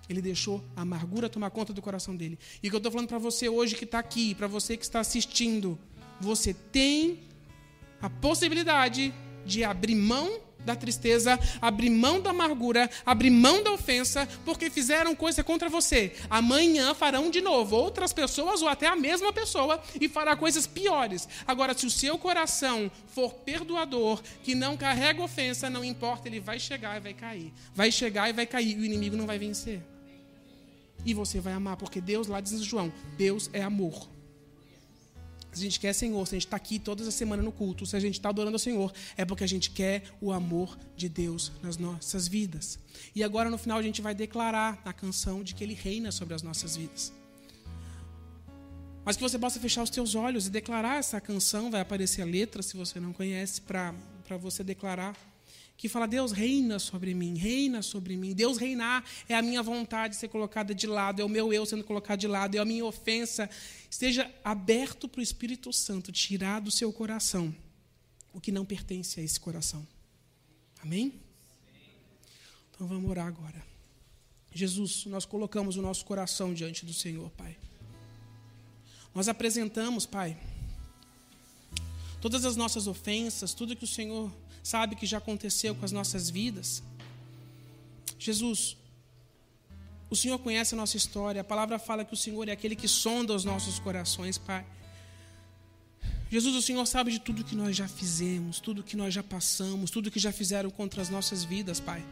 Ele 0.09 0.21
deixou 0.21 0.61
a 0.75 0.81
amargura 0.81 1.29
tomar 1.29 1.49
conta 1.49 1.71
do 1.71 1.81
coração 1.81 2.13
dele. 2.13 2.37
E 2.61 2.67
o 2.67 2.69
que 2.69 2.75
eu 2.75 2.79
estou 2.79 2.91
falando 2.91 3.07
para 3.07 3.19
você 3.19 3.47
hoje 3.47 3.77
que 3.77 3.85
está 3.85 3.99
aqui, 3.99 4.35
para 4.35 4.47
você 4.47 4.75
que 4.75 4.83
está 4.83 4.99
assistindo, 4.99 5.79
você 6.19 6.53
tem 6.53 7.21
a 8.01 8.09
possibilidade 8.09 9.13
de 9.45 9.63
abrir 9.63 9.95
mão 9.95 10.41
da 10.65 10.75
tristeza, 10.75 11.39
abrir 11.61 11.89
mão 11.89 12.21
da 12.21 12.29
amargura, 12.29 12.89
abrir 13.05 13.29
mão 13.29 13.63
da 13.63 13.71
ofensa, 13.71 14.27
porque 14.45 14.69
fizeram 14.69 15.15
coisa 15.15 15.43
contra 15.43 15.69
você. 15.69 16.13
Amanhã 16.29 16.93
farão 16.93 17.29
de 17.29 17.41
novo 17.41 17.75
outras 17.75 18.13
pessoas 18.13 18.61
ou 18.61 18.67
até 18.67 18.87
a 18.87 18.95
mesma 18.95 19.33
pessoa 19.33 19.81
e 19.99 20.07
fará 20.07 20.35
coisas 20.35 20.67
piores. 20.67 21.27
Agora, 21.45 21.73
se 21.73 21.85
o 21.85 21.91
seu 21.91 22.17
coração 22.17 22.91
for 23.07 23.33
perdoador, 23.33 24.21
que 24.43 24.55
não 24.55 24.77
carrega 24.77 25.21
ofensa, 25.21 25.69
não 25.69 25.83
importa, 25.83 26.27
ele 26.27 26.39
vai 26.39 26.59
chegar 26.59 26.97
e 26.97 26.99
vai 26.99 27.13
cair. 27.13 27.53
Vai 27.73 27.91
chegar 27.91 28.29
e 28.29 28.33
vai 28.33 28.45
cair, 28.45 28.77
e 28.77 28.81
o 28.81 28.85
inimigo 28.85 29.15
não 29.15 29.25
vai 29.25 29.37
vencer. 29.37 29.81
E 31.05 31.13
você 31.13 31.39
vai 31.39 31.53
amar, 31.53 31.77
porque 31.77 31.99
Deus, 31.99 32.27
lá 32.27 32.39
diz 32.39 32.61
João, 32.61 32.91
Deus 33.17 33.49
é 33.53 33.61
amor. 33.61 34.07
Se 35.51 35.59
a 35.59 35.63
gente 35.63 35.79
quer 35.79 35.93
Senhor, 35.93 36.25
se 36.25 36.35
a 36.35 36.37
gente 36.37 36.47
está 36.47 36.57
aqui 36.57 36.79
todas 36.79 37.07
as 37.07 37.13
semanas 37.13 37.43
no 37.43 37.51
culto, 37.51 37.85
se 37.85 37.95
a 37.95 37.99
gente 37.99 38.15
está 38.15 38.29
adorando 38.29 38.55
ao 38.55 38.59
Senhor, 38.59 38.91
é 39.17 39.25
porque 39.25 39.43
a 39.43 39.47
gente 39.47 39.71
quer 39.71 40.03
o 40.21 40.31
amor 40.31 40.77
de 40.95 41.09
Deus 41.09 41.51
nas 41.61 41.77
nossas 41.77 42.27
vidas. 42.27 42.79
E 43.13 43.23
agora 43.23 43.49
no 43.49 43.57
final 43.57 43.77
a 43.77 43.83
gente 43.83 44.01
vai 44.01 44.15
declarar 44.15 44.81
na 44.85 44.93
canção 44.93 45.43
de 45.43 45.53
que 45.53 45.63
Ele 45.63 45.73
reina 45.73 46.11
sobre 46.11 46.33
as 46.33 46.41
nossas 46.41 46.77
vidas. 46.77 47.11
Mas 49.03 49.17
que 49.17 49.23
você 49.23 49.37
possa 49.37 49.59
fechar 49.59 49.83
os 49.83 49.89
teus 49.89 50.15
olhos 50.15 50.47
e 50.47 50.49
declarar 50.49 50.99
essa 50.99 51.19
canção, 51.19 51.71
vai 51.71 51.81
aparecer 51.81 52.21
a 52.21 52.25
letra, 52.25 52.61
se 52.61 52.77
você 52.77 52.99
não 52.99 53.11
conhece, 53.11 53.59
para 53.61 53.93
você 54.39 54.63
declarar 54.63 55.17
que 55.81 55.89
fala: 55.89 56.07
Deus 56.07 56.31
reina 56.31 56.77
sobre 56.77 57.11
mim, 57.15 57.35
reina 57.35 57.81
sobre 57.81 58.15
mim. 58.15 58.35
Deus 58.35 58.59
reinar 58.59 59.03
é 59.27 59.33
a 59.33 59.41
minha 59.41 59.63
vontade 59.63 60.15
ser 60.15 60.27
colocada 60.27 60.75
de 60.75 60.85
lado, 60.85 61.23
é 61.23 61.25
o 61.25 61.29
meu 61.29 61.51
eu 61.51 61.65
sendo 61.65 61.83
colocado 61.83 62.19
de 62.19 62.27
lado, 62.27 62.55
é 62.55 62.59
a 62.59 62.65
minha 62.65 62.85
ofensa. 62.85 63.49
Esteja 63.89 64.31
aberto 64.43 65.09
para 65.09 65.17
o 65.17 65.23
Espírito 65.23 65.73
Santo 65.73 66.11
tirar 66.11 66.61
do 66.61 66.69
seu 66.69 66.93
coração 66.93 67.53
o 68.31 68.39
que 68.39 68.51
não 68.51 68.63
pertence 68.63 69.19
a 69.19 69.23
esse 69.23 69.39
coração. 69.39 69.85
Amém? 70.83 71.19
Então 72.69 72.85
vamos 72.85 73.09
orar 73.09 73.25
agora. 73.25 73.65
Jesus, 74.53 75.07
nós 75.07 75.25
colocamos 75.25 75.77
o 75.77 75.81
nosso 75.81 76.05
coração 76.05 76.53
diante 76.53 76.85
do 76.85 76.93
Senhor, 76.93 77.31
Pai. 77.31 77.57
Nós 79.15 79.27
apresentamos, 79.27 80.05
Pai, 80.05 80.37
todas 82.21 82.45
as 82.45 82.55
nossas 82.55 82.85
ofensas, 82.85 83.55
tudo 83.55 83.75
que 83.75 83.83
o 83.83 83.87
Senhor 83.87 84.31
sabe 84.63 84.95
que 84.95 85.05
já 85.05 85.17
aconteceu 85.17 85.73
com 85.75 85.85
as 85.85 85.91
nossas 85.91 86.29
vidas. 86.29 86.83
Jesus, 88.19 88.77
o 90.09 90.15
Senhor 90.15 90.37
conhece 90.39 90.75
a 90.75 90.77
nossa 90.77 90.97
história, 90.97 91.41
a 91.41 91.43
palavra 91.43 91.79
fala 91.79 92.05
que 92.05 92.13
o 92.13 92.17
Senhor 92.17 92.47
é 92.47 92.51
aquele 92.51 92.75
que 92.75 92.87
sonda 92.87 93.33
os 93.33 93.45
nossos 93.45 93.79
corações, 93.79 94.37
Pai. 94.37 94.65
Jesus, 96.29 96.55
o 96.55 96.61
Senhor 96.61 96.85
sabe 96.85 97.11
de 97.11 97.19
tudo 97.19 97.43
que 97.43 97.55
nós 97.55 97.75
já 97.75 97.87
fizemos, 97.87 98.59
tudo 98.59 98.83
que 98.83 98.95
nós 98.95 99.13
já 99.13 99.23
passamos, 99.23 99.91
tudo 99.91 100.11
que 100.11 100.19
já 100.19 100.31
fizeram 100.31 100.69
contra 100.69 101.01
as 101.01 101.09
nossas 101.09 101.43
vidas, 101.43 101.79
Pai. 101.79 102.03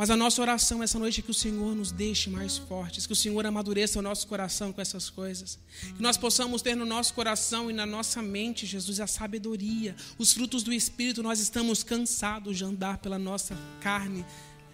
Mas 0.00 0.08
a 0.08 0.16
nossa 0.16 0.40
oração 0.40 0.82
essa 0.82 0.98
noite 0.98 1.20
é 1.20 1.22
que 1.22 1.30
o 1.30 1.34
Senhor 1.34 1.74
nos 1.74 1.92
deixe 1.92 2.30
mais 2.30 2.56
fortes, 2.56 3.06
que 3.06 3.12
o 3.12 3.16
Senhor 3.16 3.44
amadureça 3.44 3.98
o 3.98 4.02
nosso 4.02 4.26
coração 4.26 4.72
com 4.72 4.80
essas 4.80 5.10
coisas. 5.10 5.58
Que 5.94 6.00
nós 6.00 6.16
possamos 6.16 6.62
ter 6.62 6.74
no 6.74 6.86
nosso 6.86 7.12
coração 7.12 7.70
e 7.70 7.74
na 7.74 7.84
nossa 7.84 8.22
mente, 8.22 8.64
Jesus, 8.64 8.98
a 8.98 9.06
sabedoria, 9.06 9.94
os 10.16 10.32
frutos 10.32 10.62
do 10.62 10.72
Espírito. 10.72 11.22
Nós 11.22 11.38
estamos 11.38 11.82
cansados 11.82 12.56
de 12.56 12.64
andar 12.64 12.96
pela 12.96 13.18
nossa 13.18 13.54
carne, 13.82 14.24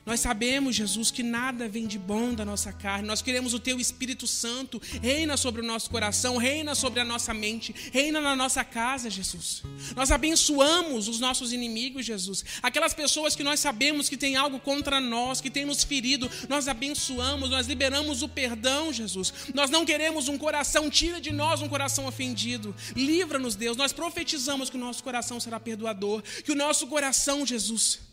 nós 0.07 0.21
sabemos, 0.21 0.77
Jesus, 0.77 1.11
que 1.11 1.25
nada 1.25 1.69
vem 1.69 1.85
de 1.85 1.99
bom 1.99 2.33
da 2.33 2.45
nossa 2.45 2.73
carne. 2.73 3.09
Nós 3.09 3.21
queremos 3.21 3.53
o 3.53 3.59
Teu 3.59 3.81
Espírito 3.81 4.25
Santo. 4.25 4.81
Reina 5.03 5.37
sobre 5.37 5.61
o 5.61 5.65
nosso 5.65 5.91
coração, 5.91 6.37
reina 6.37 6.77
sobre 6.77 7.01
a 7.01 7.05
nossa 7.05 7.35
mente, 7.35 7.75
reina 7.93 8.21
na 8.21 8.37
nossa 8.37 8.63
casa, 8.63 9.11
Jesus. 9.11 9.65
Nós 9.97 10.13
abençoamos 10.13 11.09
os 11.09 11.19
nossos 11.19 11.53
inimigos, 11.53 12.07
Jesus. 12.07 12.45
Aquelas 12.63 12.95
pessoas 12.95 13.35
que 13.35 13.43
nós 13.43 13.59
sabemos 13.59 14.09
que 14.09 14.17
tem 14.17 14.37
algo 14.37 14.61
contra 14.61 15.01
nós, 15.01 15.41
que 15.41 15.51
tem 15.51 15.65
nos 15.65 15.83
ferido, 15.83 16.31
nós 16.49 16.69
abençoamos, 16.69 17.51
nós 17.51 17.67
liberamos 17.67 18.23
o 18.23 18.29
perdão, 18.29 18.93
Jesus. 18.93 19.35
Nós 19.55 19.71
não 19.71 19.85
queremos 19.85 20.29
um 20.29 20.39
coração, 20.39 20.89
tira 20.89 21.21
de 21.21 21.33
nós 21.33 21.61
um 21.61 21.69
coração 21.69 22.07
ofendido. 22.07 22.73
Livra-nos, 22.95 23.57
Deus. 23.57 23.77
Nós 23.77 23.93
profetizamos 23.93 24.71
que 24.71 24.77
o 24.77 24.81
nosso 24.81 25.03
coração 25.03 25.41
será 25.41 25.59
perdoador, 25.59 26.23
que 26.45 26.53
o 26.53 26.57
nosso 26.57 26.87
coração, 26.87 27.45
Jesus, 27.45 28.06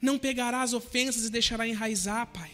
não 0.00 0.18
pegará 0.18 0.62
as 0.62 0.72
ofensas 0.72 1.24
e 1.24 1.30
deixará 1.30 1.66
enraizar, 1.66 2.26
Pai. 2.26 2.50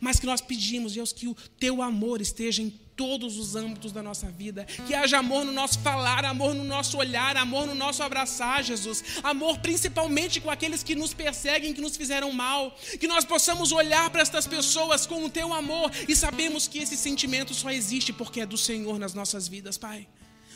Mas 0.00 0.18
que 0.18 0.26
nós 0.26 0.40
pedimos, 0.40 0.94
Deus, 0.94 1.12
que 1.12 1.28
o 1.28 1.36
teu 1.58 1.82
amor 1.82 2.20
esteja 2.20 2.62
em 2.62 2.70
todos 2.98 3.38
os 3.38 3.54
âmbitos 3.54 3.92
da 3.92 4.02
nossa 4.02 4.28
vida. 4.28 4.64
Que 4.86 4.92
haja 4.92 5.18
amor 5.18 5.44
no 5.44 5.52
nosso 5.52 5.78
falar, 5.78 6.24
amor 6.24 6.52
no 6.52 6.64
nosso 6.64 6.98
olhar, 6.98 7.36
amor 7.36 7.66
no 7.66 7.74
nosso 7.74 8.02
abraçar, 8.02 8.64
Jesus. 8.64 9.04
Amor 9.22 9.58
principalmente 9.58 10.40
com 10.40 10.50
aqueles 10.50 10.82
que 10.82 10.96
nos 10.96 11.14
perseguem, 11.14 11.72
que 11.72 11.80
nos 11.80 11.96
fizeram 11.96 12.32
mal. 12.32 12.76
Que 12.98 13.06
nós 13.06 13.24
possamos 13.24 13.70
olhar 13.70 14.10
para 14.10 14.22
estas 14.22 14.48
pessoas 14.48 15.06
com 15.06 15.24
o 15.24 15.30
teu 15.30 15.54
amor 15.54 15.92
e 16.08 16.16
sabemos 16.16 16.66
que 16.66 16.80
esse 16.80 16.96
sentimento 16.96 17.54
só 17.54 17.70
existe 17.70 18.12
porque 18.12 18.40
é 18.40 18.46
do 18.46 18.58
Senhor 18.58 18.98
nas 18.98 19.14
nossas 19.14 19.46
vidas, 19.46 19.78
Pai. 19.78 20.08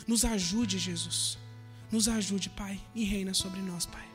Nos 0.05 0.25
ajude, 0.25 0.77
Jesus. 0.77 1.37
Nos 1.89 2.09
ajude, 2.09 2.49
Pai, 2.49 2.77
e 2.93 3.05
reina 3.05 3.33
sobre 3.33 3.61
nós, 3.61 3.85
Pai. 3.85 4.12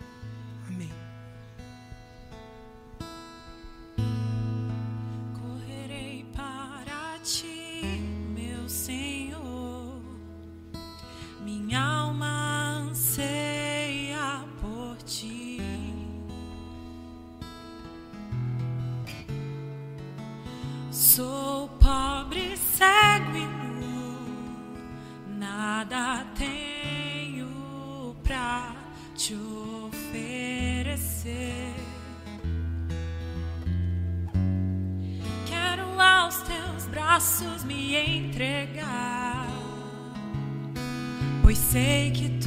Minha 11.68 11.80
alma 11.80 12.88
anseia 12.88 14.46
por 14.58 14.96
ti. 15.04 15.60
Sou 20.90 21.68
pobre, 21.78 22.07
pois 41.48 41.56
sei 41.56 42.10
que 42.10 42.37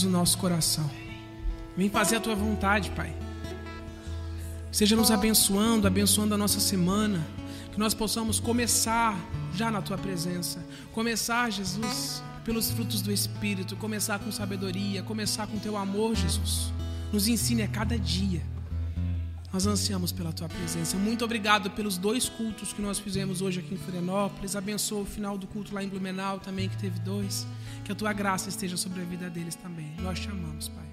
Jesus, 0.00 0.04
no 0.04 0.10
nosso 0.10 0.38
coração. 0.38 0.88
Vem 1.76 1.90
fazer 1.90 2.16
a 2.16 2.20
tua 2.20 2.34
vontade, 2.34 2.90
Pai. 2.90 3.14
Seja 4.72 4.96
nos 4.96 5.10
abençoando, 5.10 5.86
abençoando 5.86 6.34
a 6.34 6.38
nossa 6.38 6.60
semana. 6.60 7.26
Que 7.72 7.78
nós 7.78 7.94
possamos 7.94 8.40
começar 8.40 9.16
já 9.54 9.70
na 9.70 9.80
tua 9.80 9.98
presença. 9.98 10.64
Começar, 10.92 11.50
Jesus, 11.50 12.22
pelos 12.44 12.70
frutos 12.70 13.02
do 13.02 13.12
Espírito. 13.12 13.76
Começar 13.76 14.18
com 14.18 14.32
sabedoria. 14.32 15.02
Começar 15.02 15.46
com 15.46 15.58
teu 15.58 15.76
amor, 15.76 16.14
Jesus. 16.14 16.72
Nos 17.12 17.28
ensine 17.28 17.62
a 17.62 17.68
cada 17.68 17.98
dia. 17.98 18.42
Nós 19.52 19.66
ansiamos 19.66 20.12
pela 20.12 20.32
tua 20.32 20.48
presença. 20.48 20.96
Muito 20.96 21.24
obrigado 21.24 21.70
pelos 21.70 21.98
dois 21.98 22.28
cultos 22.28 22.72
que 22.72 22.80
nós 22.80 22.98
fizemos 22.98 23.42
hoje 23.42 23.60
aqui 23.60 23.74
em 23.74 23.78
Florianópolis. 23.78 24.54
Abençoa 24.54 25.02
o 25.02 25.06
final 25.06 25.36
do 25.36 25.46
culto 25.46 25.74
lá 25.74 25.82
em 25.82 25.88
Blumenau 25.88 26.38
também, 26.38 26.68
que 26.68 26.76
teve 26.76 27.00
dois. 27.00 27.46
Que 27.84 27.90
a 27.90 27.94
tua 27.94 28.12
graça 28.12 28.48
esteja 28.48 28.76
sobre 28.76 29.00
a 29.00 29.04
vida 29.04 29.28
deles 29.28 29.56
também. 29.56 29.92
Nós 30.00 30.20
te 30.20 30.28
amamos, 30.28 30.68
Pai. 30.68 30.89